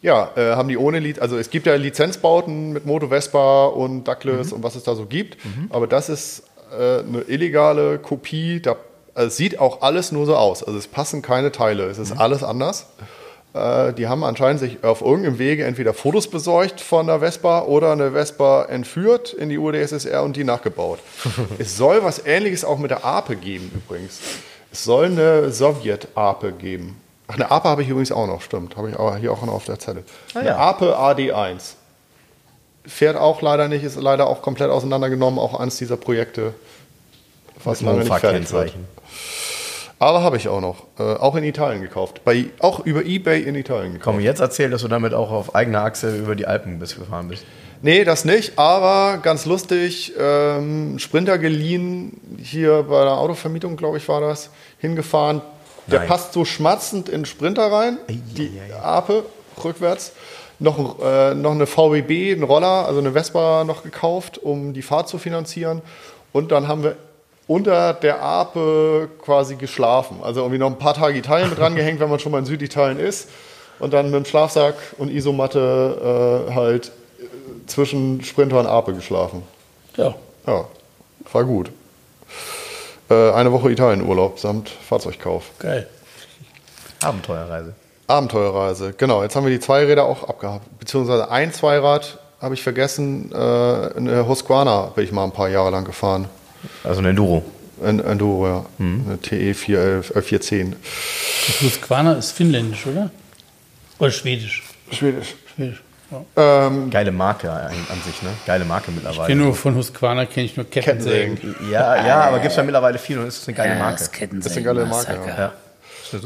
[0.01, 4.03] ja, äh, haben die ohne Liz also es gibt ja Lizenzbauten mit Moto Vespa und
[4.05, 5.37] Douglas und was es da so gibt,
[5.69, 8.75] aber das ist äh, eine illegale Kopie, da
[9.15, 12.17] also es sieht auch alles nur so aus, also es passen keine Teile, es ist
[12.17, 12.87] alles anders.
[13.53, 17.91] Äh, die haben anscheinend sich auf irgendeinem Wege entweder Fotos besorgt von der Vespa oder
[17.91, 20.99] eine Vespa entführt in die UdSSR und die nachgebaut.
[21.57, 24.19] es soll was ähnliches auch mit der Ape geben übrigens.
[24.71, 26.97] Es soll eine Sowjet-Ape geben.
[27.29, 28.75] Ach, eine Ape habe ich übrigens auch noch, stimmt.
[28.75, 30.03] Habe ich aber hier auch noch auf der Zettel.
[30.33, 30.57] Ah, eine ja.
[30.57, 31.75] Ape AD1.
[32.85, 36.55] Fährt auch leider nicht, ist leider auch komplett auseinandergenommen, auch eines dieser Projekte,
[37.63, 38.73] was lange nicht fertig wird.
[39.99, 40.85] Aber habe ich auch noch.
[40.97, 42.21] Äh, auch in Italien gekauft.
[42.23, 44.05] Bei, auch über Ebay in Italien gekauft.
[44.05, 47.27] Komm, jetzt erzähl, dass du damit auch auf eigener Achse über die Alpen bis gefahren
[47.27, 47.45] bist.
[47.83, 54.07] Nee, das nicht, aber ganz lustig, ähm, Sprinter geliehen, hier bei der Autovermietung, glaube ich,
[54.09, 54.49] war das,
[54.79, 55.41] hingefahren.
[55.91, 56.07] Der Nein.
[56.07, 59.23] passt so schmatzend in den Sprinter rein, die Ape
[59.63, 60.11] rückwärts.
[60.59, 65.07] Noch, äh, noch eine VWB, einen Roller, also eine Vespa noch gekauft, um die Fahrt
[65.07, 65.81] zu finanzieren.
[66.33, 66.97] Und dann haben wir
[67.47, 70.17] unter der Ape quasi geschlafen.
[70.21, 72.45] Also irgendwie noch ein paar Tage Italien mit dran gehängt, wenn man schon mal in
[72.45, 73.29] Süditalien ist.
[73.79, 76.87] Und dann mit dem Schlafsack und Isomatte äh, halt
[77.19, 79.43] äh, zwischen Sprinter und Ape geschlafen.
[79.95, 80.13] Ja.
[80.45, 80.65] Ja,
[81.31, 81.71] war gut.
[83.09, 85.51] Äh, eine Woche Italienurlaub samt Fahrzeugkauf.
[85.59, 85.87] Geil.
[87.01, 87.73] Abenteuerreise.
[88.07, 89.23] Abenteuerreise, genau.
[89.23, 90.79] Jetzt haben wir die Zweiräder auch abgehabt.
[90.79, 93.31] Beziehungsweise ein Zweirad habe ich vergessen.
[93.31, 96.27] Äh, eine Husqvarna bin ich mal ein paar Jahre lang gefahren.
[96.83, 97.43] Also ein Enduro.
[97.83, 98.65] Ein Enduro, ja.
[98.79, 100.75] Eine TE 411, äh, 410.
[101.61, 103.09] Husqvarna ist finnländisch, oder?
[103.99, 104.63] Oder schwedisch?
[104.91, 105.35] Schwedisch.
[105.55, 105.81] Schwedisch.
[106.11, 106.65] Ja.
[106.67, 108.29] Ähm, Geile Marke an, an sich, ne?
[108.47, 109.21] Geile Marke mittlerweile.
[109.21, 111.35] Ich kenne nur von Husqvarna kenne ich nur Kettensägen.
[111.35, 111.71] Kettensägen.
[111.71, 113.99] Ja, ja, aber gibt es ja mittlerweile viel und es ist eine geile Marke.
[113.99, 114.41] das Kettensägen.
[114.41, 115.39] Das ist eine geile Marke, Massaker.
[115.39, 115.51] Ja.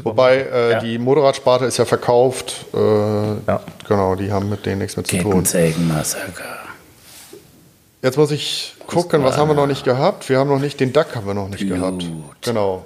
[0.02, 0.78] Wobei äh, Ja.
[0.80, 2.64] die Motorradsparte ist ja verkauft.
[2.72, 3.60] Äh, Ja.
[3.86, 5.30] Genau, die haben mit denen nichts mehr zu tun.
[5.30, 6.44] Kettensägen-Massaker.
[8.02, 10.28] Jetzt muss ich gucken, was haben wir noch nicht gehabt?
[10.28, 11.78] Wir haben noch nicht, den Duck haben wir noch nicht Blut.
[11.78, 12.04] gehabt.
[12.42, 12.84] Genau.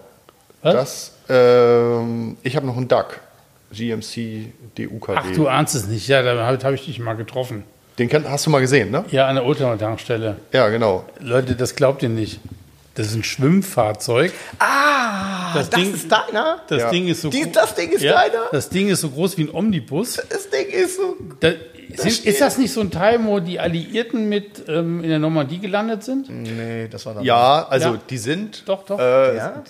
[0.62, 0.74] Was?
[0.74, 3.20] Das, ähm, ich habe noch einen Duck.
[3.72, 4.46] GMC
[4.76, 5.12] DUKD.
[5.16, 6.08] Ach, du ahnst es nicht.
[6.08, 7.64] Ja, da habe hab ich dich mal getroffen.
[7.98, 9.04] Den kennt, hast du mal gesehen, ne?
[9.10, 10.36] Ja, an der Oldtimer-Tankstelle.
[10.52, 11.04] Ja, genau.
[11.20, 12.40] Leute, das glaubt ihr nicht.
[12.94, 14.32] Das ist ein Schwimmfahrzeug.
[14.58, 16.60] Ah, Das das, Ding- ist deiner?
[16.68, 16.90] Das Ja.
[16.90, 18.46] Ding ist so Die- das Ding ist ja, deiner?
[18.52, 20.20] Das Ding ist so groß wie ein Omnibus.
[20.28, 21.16] Das Ding ist so.
[21.40, 21.50] Da,
[21.96, 25.18] sind, steht- ist das nicht so ein Teil, wo die Alliierten mit ähm, in der
[25.20, 26.28] Normandie gelandet sind?
[26.28, 27.24] Nee, das war dann.
[27.24, 28.00] Ja, also Ja.
[28.10, 28.62] die sind.
[28.68, 28.98] Doch, doch.
[28.98, 29.62] Äh, Ja?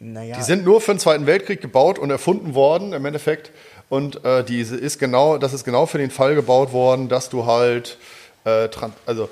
[0.00, 0.36] Naja.
[0.36, 3.50] Die sind nur für den Zweiten Weltkrieg gebaut und erfunden worden im Endeffekt.
[3.88, 7.46] Und äh, diese ist genau, das ist genau für den Fall gebaut worden, dass du
[7.46, 7.98] halt,
[8.44, 8.68] äh,
[9.06, 9.28] also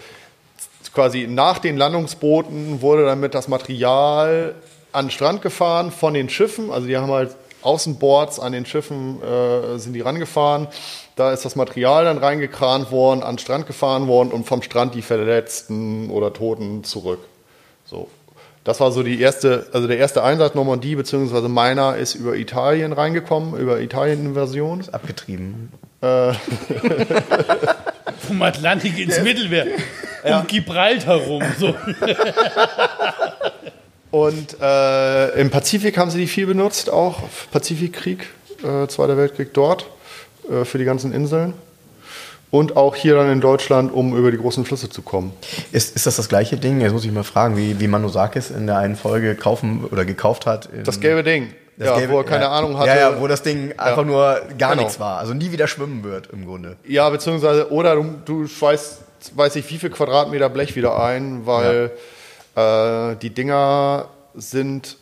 [0.93, 4.55] quasi nach den Landungsbooten wurde damit das Material
[4.93, 6.71] an den Strand gefahren von den Schiffen.
[6.71, 10.69] Also die haben halt Außenboards an den Schiffen äh, sind die rangefahren.
[11.17, 14.95] Da ist das Material dann reingekrant worden, an den Strand gefahren worden und vom Strand
[14.95, 17.21] die Verletzten oder Toten zurück.
[17.85, 18.09] So.
[18.67, 22.93] Das war so die erste, also der erste Einsatz Normandie, beziehungsweise meiner ist über Italien
[22.93, 24.83] reingekommen, über Italien-Invasion.
[24.91, 25.71] abgetrieben.
[28.27, 29.67] Vom Atlantik ins Mittelmeer.
[30.25, 31.45] Um Gibraltar rum.
[31.61, 31.77] So.
[34.11, 37.21] Und äh, im Pazifik haben sie die viel benutzt, auch
[37.53, 38.27] Pazifikkrieg,
[38.65, 39.87] äh, Zweiter Weltkrieg dort,
[40.51, 41.55] äh, für die ganzen Inseln.
[42.51, 45.33] Und auch hier dann in Deutschland, um über die großen Flüsse zu kommen.
[45.73, 46.81] Ist, ist das das gleiche Ding?
[46.81, 50.47] Jetzt muss ich mal fragen, wie, wie Manusakis in der einen Folge kaufen oder gekauft
[50.47, 50.69] hat.
[50.85, 52.51] Das gelbe Ding, das ja, gelbe- wo er keine ja.
[52.53, 52.89] Ahnung hatte.
[52.91, 54.83] Ja, ja, wo das Ding einfach nur gar Genau.
[54.85, 55.19] nichts war.
[55.19, 56.77] Also nie wieder schwimmen wird im Grunde.
[56.87, 59.01] Ja, beziehungsweise, oder du, du schweißt,
[59.35, 61.91] weiß ich, wie viel Quadratmeter Blech wieder ein, weil
[62.55, 64.99] äh, die Dinger sind.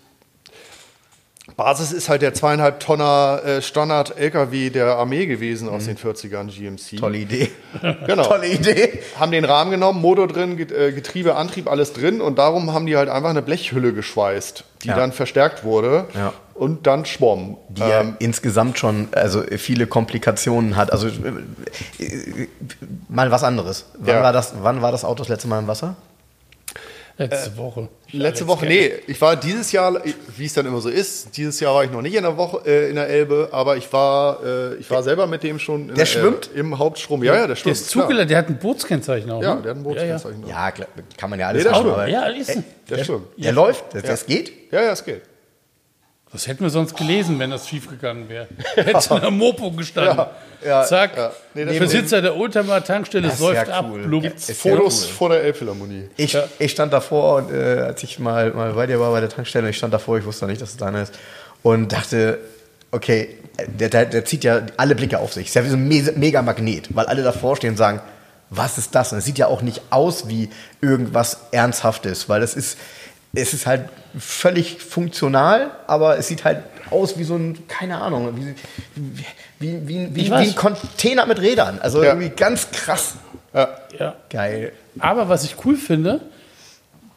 [1.56, 6.98] Basis ist halt der zweieinhalb Tonner äh, Standard-LKW der Armee gewesen aus den 40ern, GMC.
[6.98, 7.50] Tolle Idee.
[8.06, 8.24] Genau.
[8.24, 9.00] Tolle Idee.
[9.18, 12.96] Haben den Rahmen genommen, Motor drin, äh, Getriebe, Antrieb, alles drin und darum haben die
[12.96, 14.96] halt einfach eine Blechhülle geschweißt, die Ja.
[14.96, 16.32] dann verstärkt wurde Ja.
[16.54, 17.56] und dann schwamm.
[17.68, 20.92] Die ja insgesamt schon also viele Komplikationen hat.
[20.92, 22.48] Also äh, äh,
[23.08, 23.86] mal was anderes.
[23.98, 24.22] Wann, Ja.
[24.22, 25.94] war das, wann war das Auto das letzte Mal im Wasser?
[27.16, 27.88] Letzte Woche.
[28.10, 30.02] Letzte Woche, nee, ich war dieses Jahr,
[30.36, 32.60] wie es dann immer so ist, dieses Jahr war ich noch nicht in der Woche
[32.66, 35.94] äh, in der Elbe, aber ich war, äh, ich war selber mit dem schon in
[35.94, 36.50] Der schwimmt?
[36.54, 37.22] Äh, im Hauptstrom.
[37.22, 37.76] Ja, ja, der Der schwimmt.
[37.76, 39.40] ist zugelassen, der hat ein Bootskennzeichen auch.
[39.42, 39.62] Ja, ne?
[39.62, 40.40] der hat ein Ja, Bootskennzeichen.
[40.40, 40.48] noch.
[40.48, 42.28] Ja, klar, kann man ja alles Nee, der aber ja.
[42.30, 43.26] ja ist ein, Der schwimmt.
[43.36, 44.52] Der läuft, das, das geht.
[44.72, 45.22] Ja, ja, es geht.
[46.34, 48.48] Das hätten wir sonst gelesen, wenn das schiefgegangen wäre.
[48.74, 50.18] Hätte in der Mopo gestanden.
[50.18, 50.30] Ja,
[50.66, 51.16] ja, Zack.
[51.16, 51.30] ja.
[51.54, 53.86] Nee, das Besitzer der Oldtimer Tankstelle säuft ja ab.
[53.90, 54.22] cool.
[54.24, 55.12] Ja Fotos cool.
[55.12, 56.08] vor der Elbphilharmonie.
[56.16, 59.28] Ich, ich stand davor, und, äh, als ich mal, mal bei dir war bei der
[59.30, 61.14] Tankstelle, ich stand davor, ich wusste noch nicht, dass es deiner ist,
[61.62, 62.38] und dachte,
[62.90, 65.46] okay, der, der, der zieht ja alle Blicke auf sich.
[65.46, 68.00] Ist ja wie so ein Me- mega Magnet, weil alle davor stehen und sagen,
[68.50, 69.12] was ist das?
[69.12, 70.50] Und es sieht ja auch nicht aus wie
[70.80, 72.76] irgendwas Ernsthaftes, weil es ist,
[73.34, 73.88] es ist halt
[74.18, 78.54] völlig funktional, aber es sieht halt aus wie so ein, keine Ahnung, wie,
[79.58, 81.78] wie, wie, wie, wie, ein Container mit Rädern.
[81.80, 82.10] Also Ja.
[82.10, 83.14] irgendwie ganz krass.
[83.52, 83.68] Ja.
[83.98, 84.16] Ja.
[84.30, 84.72] Geil.
[84.98, 86.20] Aber was ich cool finde,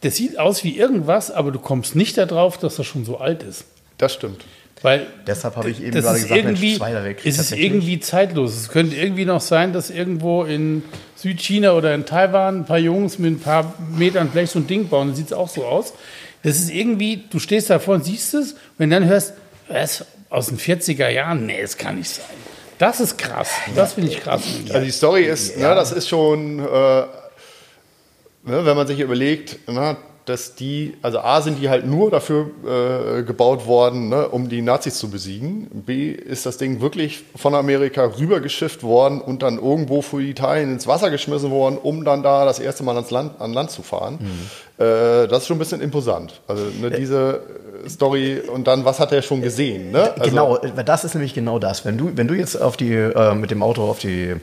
[0.01, 3.43] das sieht aus wie irgendwas, aber du kommst nicht darauf, dass das schon so alt
[3.43, 3.65] ist.
[3.97, 4.45] Das stimmt.
[4.83, 7.49] Weil Deshalb habe ich eben das gerade ist gesagt, Mensch, irgendwie, Zweiter Weltkrieg es ist
[7.49, 7.65] tatsächlich.
[7.65, 8.55] irgendwie zeitlos.
[8.55, 10.83] Es könnte irgendwie noch sein, dass irgendwo in
[11.15, 14.87] Südchina oder in Taiwan ein paar Jungs mit ein paar Metern vielleicht so ein Ding
[14.87, 15.07] bauen.
[15.07, 15.93] Dann sieht es auch so aus.
[16.43, 19.33] Das ist irgendwie, du stehst davor und siehst es, und wenn dann hörst,
[19.67, 21.45] was, aus den 40er Jahren?
[21.45, 22.25] Nee, das kann nicht sein.
[22.77, 23.49] Das ist krass.
[23.75, 24.43] Das finde ich krass.
[24.69, 27.07] Also die Story ist, ne, das ist schon, äh, ne,
[28.43, 29.97] wenn man sich überlegt, ne,
[30.27, 34.61] dass die, also A sind die halt nur dafür äh, gebaut worden, ne, um die
[34.61, 35.67] Nazis zu besiegen.
[35.71, 40.85] B ist das Ding wirklich von Amerika rübergeschifft worden und dann irgendwo für Italien ins
[40.85, 44.19] Wasser geschmissen worden, um dann da das erste Mal ans Land, an Land zu fahren.
[44.77, 46.41] Äh, das ist schon ein bisschen imposant.
[46.45, 47.41] Also ne, diese
[47.85, 49.91] äh, Story und dann, was hat er schon gesehen?
[49.91, 50.11] Ne?
[50.19, 51.85] Also, genau, das ist nämlich genau das.
[51.85, 54.35] Wenn du, wenn du jetzt auf die, äh, mit dem Auto auf die,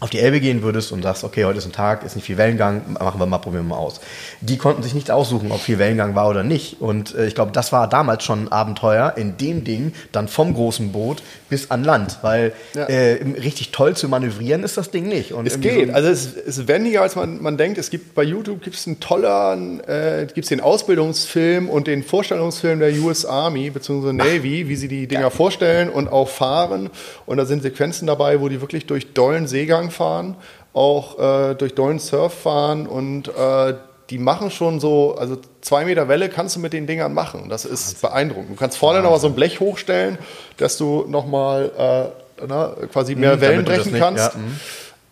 [0.00, 2.36] auf die Elbe gehen würdest und sagst, okay, heute ist ein Tag, ist nicht viel
[2.36, 4.00] Wellengang, machen wir mal, probieren wir mal aus.
[4.42, 6.82] Die konnten sich nicht aussuchen, ob viel Wellengang war oder nicht.
[6.82, 10.52] Und äh, ich glaube, das war damals schon ein Abenteuer, in dem Ding dann vom
[10.52, 12.18] großen Boot bis an Land.
[12.20, 12.84] Weil Ja.
[12.84, 15.32] äh, richtig toll zu manövrieren ist das Ding nicht.
[15.32, 15.88] Und Es geht.
[15.88, 17.78] so- Also es ist wendiger, als man, man denkt.
[17.78, 22.92] Es gibt bei YouTube gibt's einen tollen, äh, gibt's den Ausbildungsfilm und den Vorstellungsfilm der
[23.00, 24.12] US Army bzw.
[24.12, 26.90] Navy, wie sie die Dinger vorstellen und auch fahren.
[27.24, 30.36] Und da sind Sequenzen dabei, wo die wirklich durch dollen Seegang fahren,
[30.72, 33.74] auch äh, durch dollen Surf fahren und äh,
[34.10, 37.48] die machen schon so, also zwei Meter Welle kannst du mit den Dingern machen.
[37.48, 38.50] Das ist beeindruckend.
[38.50, 40.16] Du kannst vorne noch mal so ein Blech hochstellen,
[40.58, 44.34] dass du noch mal äh, na, quasi mehr Mhm, Wellen brechen nicht- kannst.
[44.34, 44.60] ja, mhm.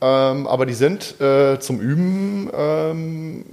[0.01, 3.45] Ähm, aber die sind äh, zum Üben ähm,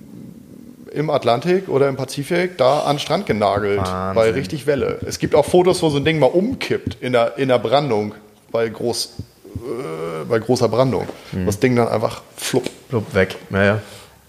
[0.91, 4.15] im Atlantik oder im Pazifik da an den Strand genagelt Wahnsinn.
[4.15, 4.99] bei richtig Welle.
[5.07, 8.13] Es gibt auch Fotos, wo so ein Ding mal umkippt in der, in der Brandung
[8.51, 9.13] bei, groß,
[9.55, 11.07] äh, bei großer Brandung.
[11.31, 11.45] Mhm.
[11.45, 12.69] Das Ding dann einfach flupp.
[12.89, 13.35] Blub, weg.
[13.49, 13.79] Naja.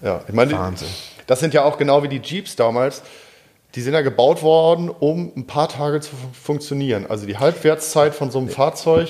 [0.01, 0.87] Ja, ich meine, Wahnsinn.
[1.27, 3.01] das sind ja auch genau wie die Jeeps damals.
[3.75, 7.05] Die sind ja gebaut worden, um ein paar Tage zu fun- funktionieren.
[7.09, 9.09] Also die Halbwertszeit von so einem Fahrzeug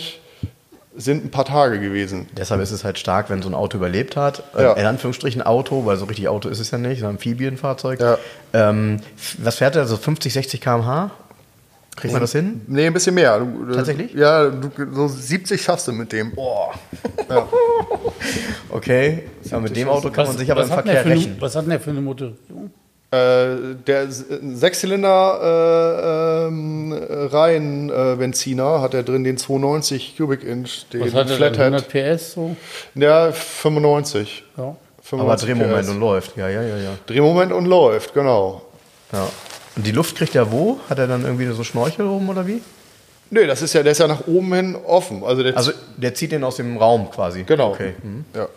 [0.95, 2.27] sind ein paar Tage gewesen.
[2.38, 4.44] Deshalb ist es halt stark, wenn so ein Auto überlebt hat.
[4.57, 4.73] Ja.
[4.73, 7.99] Äh, in Anführungsstrichen Auto, weil so richtig Auto ist es ja nicht, sondern Amphibienfahrzeug.
[7.99, 8.18] Ja.
[8.53, 8.99] Ähm,
[9.40, 9.85] was fährt er?
[9.88, 11.10] So 50, 60 km/h?
[11.95, 12.61] Kriegt man das hin?
[12.68, 13.40] Nee, ein bisschen mehr.
[13.40, 14.14] Du, äh, Tatsächlich?
[14.14, 16.32] Ja, du, so 70 schaffst du mit dem.
[16.34, 16.74] Boah.
[17.30, 17.48] Ja.
[18.70, 19.24] Okay.
[19.44, 21.36] Ja, mit dem Auto kann man sich aber im der Verkehr rächen.
[21.40, 22.72] was hat denn der für eine Motorierung?
[23.11, 31.02] Äh, der S- Sechszylinder äh, ähm, Reihenbenziner hat er drin, den 290 Cubic Inch, den
[31.02, 31.38] Was hat er denn?
[31.38, 31.60] Flathead.
[31.94, 32.56] 100 PS so?
[32.95, 34.44] Der 95.
[34.57, 34.76] Ja.
[35.03, 35.90] 95 Aber Drehmoment PS.
[35.94, 36.38] und läuft.
[36.38, 36.90] Ja, ja, ja, ja.
[37.06, 38.64] Drehmoment und läuft, genau.
[39.11, 39.28] ja.
[39.75, 40.79] Und die Luft kriegt er wo?
[40.89, 42.61] Hat er dann irgendwie so Schnorchel oben oder wie?
[43.29, 45.23] Nee, das ist ja, der ist ja nach oben hin offen.
[45.23, 47.43] Also der Also der zieht den aus dem Raum quasi.
[47.43, 47.71] genau.
[47.71, 47.95] Okay.
[48.03, 48.25] Mhm.
[48.35, 48.47] Ja.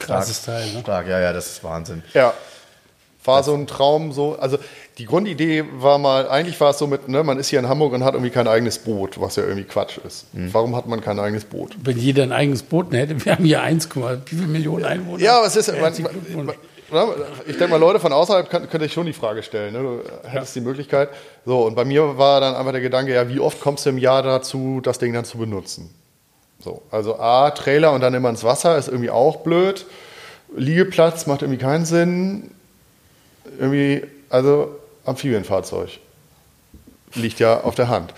[0.00, 0.80] Krasses Teil, ne?
[0.80, 2.02] Stark, ja, ja, das ist Wahnsinn.
[2.12, 2.34] Ja.
[3.24, 4.58] War so ein Traum, so, also
[4.98, 7.94] die Grundidee war mal, eigentlich war es so mit, ne, man ist hier in Hamburg
[7.94, 10.26] und hat irgendwie kein eigenes Boot, was ja irgendwie Quatsch ist.
[10.32, 11.74] Warum hat man kein eigenes Boot?
[11.82, 15.22] Wenn jeder ein eigenes Boot hätte, wir haben hier 1, wie viele Millionen Einwohner?
[15.22, 15.94] Ja, es ist, man,
[16.44, 16.54] man,
[17.46, 19.72] ich denke mal, Leute von außerhalb kann, könnte ich schon die Frage stellen.
[19.72, 19.78] Ne?
[19.80, 21.08] Du hättest die Möglichkeit.
[21.44, 23.98] So, und bei mir war dann einfach der Gedanke, ja, wie oft kommst du im
[23.98, 25.94] Jahr dazu, das Ding dann zu benutzen?
[26.60, 29.86] So, also A, Trailer und dann immer ins Wasser ist irgendwie auch blöd.
[30.56, 32.50] Liegeplatz macht irgendwie keinen Sinn.
[33.58, 35.98] Irgendwie, also Amphibienfahrzeug.
[37.14, 38.12] Liegt ja auf der Hand.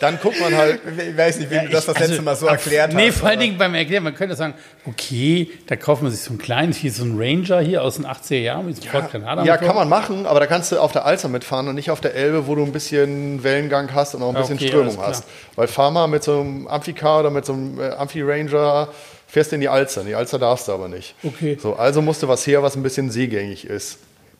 [0.00, 2.92] Dann guckt man halt, Ich weiß nicht, wie du das das letzte Mal so erklärt
[2.92, 3.18] Nee, hast.
[3.18, 4.54] vor allen Dingen beim Erklären, man könnte sagen,
[4.86, 8.06] okay, da kauft man sich so einen kleinen, hier so einen Ranger hier aus den
[8.06, 9.44] 80er Jahren mit sofort Granada.
[9.44, 12.00] Ja, kann man machen, aber da kannst du auf der Alster mitfahren und nicht auf
[12.00, 14.98] der Elbe, wo du ein bisschen Wellengang hast und auch ein Ja, bisschen okay, Strömung
[15.00, 15.24] hast.
[15.56, 18.88] Weil fahr mal mit so einem Amphicar oder mit so einem äh, Amphi-Ranger,
[19.26, 20.02] fährst du in die Alster.
[20.02, 21.14] In die Alster darfst du aber nicht.
[21.22, 21.58] Okay.
[21.60, 23.98] So, also musst du was her, was ein bisschen seegängig ist.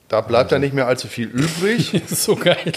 [0.08, 1.90] Da bleibt dann nicht mehr allzu viel übrig.
[1.92, 2.72] Das ist so geil.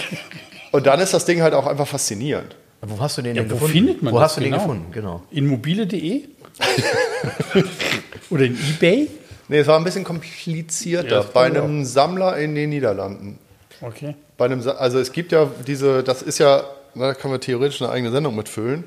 [0.71, 2.55] Und dann ist das Ding halt auch einfach faszinierend.
[2.81, 3.73] Wo hast du den Ja, denn wo gefunden?
[3.73, 4.57] findet man wo das hast du genau?
[4.57, 4.91] den gefunden?
[4.91, 5.21] Genau.
[5.31, 6.23] In mobile.de?
[8.29, 9.07] Oder in Ebay?
[9.47, 11.07] Nee, es war ein bisschen komplizierter.
[11.21, 13.37] Ja, bei einem Sammler in den Niederlanden.
[13.81, 14.15] Okay.
[14.37, 16.63] Bei einem, also es gibt ja diese, das ist ja,
[16.95, 18.85] da können wir theoretisch eine eigene Sendung mitfüllen.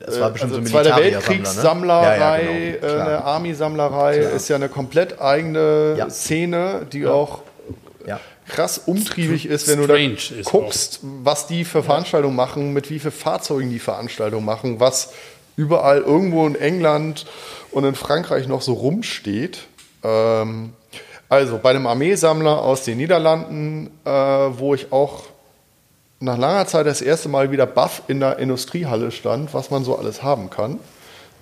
[0.00, 2.08] Das war bestimmt also so Zweiter Militäriersammler, ne?
[2.18, 6.10] Weltkriegssammlerei, Ja, ja, genau, äh, eine Army-Sammlerei ist ja eine komplett eigene Ja.
[6.10, 7.42] Szene, die auch
[8.06, 8.20] Ja.
[8.48, 9.96] Krass umtriebig ist, wenn du da
[10.44, 15.12] guckst, was die für Veranstaltungen machen, mit wie vielen Fahrzeugen die Veranstaltungen machen, was
[15.56, 17.26] überall irgendwo in England
[17.70, 19.60] und in Frankreich noch so rumsteht.
[20.02, 20.72] Ähm,
[21.28, 25.24] also bei einem Armeesammler aus den Niederlanden, äh, wo ich auch
[26.20, 29.96] nach langer Zeit das erste Mal wieder baff in der Industriehalle stand, was man so
[29.96, 30.78] alles haben kann.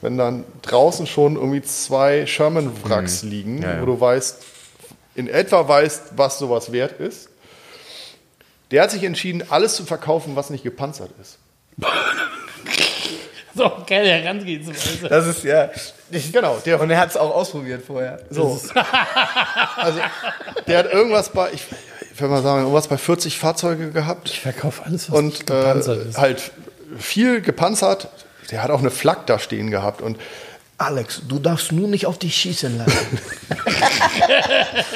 [0.01, 3.63] Wenn dann draußen schon irgendwie zwei Sherman-Wracks liegen, Mhm.
[3.63, 3.83] Ja, ja.
[3.83, 4.39] wo du weißt,
[5.15, 7.29] in etwa weißt, was sowas wert ist.
[8.71, 11.39] Der hat sich entschieden, alles zu verkaufen, was nicht gepanzert ist.
[13.55, 15.09] So, geile Herangehensweise.
[15.09, 15.71] Das ist ja.
[16.33, 18.21] Genau, der, Und er hat es auch ausprobiert vorher.
[18.31, 18.59] so.
[19.77, 20.01] also,
[20.67, 21.63] der hat irgendwas bei, ich,
[22.15, 24.31] ich will mal sagen, irgendwas bei 40 Fahrzeuge gehabt.
[24.31, 26.19] Ich verkaufe alles, was und gepanzert äh, ist.
[26.19, 26.51] halt
[26.99, 28.09] viel gepanzert.
[28.51, 30.19] Der hat auch eine Flak da stehen gehabt und
[30.83, 33.19] Alex, du darfst nur nicht auf dich schießen lassen.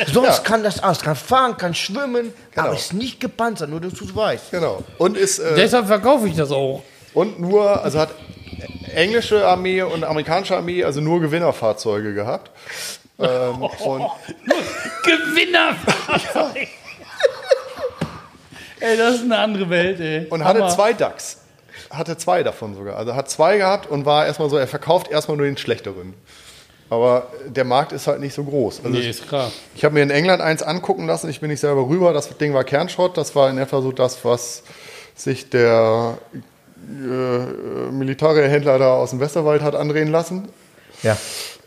[0.13, 2.67] Sonst kann das aus, kann fahren, kann schwimmen, Genau.
[2.69, 4.51] aber ist nicht gepanzert, nur dass du es weißt.
[4.51, 6.83] genau und ist äh, Deshalb verkaufe ich das auch.
[7.15, 8.11] und nur also hat
[8.95, 12.51] englische Armee und amerikanische Armee also nur Gewinnerfahrzeuge gehabt.
[13.19, 14.05] Ähm, und
[15.05, 16.69] Gewinnerfahrzeug.
[18.81, 20.27] ey, das ist eine andere Welt, ey.
[20.31, 20.71] und hatte Hammer.
[20.75, 21.39] zwei Ducks.
[21.97, 22.97] Hatte zwei davon sogar.
[22.97, 26.15] Also hat zwei gehabt und war erstmal so, er verkauft erstmal nur den schlechteren.
[26.89, 28.81] Aber der Markt ist halt nicht so groß.
[28.85, 29.51] Also Nee, ich, ist klar.
[29.75, 32.55] ich habe mir in England eins angucken lassen, ich bin nicht selber rüber, das Ding
[32.55, 34.63] war Kernschrott, das war in etwa so das, was
[35.17, 36.19] sich der
[36.89, 40.49] äh, Militärhändler da aus dem Westerwald hat andrehen lassen.
[41.03, 41.17] Ja.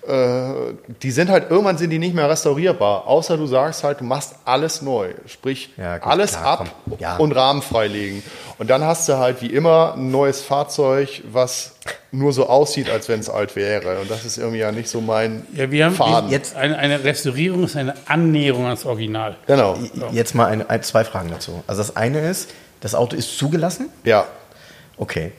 [0.09, 0.73] Äh,
[1.03, 4.35] die sind halt, irgendwann sind die nicht mehr restaurierbar, außer du sagst halt, du machst
[4.45, 5.09] alles neu.
[5.27, 6.67] Sprich, Ja, gut, alles klar, ab.
[6.99, 7.17] Ja.
[7.17, 8.23] und Rahmen freilegen.
[8.57, 11.75] Und dann hast du halt wie immer ein neues Fahrzeug, was
[12.11, 13.99] nur so aussieht, als wenn es alt wäre.
[13.99, 16.29] Und das ist irgendwie ja nicht so mein Ja, wir haben Faden.
[16.31, 19.37] jetzt eine, eine Restaurierung ist eine Annäherung ans Original.
[19.47, 19.77] Genau.
[20.11, 21.63] Jetzt mal ein, ein, zwei Fragen dazu.
[21.67, 22.49] Also das eine ist,
[22.81, 23.89] das Auto ist zugelassen?
[24.03, 24.25] Ja.
[24.97, 25.31] Okay.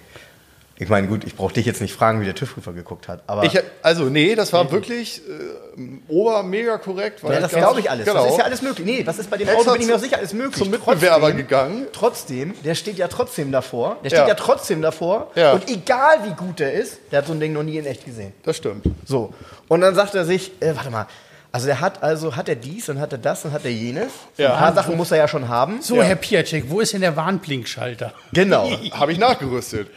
[0.80, 3.22] Ich meine, gut, ich brauche dich jetzt nicht fragen, wie der TÜV-Prüfer geguckt hat.
[3.26, 3.52] Aber Ich,
[3.82, 7.22] also, nee, das war wirklich äh, ober mega korrekt.
[7.22, 8.06] weil ja, das glaube ich alles.
[8.06, 8.22] Genau.
[8.24, 8.86] Das ist ja alles möglich.
[8.86, 10.56] Nee, was ist bei dem Auto, bin ich mir auch sicher, alles möglich.
[10.56, 11.86] zum Mitbewerber gegangen.
[11.92, 13.98] Trotzdem, der steht ja trotzdem davor.
[14.02, 14.28] Der steht Ja.
[14.28, 15.30] ja, trotzdem davor.
[15.34, 15.52] Ja.
[15.52, 18.06] Und egal wie gut der ist, der hat so ein Ding noch nie in echt
[18.06, 18.32] gesehen.
[18.42, 18.86] Das stimmt.
[19.04, 19.34] So.
[19.68, 21.06] Und dann sagt er sich, äh, warte mal,
[21.52, 24.12] also der hat also, hat er dies und hat er das und hat er jenes.
[24.38, 24.52] Ja.
[24.54, 25.82] Ein paar Sachen muss er ja schon haben.
[25.82, 26.04] So, Ja.
[26.04, 28.14] Herr Piacek, wo ist denn der Warnblinkschalter?
[28.32, 28.70] Genau.
[28.92, 29.88] Habe ich nachgerüstet.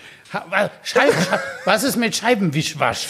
[0.84, 1.14] Scheib,
[1.66, 3.08] was ist mit Scheibenwischwasch?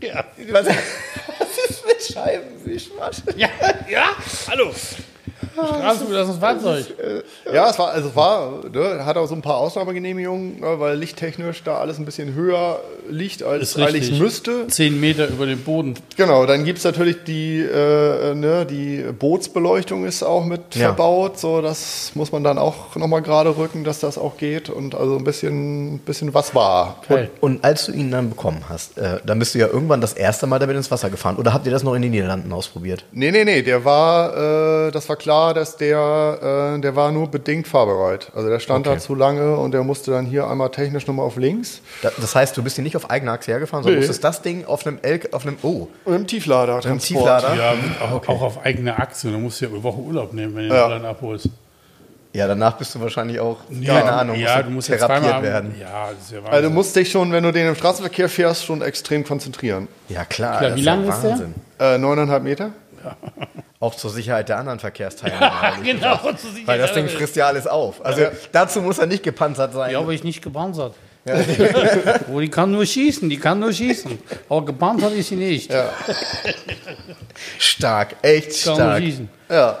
[0.00, 0.24] Ja.
[0.50, 3.16] Was, was ist mit Scheibenwischwasch?
[3.36, 3.48] Ja,
[3.88, 4.08] ja,
[4.48, 4.74] hallo.
[5.54, 6.86] Straßenbelassenes Fahrzeug.
[7.52, 10.96] Ja, es war, also es war, ne, hat auch so ein paar Ausnahmegenehmigungen, ne, weil
[10.96, 14.66] lichttechnisch da alles ein bisschen höher liegt, als es eigentlich müsste.
[14.68, 15.94] Zehn Meter über dem Boden.
[16.16, 20.86] Genau, dann gibt es natürlich die, äh, ne, die Bootsbeleuchtung ist auch mit Ja.
[20.88, 21.38] verbaut.
[21.38, 24.70] So, das muss man dann auch nochmal gerade rücken, dass das auch geht.
[24.70, 27.02] Und also ein bisschen, bisschen was war.
[27.08, 27.30] Geil.
[27.40, 30.46] Und als du ihn dann bekommen hast, äh, dann bist du ja irgendwann das erste
[30.46, 31.36] Mal damit ins Wasser gefahren.
[31.36, 33.04] Oder habt ihr das noch in den Niederlanden ausprobiert?
[33.12, 37.28] Nee, nee, nee, der war, äh, das war klar, dass der, äh, der war nur
[37.30, 38.30] bedingt fahrbereit.
[38.34, 38.96] Also der stand Okay.
[38.96, 41.80] da zu lange und der musste dann hier einmal technisch nochmal auf links.
[42.02, 44.06] Da, das heißt, du bist hier nicht auf eigener Achse hergefahren, sondern Nee.
[44.06, 46.84] musstest das Ding auf einem L, auf einem, oh, Und im Tieflader.
[46.84, 47.54] im Tieflader.
[47.54, 49.30] Ja, auch, auch auf eigene Achse.
[49.30, 50.84] Da musst du ja eine Woche Urlaub nehmen, wenn du den Ja.
[50.84, 51.48] Holland abholst.
[52.32, 55.74] Ja, danach bist du wahrscheinlich auch, keine Ahnung, ja, du musst ja therapiert zweimal werden.
[55.80, 56.40] Ja, das ist ja.
[56.50, 59.88] Also du musst dich schon, wenn du den im Straßenverkehr fährst, schon extrem konzentrieren.
[60.10, 60.58] Ja, klar.
[60.58, 61.94] Klar, das wie ja lang ist der?
[61.94, 62.72] Äh, neuneinhalb Meter?
[63.80, 65.76] Auch zur Sicherheit der anderen Verkehrsteilnehmer.
[65.84, 68.04] genau, so sieht Weil das Ding frisst ja alles auf.
[68.04, 69.92] Also dazu muss er nicht gepanzert sein.
[69.92, 70.94] Ja, aber ich nicht gepanzert.
[72.28, 74.16] Wo die kann nur schießen, die kann nur schießen.
[74.48, 75.72] Aber gepanzert ist sie nicht.
[77.58, 79.02] Stark, echt Kann nur stark.
[79.02, 79.28] schießen.
[79.50, 79.78] Ja,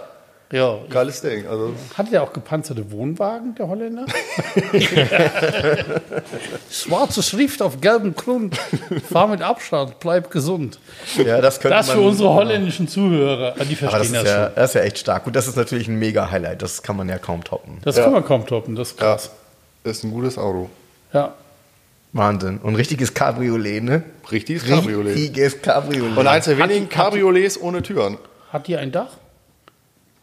[0.52, 0.78] Ja.
[0.90, 1.44] geiles Ding.
[1.46, 4.06] Also, Hat der auch gepanzerte Wohnwagen, der Holländer?
[6.70, 8.56] Schwarze Schrift auf gelbem Grund.
[9.10, 10.78] Fahr mit Abstand, bleib gesund.
[11.16, 13.54] Ja, das könnte Das man, für unsere holländischen Zuhörer.
[13.58, 14.54] Ah, Die Aber das verstehen ist, das, ja, schon.
[14.54, 15.24] das ist ja echt stark.
[15.24, 16.62] Gut, das ist natürlich ein mega Highlight.
[16.62, 17.78] Das kann man ja kaum toppen.
[17.82, 18.04] Das Ja.
[18.04, 19.30] kann man kaum toppen, das ist ja, krass.
[19.84, 20.70] ist ein gutes Auto.
[21.12, 21.34] Ja.
[22.12, 22.58] Wahnsinn.
[22.58, 24.02] Und richtiges Cabriolet, ne?
[24.30, 25.16] Richtiges Cabriolet.
[25.16, 26.16] Richtiges Cabriolet.
[26.16, 28.16] Und eins der wenigen Cabriolets ohne Türen.
[28.52, 29.08] Hat die ein Dach?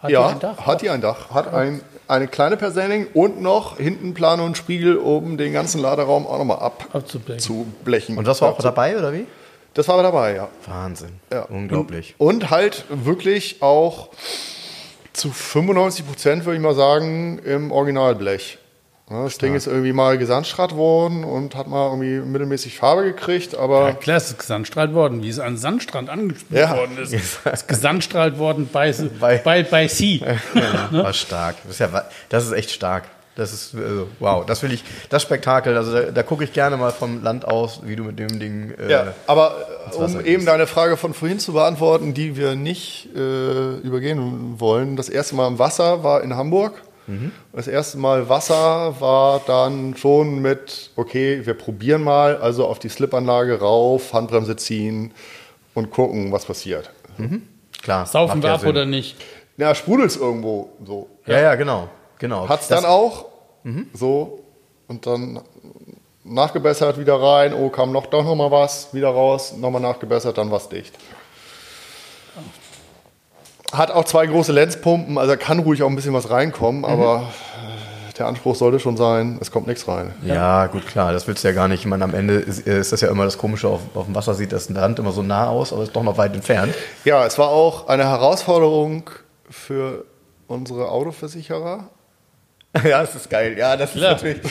[0.04, 0.58] Hat die Ja, ein Dach?
[0.66, 1.32] hat die ein Dach.
[1.32, 6.28] Hat ein, eine kleine Persenning und noch hinten Plane und Spiegel, um den ganzen Laderaum
[6.28, 8.18] auch nochmal Abzublechen.
[8.18, 9.26] Und das war auch dabei, oder wie?
[9.74, 10.50] Das war dabei, ja.
[10.68, 11.14] Wahnsinn.
[11.32, 11.44] ja.
[11.44, 12.16] Unglaublich.
[12.20, 14.10] Und, und halt wirklich auch
[15.14, 18.58] Zu 95 Prozent würde ich mal sagen im Originalblech.
[19.10, 23.54] Ja, das Ding ist irgendwie mal gesandstrahlt worden und hat mal irgendwie mittelmäßig Farbe gekriegt,
[23.54, 26.76] aber Ja, klar, es ist gesandstrahlt worden, wie es an Sandstrand angespielt Ja.
[26.78, 27.14] worden ist.
[27.14, 30.38] Es ist gesandstrahlt worden bei, Bei- bei, bei Sea.
[30.92, 31.56] War stark.
[31.64, 33.04] Das ist, ja, das ist echt stark.
[33.36, 36.78] Das ist, also, wow, das will ich, das Spektakel, also da, da gucke ich gerne
[36.78, 38.74] mal vom Land aus, wie du mit dem Ding.
[38.80, 39.56] Äh, Ja, aber
[39.92, 40.48] äh, um eben gießt.
[40.48, 44.96] deine Frage von vorhin zu beantworten, die wir nicht äh, übergehen wollen.
[44.96, 46.74] Das erste Mal im Wasser war in Hamburg.
[47.52, 52.90] Das erste Mal Wasser war dann schon mit, okay, wir probieren mal, also auf die
[52.90, 55.12] Slipanlage rauf, Handbremse ziehen
[55.74, 56.90] und gucken, was passiert.
[57.82, 58.06] Klar.
[58.06, 58.70] Saufen wir ja ab Sinn.
[58.70, 59.18] oder nicht?
[59.58, 61.10] Ja, sprudelt irgendwo so.
[61.26, 61.90] Ja, ja, genau.
[62.20, 62.48] genau.
[62.48, 63.26] Hat's Das- dann auch
[63.94, 64.40] so
[64.88, 65.40] und dann
[66.24, 70.50] nachgebessert wieder rein, oh, kam noch doch noch mal was, wieder raus, nochmal nachgebessert, dann
[70.52, 70.94] war's dicht.
[73.74, 77.32] Hat auch zwei große Lenzpumpen, also kann ruhig auch ein bisschen was reinkommen, aber
[78.10, 80.14] äh, der Anspruch sollte schon sein, es kommt nichts rein.
[80.24, 81.80] Ja, gut, klar, das willst du ja gar nicht.
[81.80, 84.36] Ich meine, am Ende ist, ist das ja immer das Komische, auf, auf dem Wasser
[84.36, 86.76] sieht das Land immer so nah aus, aber ist doch noch weit entfernt.
[87.04, 89.10] Ja, es war auch eine Herausforderung
[89.50, 90.06] für
[90.48, 91.90] unsere Autoversicherer.
[92.84, 93.56] ja, das ist geil.
[93.56, 94.14] Ja, das ist Klar.
[94.14, 94.42] natürlich.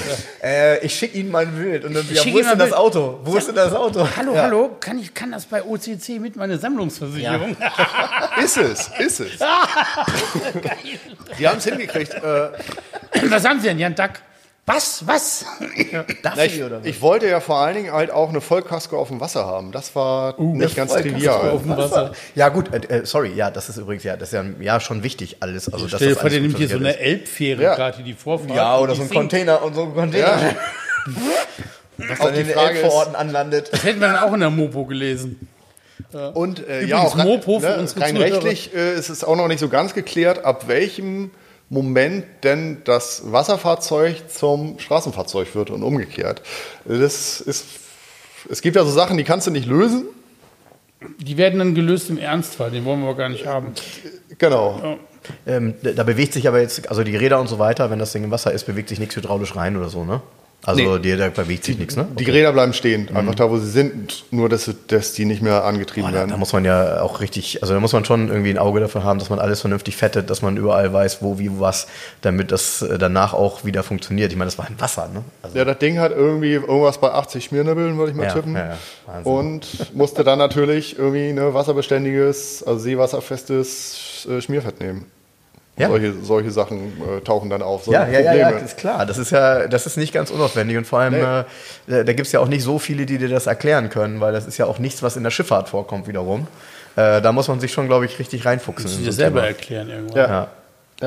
[0.42, 2.72] Äh, ich schicke Ihnen mein Bild und dann, ja, wo ist denn das.
[2.72, 3.18] Auto?
[3.24, 4.06] Wo ist denn das Auto?
[4.16, 4.42] Hallo, ja.
[4.42, 7.56] hallo, kann ich kann das bei OCC mit meiner Sammlungsversicherung?
[8.42, 9.30] Ist es, ist es.
[11.38, 12.14] Die haben es hingekriegt.
[12.14, 12.48] Äh,
[13.28, 14.20] Was haben Sie denn, Jan Dack?
[14.64, 15.04] Was?
[15.08, 15.44] Was?
[16.22, 16.86] Darf Na, ich, ich, oder was?
[16.86, 19.72] ich wollte ja vor allen Dingen halt auch eine Vollkasko auf dem Wasser haben.
[19.72, 21.50] Das war nicht ganz Vollkasko trivial.
[21.50, 22.12] Auf dem Wasser.
[22.36, 25.02] Ja, gut, äh, äh, sorry, ja, das ist übrigens ja, das ist ja, ja schon
[25.02, 25.72] wichtig alles.
[25.72, 27.74] Also, dass Stell dir vor, der nimmt hier so eine Elbfähre Ja.
[27.74, 28.50] gerade, die Vorfahrt.
[28.50, 28.56] ist.
[28.56, 29.10] Ja, oder so ein.
[29.10, 30.54] Container und so ein Container, Ja.
[32.08, 33.68] was dann in den Elbvororten anlandet.
[33.72, 35.48] Das hätten wir dann auch in der Mopo gelesen.
[36.34, 39.36] Und äh, Übrigens, ja, auch rein, Mopo für ne, rein rechtlich äh, ist es auch
[39.36, 41.30] noch nicht so ganz geklärt, ab welchem
[41.72, 46.42] Moment denn das Wasserfahrzeug zum Straßenfahrzeug wird und umgekehrt.
[46.84, 47.64] Das ist,
[48.50, 50.04] es gibt ja so Sachen, die kannst du nicht lösen.
[51.18, 53.72] Die werden dann gelöst im Ernstfall, den wollen wir aber gar nicht haben.
[54.36, 54.98] Genau.
[55.46, 58.12] Ähm, da da bewegt sich aber jetzt, also die Räder und so weiter, wenn das
[58.12, 60.20] Ding im Wasser ist, bewegt sich nichts hydraulisch rein oder so, ne?
[60.64, 60.98] Also Nee.
[61.00, 62.06] die, da bewegt sich nichts, ne?
[62.16, 65.42] Die Räder bleiben stehen, einfach da, wo sie sind, nur dass, sie- dass die nicht
[65.42, 66.30] mehr angetrieben da, werden.
[66.30, 69.02] da muss man ja auch richtig, also da muss man schon irgendwie ein Auge dafür
[69.02, 71.88] haben, dass man alles vernünftig fettet, dass man überall weiß, wo, wie, was,
[72.20, 74.30] damit das äh, danach auch wieder funktioniert.
[74.30, 75.24] Ich meine, das war im Wasser, ne?
[75.42, 78.54] Also, Ja, das Ding hat irgendwie irgendwas bei 80 Schmiernibbeln, würde ich mal Ja, tippen.
[78.54, 79.20] ja, ja.
[79.24, 79.66] Und
[79.96, 85.06] musste dann natürlich irgendwie eine wasserbeständiges, also seewasserfestes äh, Schmierfett nehmen.
[85.78, 85.88] Ja.
[85.88, 87.86] Solche, solche Sachen äh, tauchen dann auf.
[87.86, 89.06] ja, ja, ja, ja, ist klar.
[89.06, 91.94] Das ist ja, das ist nicht ganz unaufwendig und vor allem, Nee.
[91.94, 94.32] äh, da, gibt es ja auch nicht so viele, die dir das erklären können, weil
[94.34, 96.46] das ist ja auch nichts, was in der Schifffahrt vorkommt wiederum.
[96.96, 98.90] Äh, da muss man sich schon, glaube ich, richtig reinfuchsen.
[98.98, 99.46] Du dir selber Thema.
[99.48, 100.16] erklären irgendwann.
[100.18, 100.28] Ja.
[100.28, 100.48] Ja,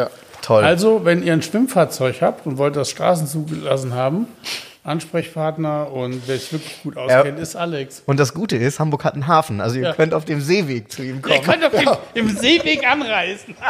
[0.01, 0.09] Ja.
[0.41, 0.63] toll.
[0.63, 4.27] Also, wenn ihr ein Schwimmfahrzeug habt und wollt das Straßen zugelassen haben,
[4.85, 8.03] Ansprechpartner und wer sich wirklich gut auskennt, ist Alex.
[8.05, 9.59] und das Gute ist, Hamburg hat einen Hafen.
[9.59, 9.93] Also ihr Ja.
[9.93, 11.41] könnt auf dem Seeweg zu ihm Ihr kommen.
[11.43, 11.71] könnt auf
[12.13, 13.55] dem, im Seeweg anreisen.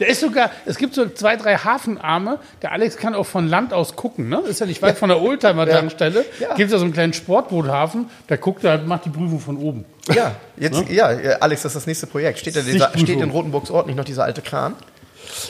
[0.00, 2.38] Der ist sogar, es gibt so zwei, drei Hafenarme.
[2.62, 4.28] Der Alex kann auch von Land aus gucken.
[4.28, 4.38] Ne?
[4.48, 6.24] Ist ja nicht weit von der Oldtimer-Tankstelle.
[6.38, 6.54] Ja.
[6.54, 8.08] Gibt ja so einen kleinen Sportboothafen.
[8.28, 9.84] Da guckt er, macht die Prüfung von oben.
[10.14, 12.38] Ja, jetzt, ja, äh, Alex, das ist das nächste Projekt.
[12.38, 14.74] Steht, da dieser, steht in Rotenburgs Ort nicht noch dieser alte Kran?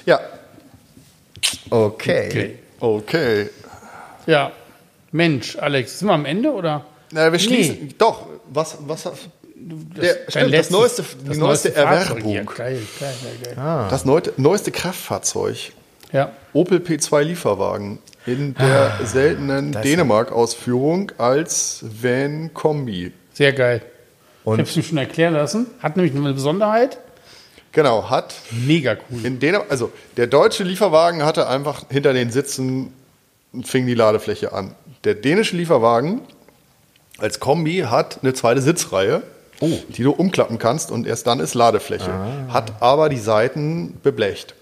[0.07, 0.19] ja.
[1.71, 2.59] Okay.
[2.81, 3.51] Okay.
[4.29, 4.53] Ja.
[5.11, 6.85] Mensch, Alex, sind wir am Ende oder?
[7.13, 7.95] Na, wir schließen.
[7.97, 9.11] Doch, was, was, der,
[10.15, 12.09] Dein stimmt, das letztes- neueste, die das neueste, Fahrzeug.
[12.11, 12.33] Erwerbung.
[12.35, 13.59] Ja, geil, geil, geil, geil.
[13.59, 13.89] Ah.
[13.89, 15.73] Das neute, neueste Kraftfahrzeug.
[16.13, 16.33] Ja.
[16.53, 23.13] Opel P2 Lieferwagen in der Ah, seltenen Dänemark-Ausführung als Van-Kombi.
[23.33, 23.83] Sehr geil.
[24.43, 25.67] Ich Und habe es mir schon erklären lassen.
[25.81, 26.99] Hat nämlich eine Besonderheit.
[27.73, 29.25] Genau, hat Mega cool.
[29.25, 32.93] in Dänemark, also der deutsche Lieferwagen hatte einfach hinter den Sitzen
[33.63, 34.75] fing die Ladefläche an.
[35.05, 36.21] Der dänische Lieferwagen
[37.19, 39.23] als Kombi hat eine zweite Sitzreihe,
[39.61, 42.13] die du umklappen kannst und erst dann ist Ladefläche.
[42.49, 44.55] Hat aber die Seiten beblecht,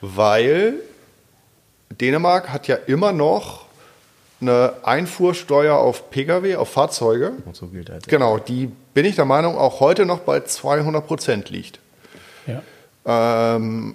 [0.00, 0.74] weil
[2.00, 3.64] Dänemark hat ja immer noch
[4.40, 7.32] eine Einfuhrsteuer auf Pkw, auf Fahrzeuge.
[7.52, 8.08] so gilt halt.
[8.08, 11.78] Genau, die bin ich der Meinung auch heute noch bei 200 Prozent liegt.
[12.46, 12.62] Ja.
[13.56, 13.94] Ähm,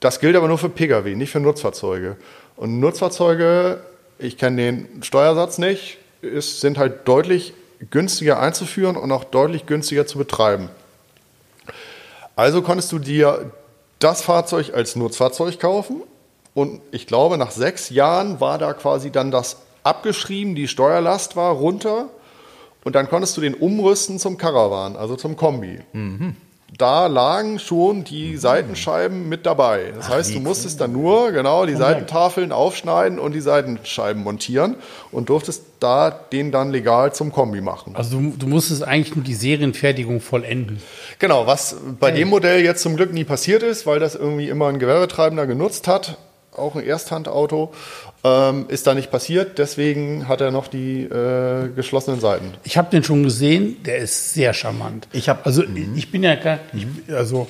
[0.00, 2.16] das gilt aber nur für Pkw, nicht für Nutzfahrzeuge.
[2.60, 3.80] Und Nutzfahrzeuge,
[4.18, 7.54] ich kenne den Steuersatz nicht, ist, sind halt deutlich
[7.88, 10.68] günstiger einzuführen und auch deutlich günstiger zu betreiben.
[12.36, 13.50] Also konntest du dir
[13.98, 16.02] das Fahrzeug als Nutzfahrzeug kaufen
[16.52, 21.54] und ich glaube, nach sechs Jahren war da quasi dann das abgeschrieben, die Steuerlast war
[21.54, 22.10] runter
[22.84, 25.80] und dann konntest du den umrüsten zum Caravan, also zum Kombi.
[26.78, 29.92] Da lagen schon die Seitenscheiben mit dabei.
[29.94, 34.76] Das heißt, du musstest dann nur genau die Seitentafeln aufschneiden und die Seitenscheiben montieren
[35.10, 37.96] und durftest da den dann legal zum Kombi machen.
[37.96, 40.80] Also du, du musstest eigentlich nur die Serienfertigung vollenden.
[41.18, 44.68] Genau, was bei dem Modell jetzt zum Glück nie passiert ist, weil das irgendwie immer
[44.68, 46.18] ein Gewerbetreibender genutzt hat,
[46.56, 47.72] auch ein Ersthandauto,
[48.22, 49.58] ähm, ist da nicht passiert.
[49.58, 52.52] Deswegen hat er noch die äh, geschlossenen Seiten.
[52.64, 55.08] Ich habe den schon gesehen, der ist sehr charmant.
[55.12, 55.62] Ich hab- also
[55.96, 57.46] ich bin ja gar, ich, also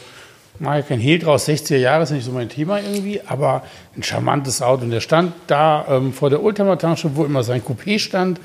[0.58, 3.62] mache ja kein Hehl draus, 60er Jahre ist nicht so mein Thema irgendwie, aber
[3.96, 4.84] ein charmantes Auto.
[4.84, 8.40] Und der stand da ähm, vor der Oldtimer-Tankstelle, wo immer sein Coupé stand,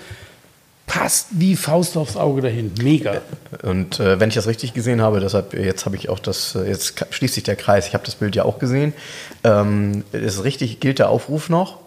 [0.87, 2.71] passt wie Faust aufs Auge dahin.
[2.81, 3.21] Mega.
[3.63, 6.67] Und äh, wenn ich das richtig gesehen habe, deshalb jetzt habe ich auch das, äh,
[6.69, 7.87] jetzt schließt sich der Kreis.
[7.87, 8.93] Ich habe das Bild ja auch gesehen.
[9.43, 11.79] Ähm, ist richtig, gilt der Aufruf noch?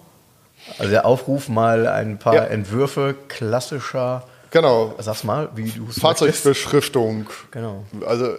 [0.78, 2.45] Also der Aufruf mal ein paar Ja.
[2.45, 4.95] Entwürfe klassischer, Genau.
[4.99, 6.01] sag's mal, wie du es möchtest.
[6.01, 7.27] Fahrzeugbeschriftung.
[7.51, 7.85] Genau.
[8.07, 8.31] Also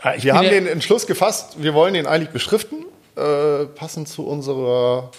[0.00, 2.84] Ah, ich wir haben ja- den Entschluss gefasst, wir wollen den eigentlich beschriften,
[3.16, 5.10] äh, passend zu unserer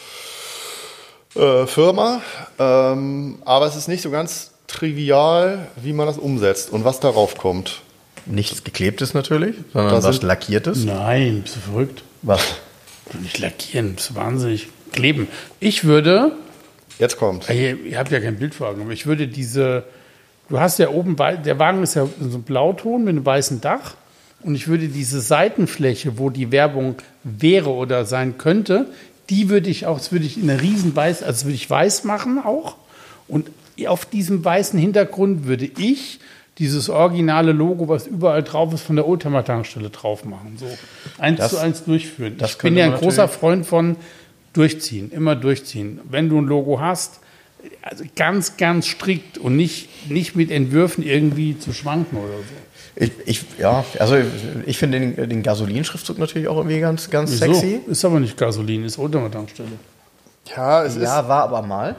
[1.36, 2.22] äh, Firma.
[2.60, 7.38] Ähm, aber es ist nicht so ganz trivial, wie man das umsetzt und was darauf
[7.38, 7.82] kommt.
[8.26, 10.84] Nichts geklebtes natürlich, sondern was lackiertes.
[10.84, 12.04] Nein, bist du verrückt?
[12.22, 12.42] Was?
[13.22, 14.68] Nicht lackieren, bist du wahnsinnig.
[14.92, 15.28] Kleben.
[15.60, 16.32] Ich würde,
[17.00, 17.50] Jetzt kommt.
[17.50, 19.84] ihr, ihr habt ja kein Bild vor Augen, aber ich würde diese,
[20.50, 23.96] du hast ja oben, der Wagen ist ja so ein Blauton mit einem weißen Dach
[24.42, 28.88] und ich würde diese Seitenfläche, wo die Werbung wäre oder sein könnte,
[29.30, 32.04] die würde ich auch, das würde ich in einer riesen weiß, also würde ich weiß
[32.06, 32.76] machen auch
[33.28, 33.50] und
[33.88, 36.20] auf diesem weißen Hintergrund würde ich
[36.58, 40.58] dieses originale Logo, was überall drauf ist, von der Oldtimer-Tankstelle drauf machen.
[40.60, 40.66] So
[41.20, 42.38] eins Das- zu eins durchführen.
[42.44, 43.96] ich bin ja ein großer Freund von
[44.58, 46.00] durchziehen, immer durchziehen.
[46.10, 47.20] Wenn du ein Logo hast,
[47.82, 52.54] also ganz, ganz strikt und nicht, nicht mit Entwürfen irgendwie zu schwanken oder so.
[52.96, 54.16] Ich, ich, ja, also
[54.66, 57.82] ich finde den, den Gasolinschriftzug natürlich auch irgendwie ganz, ganz sexy.
[57.88, 59.70] Ist aber nicht Gasolin, ist Oldtimer-Tankstelle.
[60.56, 61.96] Ja, es Ja, war aber mal.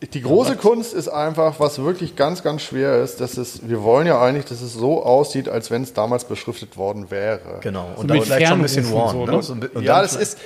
[0.00, 0.14] ist.
[0.14, 4.06] Die große Kunst ist einfach, was wirklich ganz, ganz schwer ist, dass es, wir wollen
[4.06, 7.60] ja eigentlich, dass es so aussieht, als wenn es damals beschriftet worden wäre.
[7.62, 7.88] Genau.
[7.96, 9.42] Und da vielleicht schon ein bisschen Fernrufen Warn.
[9.42, 9.70] so, ne?
[9.72, 9.80] ne?
[9.82, 10.36] Ja, das ist,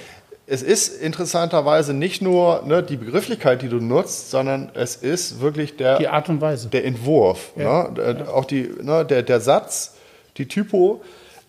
[0.50, 5.76] es ist interessanterweise nicht nur ne, die Begrifflichkeit, die du nutzt, sondern es ist wirklich
[5.76, 6.68] der, Die Art und Weise.
[6.68, 7.52] der Entwurf.
[7.56, 7.90] Ne?
[7.96, 9.94] Der- Auch die, ne, der, der Satz,
[10.38, 11.02] die Typo.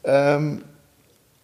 [0.03, 0.63] Ähm,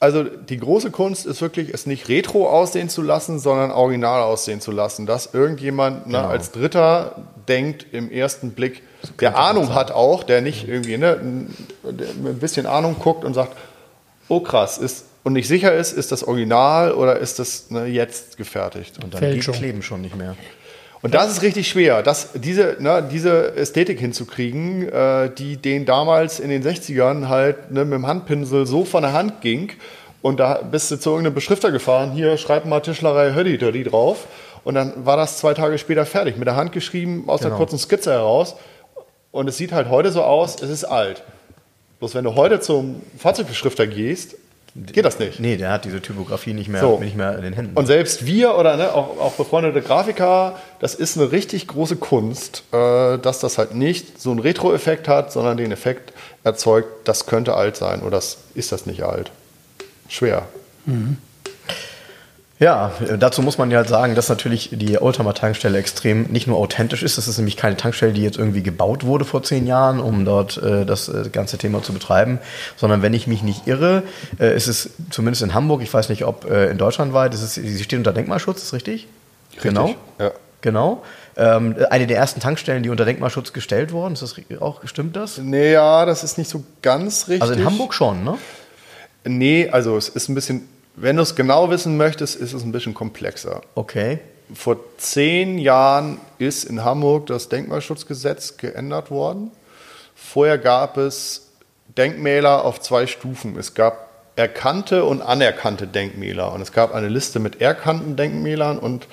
[0.01, 4.59] also die große Kunst ist wirklich, es nicht retro aussehen zu lassen, sondern original aussehen
[4.59, 5.05] zu lassen.
[5.05, 7.15] Dass irgendjemand ne, als Dritter
[7.47, 8.83] denkt im ersten Blick,
[9.21, 11.17] der Ahnung hat auch, der nicht irgendwie ne,
[11.83, 13.55] ein bisschen Ahnung guckt und sagt,
[14.27, 18.37] oh krass, ist und nicht sicher ist, ist das Original oder ist das ne, jetzt
[18.37, 19.03] gefertigt.
[19.03, 19.53] Und dann Fälschung.
[19.53, 20.35] geht Kleben schon nicht mehr.
[21.01, 26.39] Und das ist richtig schwer, das, diese, ne, diese Ästhetik hinzukriegen, äh, die denen damals
[26.39, 29.71] in den 60ern halt ne, mit dem Handpinsel so von der Hand ging.
[30.21, 34.27] Und da bist du zu irgendeinem Beschrifter gefahren, hier schreib mal Tischlerei Höddi Döddi drauf.
[34.63, 37.57] Und dann war das zwei Tage später fertig, mit der Hand geschrieben, aus einer Genau.
[37.57, 38.55] kurzen Skizze heraus.
[39.31, 41.23] Und es sieht halt heute so aus, es ist alt.
[41.97, 44.35] Bloß wenn du heute zum Fahrzeugbeschrifter gehst,
[44.75, 45.39] geht das nicht.
[45.39, 46.99] Nee, der hat diese Typografie nicht mehr, So.
[46.99, 47.77] nicht mehr in den Händen.
[47.77, 52.63] Und selbst wir oder ne, auch, auch befreundete Grafiker, das ist eine richtig große Kunst,
[52.73, 56.11] äh, dass das halt nicht so einen Retro-Effekt hat, sondern den Effekt
[56.43, 59.31] erzeugt, das könnte alt sein oder das ist das nicht alt.
[60.09, 60.43] Schwer.
[62.57, 67.03] Ja, dazu muss man ja halt sagen, dass natürlich die Oldtimer-Tankstelle extrem nicht nur authentisch
[67.03, 70.23] ist, das ist nämlich keine Tankstelle, die jetzt irgendwie gebaut wurde vor zehn Jahren, um
[70.23, 72.39] dort äh, das äh, ganze Thema zu betreiben,
[72.77, 74.03] sondern wenn ich mich nicht irre,
[74.39, 77.41] äh, ist es zumindest in Hamburg, ich weiß nicht, ob äh, in Deutschland weit, ist
[77.41, 79.07] es, sie steht unter Denkmalschutz, ist richtig?
[79.61, 79.93] Genau.
[80.17, 80.31] Ja.
[80.61, 81.03] Genau.
[81.37, 85.37] Ähm, eine der ersten Tankstellen, die unter Denkmalschutz gestellt worden, ist das auch, stimmt das?
[85.37, 87.41] Nee, ja, das ist nicht so ganz richtig.
[87.43, 88.37] Also in Hamburg schon, ne?
[89.25, 92.71] Nee, also es ist ein bisschen, wenn du es genau wissen möchtest, ist es ein
[92.71, 93.61] bisschen komplexer.
[93.75, 94.19] Okay.
[94.53, 99.51] Vor zehn Jahren ist in Hamburg das Denkmalschutzgesetz geändert worden.
[100.15, 101.49] Vorher gab es
[101.97, 103.57] Denkmäler auf zwei Stufen.
[103.57, 106.51] Es gab erkannte und anerkannte Denkmäler.
[106.53, 109.07] Und es gab eine Liste mit erkannten Denkmälern und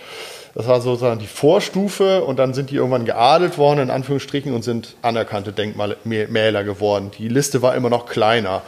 [0.54, 4.62] das war sozusagen die Vorstufe und dann sind die irgendwann geadelt worden, in Anführungsstrichen, und
[4.62, 7.10] sind anerkannte Denkmäler geworden.
[7.16, 8.60] Die Liste war immer noch kleiner.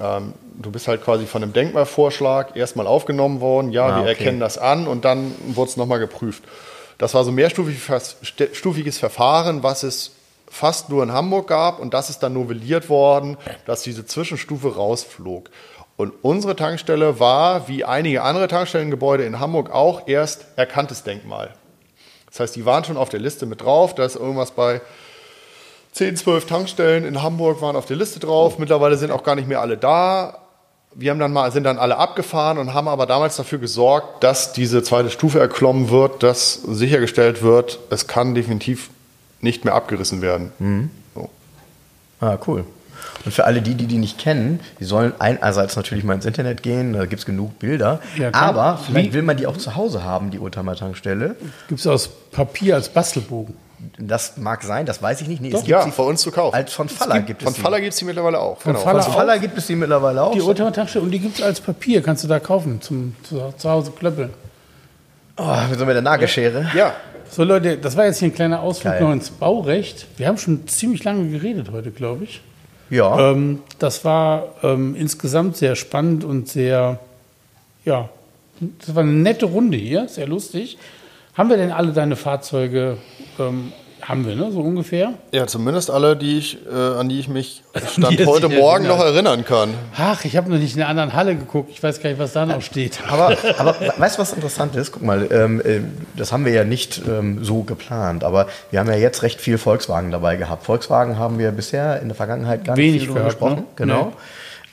[0.00, 4.08] Ähm, du bist halt quasi von einem Denkmalvorschlag erstmal aufgenommen worden, ja, Ah, wir okay.
[4.10, 6.42] erkennen das an und dann wurde es nochmal geprüft.
[6.98, 8.16] Das war so ein mehrstufiges
[8.52, 10.12] stufiges Verfahren, was es
[10.48, 15.50] fast nur in Hamburg gab und das ist dann novelliert worden, dass diese Zwischenstufe rausflog.
[15.96, 21.54] Und unsere Tankstelle war, wie einige andere Tankstellengebäude in Hamburg, auch erst erkanntes Denkmal.
[22.30, 24.80] Das heißt, die waren schon auf der Liste mit drauf, da ist irgendwas bei
[25.94, 28.58] 10, 12 Tankstellen in Hamburg waren auf der Liste drauf.
[28.58, 30.38] Mittlerweile sind auch gar nicht mehr alle da.
[30.92, 34.52] Wir haben dann mal, sind dann alle abgefahren und haben aber damals dafür gesorgt, dass
[34.52, 38.90] diese zweite Stufe erklommen wird, dass sichergestellt wird, es kann definitiv
[39.40, 40.90] nicht mehr abgerissen werden.
[41.14, 41.30] So.
[42.20, 42.64] Ah, cool.
[43.24, 46.62] Und für alle die, die die nicht kennen, die sollen einerseits natürlich mal ins Internet
[46.62, 48.00] gehen, da gibt es genug Bilder.
[48.16, 51.36] Ja, aber vielleicht will man die auch zu Hause haben, die Oldtimer-Tankstelle.
[51.68, 53.56] Gibt es aus Papier als Bastelbogen.
[53.98, 55.40] Das mag sein, das weiß ich nicht.
[55.42, 56.54] Nee, es gibt Ja, sie bei uns zu kaufen.
[56.54, 58.62] als von Faller gibt, Von es Faller gibt es die mittlerweile auch.
[58.62, 58.78] genau.
[58.78, 59.02] Faller.
[59.02, 60.32] Von gibt es die mittlerweile auch.
[60.32, 62.02] Die Oldtimer-Tankstelle und die gibt es als Papier.
[62.02, 64.30] Kannst du da kaufen zum zu, zu Hause klöppeln.
[65.36, 66.70] oh, so mit der Nagelschere.
[66.74, 66.94] Ja,
[67.30, 69.02] So Leute, das war jetzt hier ein kleiner Ausflug Geil.
[69.02, 70.06] noch ins Baurecht.
[70.16, 72.40] Wir haben schon ziemlich lange geredet heute, glaube ich.
[72.90, 73.30] Ja.
[73.30, 77.00] Ähm, das war ähm, insgesamt sehr spannend und sehr,
[77.84, 78.08] ja,
[78.78, 80.78] das war eine nette Runde hier, sehr lustig.
[81.36, 82.98] Haben wir denn alle deine Fahrzeuge,
[83.38, 85.14] ähm, haben wir, ne, so ungefähr?
[85.32, 88.98] ja, zumindest alle, die ich, äh, an die ich mich Stand heute Morgen erinnert.
[88.98, 89.72] noch erinnern kann.
[89.96, 91.70] Ach, ich habe noch nicht in der anderen Halle geguckt.
[91.72, 92.98] Ich weiß gar nicht, was da noch steht.
[93.08, 94.92] Aber, aber weißt du, was interessant ist?
[94.92, 95.80] Guck mal, ähm, äh,
[96.16, 99.56] das haben wir ja nicht ähm, so geplant, aber wir haben ja jetzt recht viel
[99.56, 100.64] Volkswagen dabei gehabt.
[100.64, 103.60] Volkswagen haben wir bisher in der Vergangenheit gar Wenig nicht viel drüber gehört, gesprochen.
[103.60, 103.66] ne?
[103.76, 104.12] Genau.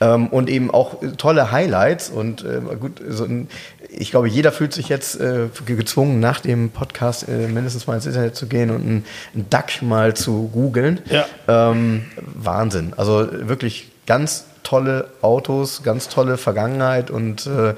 [0.02, 3.48] Ähm, und eben auch äh, tolle Highlights und äh, gut, so ein,
[3.88, 7.94] ich glaube, jeder fühlt sich jetzt äh, ge- gezwungen, nach dem Podcast äh, mindestens mal
[7.94, 9.04] ins Internet zu gehen und einen,
[9.34, 11.00] einen Duck mal zu googeln.
[11.10, 11.26] Ja.
[11.46, 12.94] Ähm, Wahnsinn.
[12.96, 17.74] Also wirklich ganz tolle Autos, ganz tolle Vergangenheit und äh,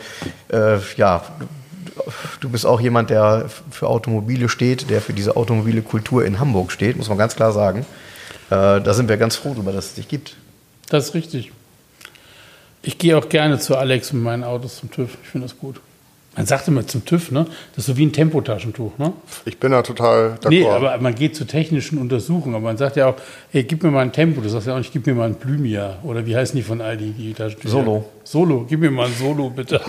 [0.57, 1.25] äh, ja,
[2.41, 6.71] du bist auch jemand, der für Automobile steht, der für diese automobile Kultur in Hamburg
[6.73, 7.85] steht, muss man ganz klar sagen.
[8.51, 10.37] Äh, da sind wir ganz froh darüber, dass es dich gibt.
[10.89, 11.51] Das ist richtig.
[12.85, 15.17] Ich gehe auch gerne zu Alex mit meinen Autos zum TÜV.
[15.23, 15.81] Ich finde das gut.
[16.37, 17.47] Man sagt immer zum TÜV, ne?
[17.75, 19.13] Das ist so wie ein Tempotaschentuch, ne?
[19.45, 20.49] Ich bin da total d'accord.
[20.49, 22.57] Nee, aber man geht zu technischen Untersuchungen.
[22.57, 23.15] Aber man sagt ja auch,
[23.53, 24.41] hey, gib mir mal ein Tempo.
[24.41, 25.99] Du sagst ja auch nicht, gib mir mal ein Blümia.
[26.03, 27.71] Oder wie heißen die von Aldi, die Taschentücher?
[27.71, 28.05] Solo.
[28.25, 29.81] Solo, gib mir mal ein Solo, bitte.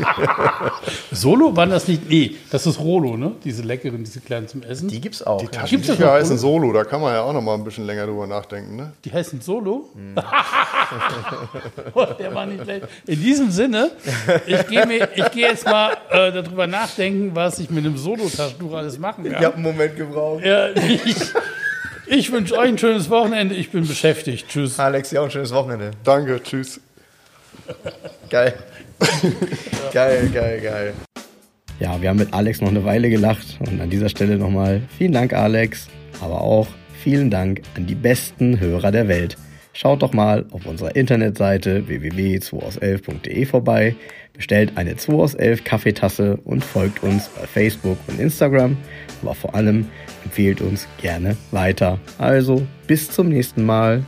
[1.12, 2.10] Solo waren das nicht?
[2.10, 3.32] Nee, das ist Rolo, ne?
[3.44, 4.90] Diese leckeren, diese kleinen zum Essen.
[4.90, 5.38] Die gibt's auch.
[5.38, 5.45] die.
[5.45, 6.38] Gibt's Taschentücher noch, heißen?
[6.38, 8.76] Solo, da kann man ja auch noch mal ein bisschen länger drüber nachdenken.
[8.76, 8.91] Ne?
[9.06, 9.90] Die heißen Solo?
[9.94, 10.16] Hm.
[11.95, 12.88] Oh, Der war nicht schlecht.
[13.07, 13.90] In diesem Sinne,
[14.45, 14.86] ich gehe
[15.32, 19.34] gehe jetzt mal äh, darüber nachdenken, was ich mit einem Solo-Taschentuch alles machen kann.
[19.34, 20.44] Ich habe einen Moment gebraucht.
[20.45, 21.16] Ja, ich
[22.07, 23.56] ich wünsche euch ein schönes Wochenende.
[23.56, 24.48] Ich bin beschäftigt.
[24.48, 24.80] Tschüss.
[24.80, 25.91] Alex, ja, auch ein schönes Wochenende.
[26.03, 26.80] Danke, tschüss.
[28.30, 28.53] Geil.
[29.94, 30.94] geil, geil, geil.
[31.80, 35.11] Ja, wir haben mit Alex noch eine Weile gelacht und an dieser Stelle nochmal vielen
[35.11, 35.88] Dank, Alex,
[36.22, 36.68] aber auch
[37.03, 39.36] vielen Dank an die besten Hörer der Welt.
[39.73, 43.94] Schaut doch mal auf unserer Internetseite www.2aus11.de vorbei,
[44.32, 48.77] bestellt eine 2 aus 11 Kaffeetasse und folgt uns bei Facebook und Instagram,
[49.22, 49.90] aber vor allem
[50.23, 51.99] empfehlt uns gerne weiter.
[52.18, 54.03] Also bis zum nächsten Mal.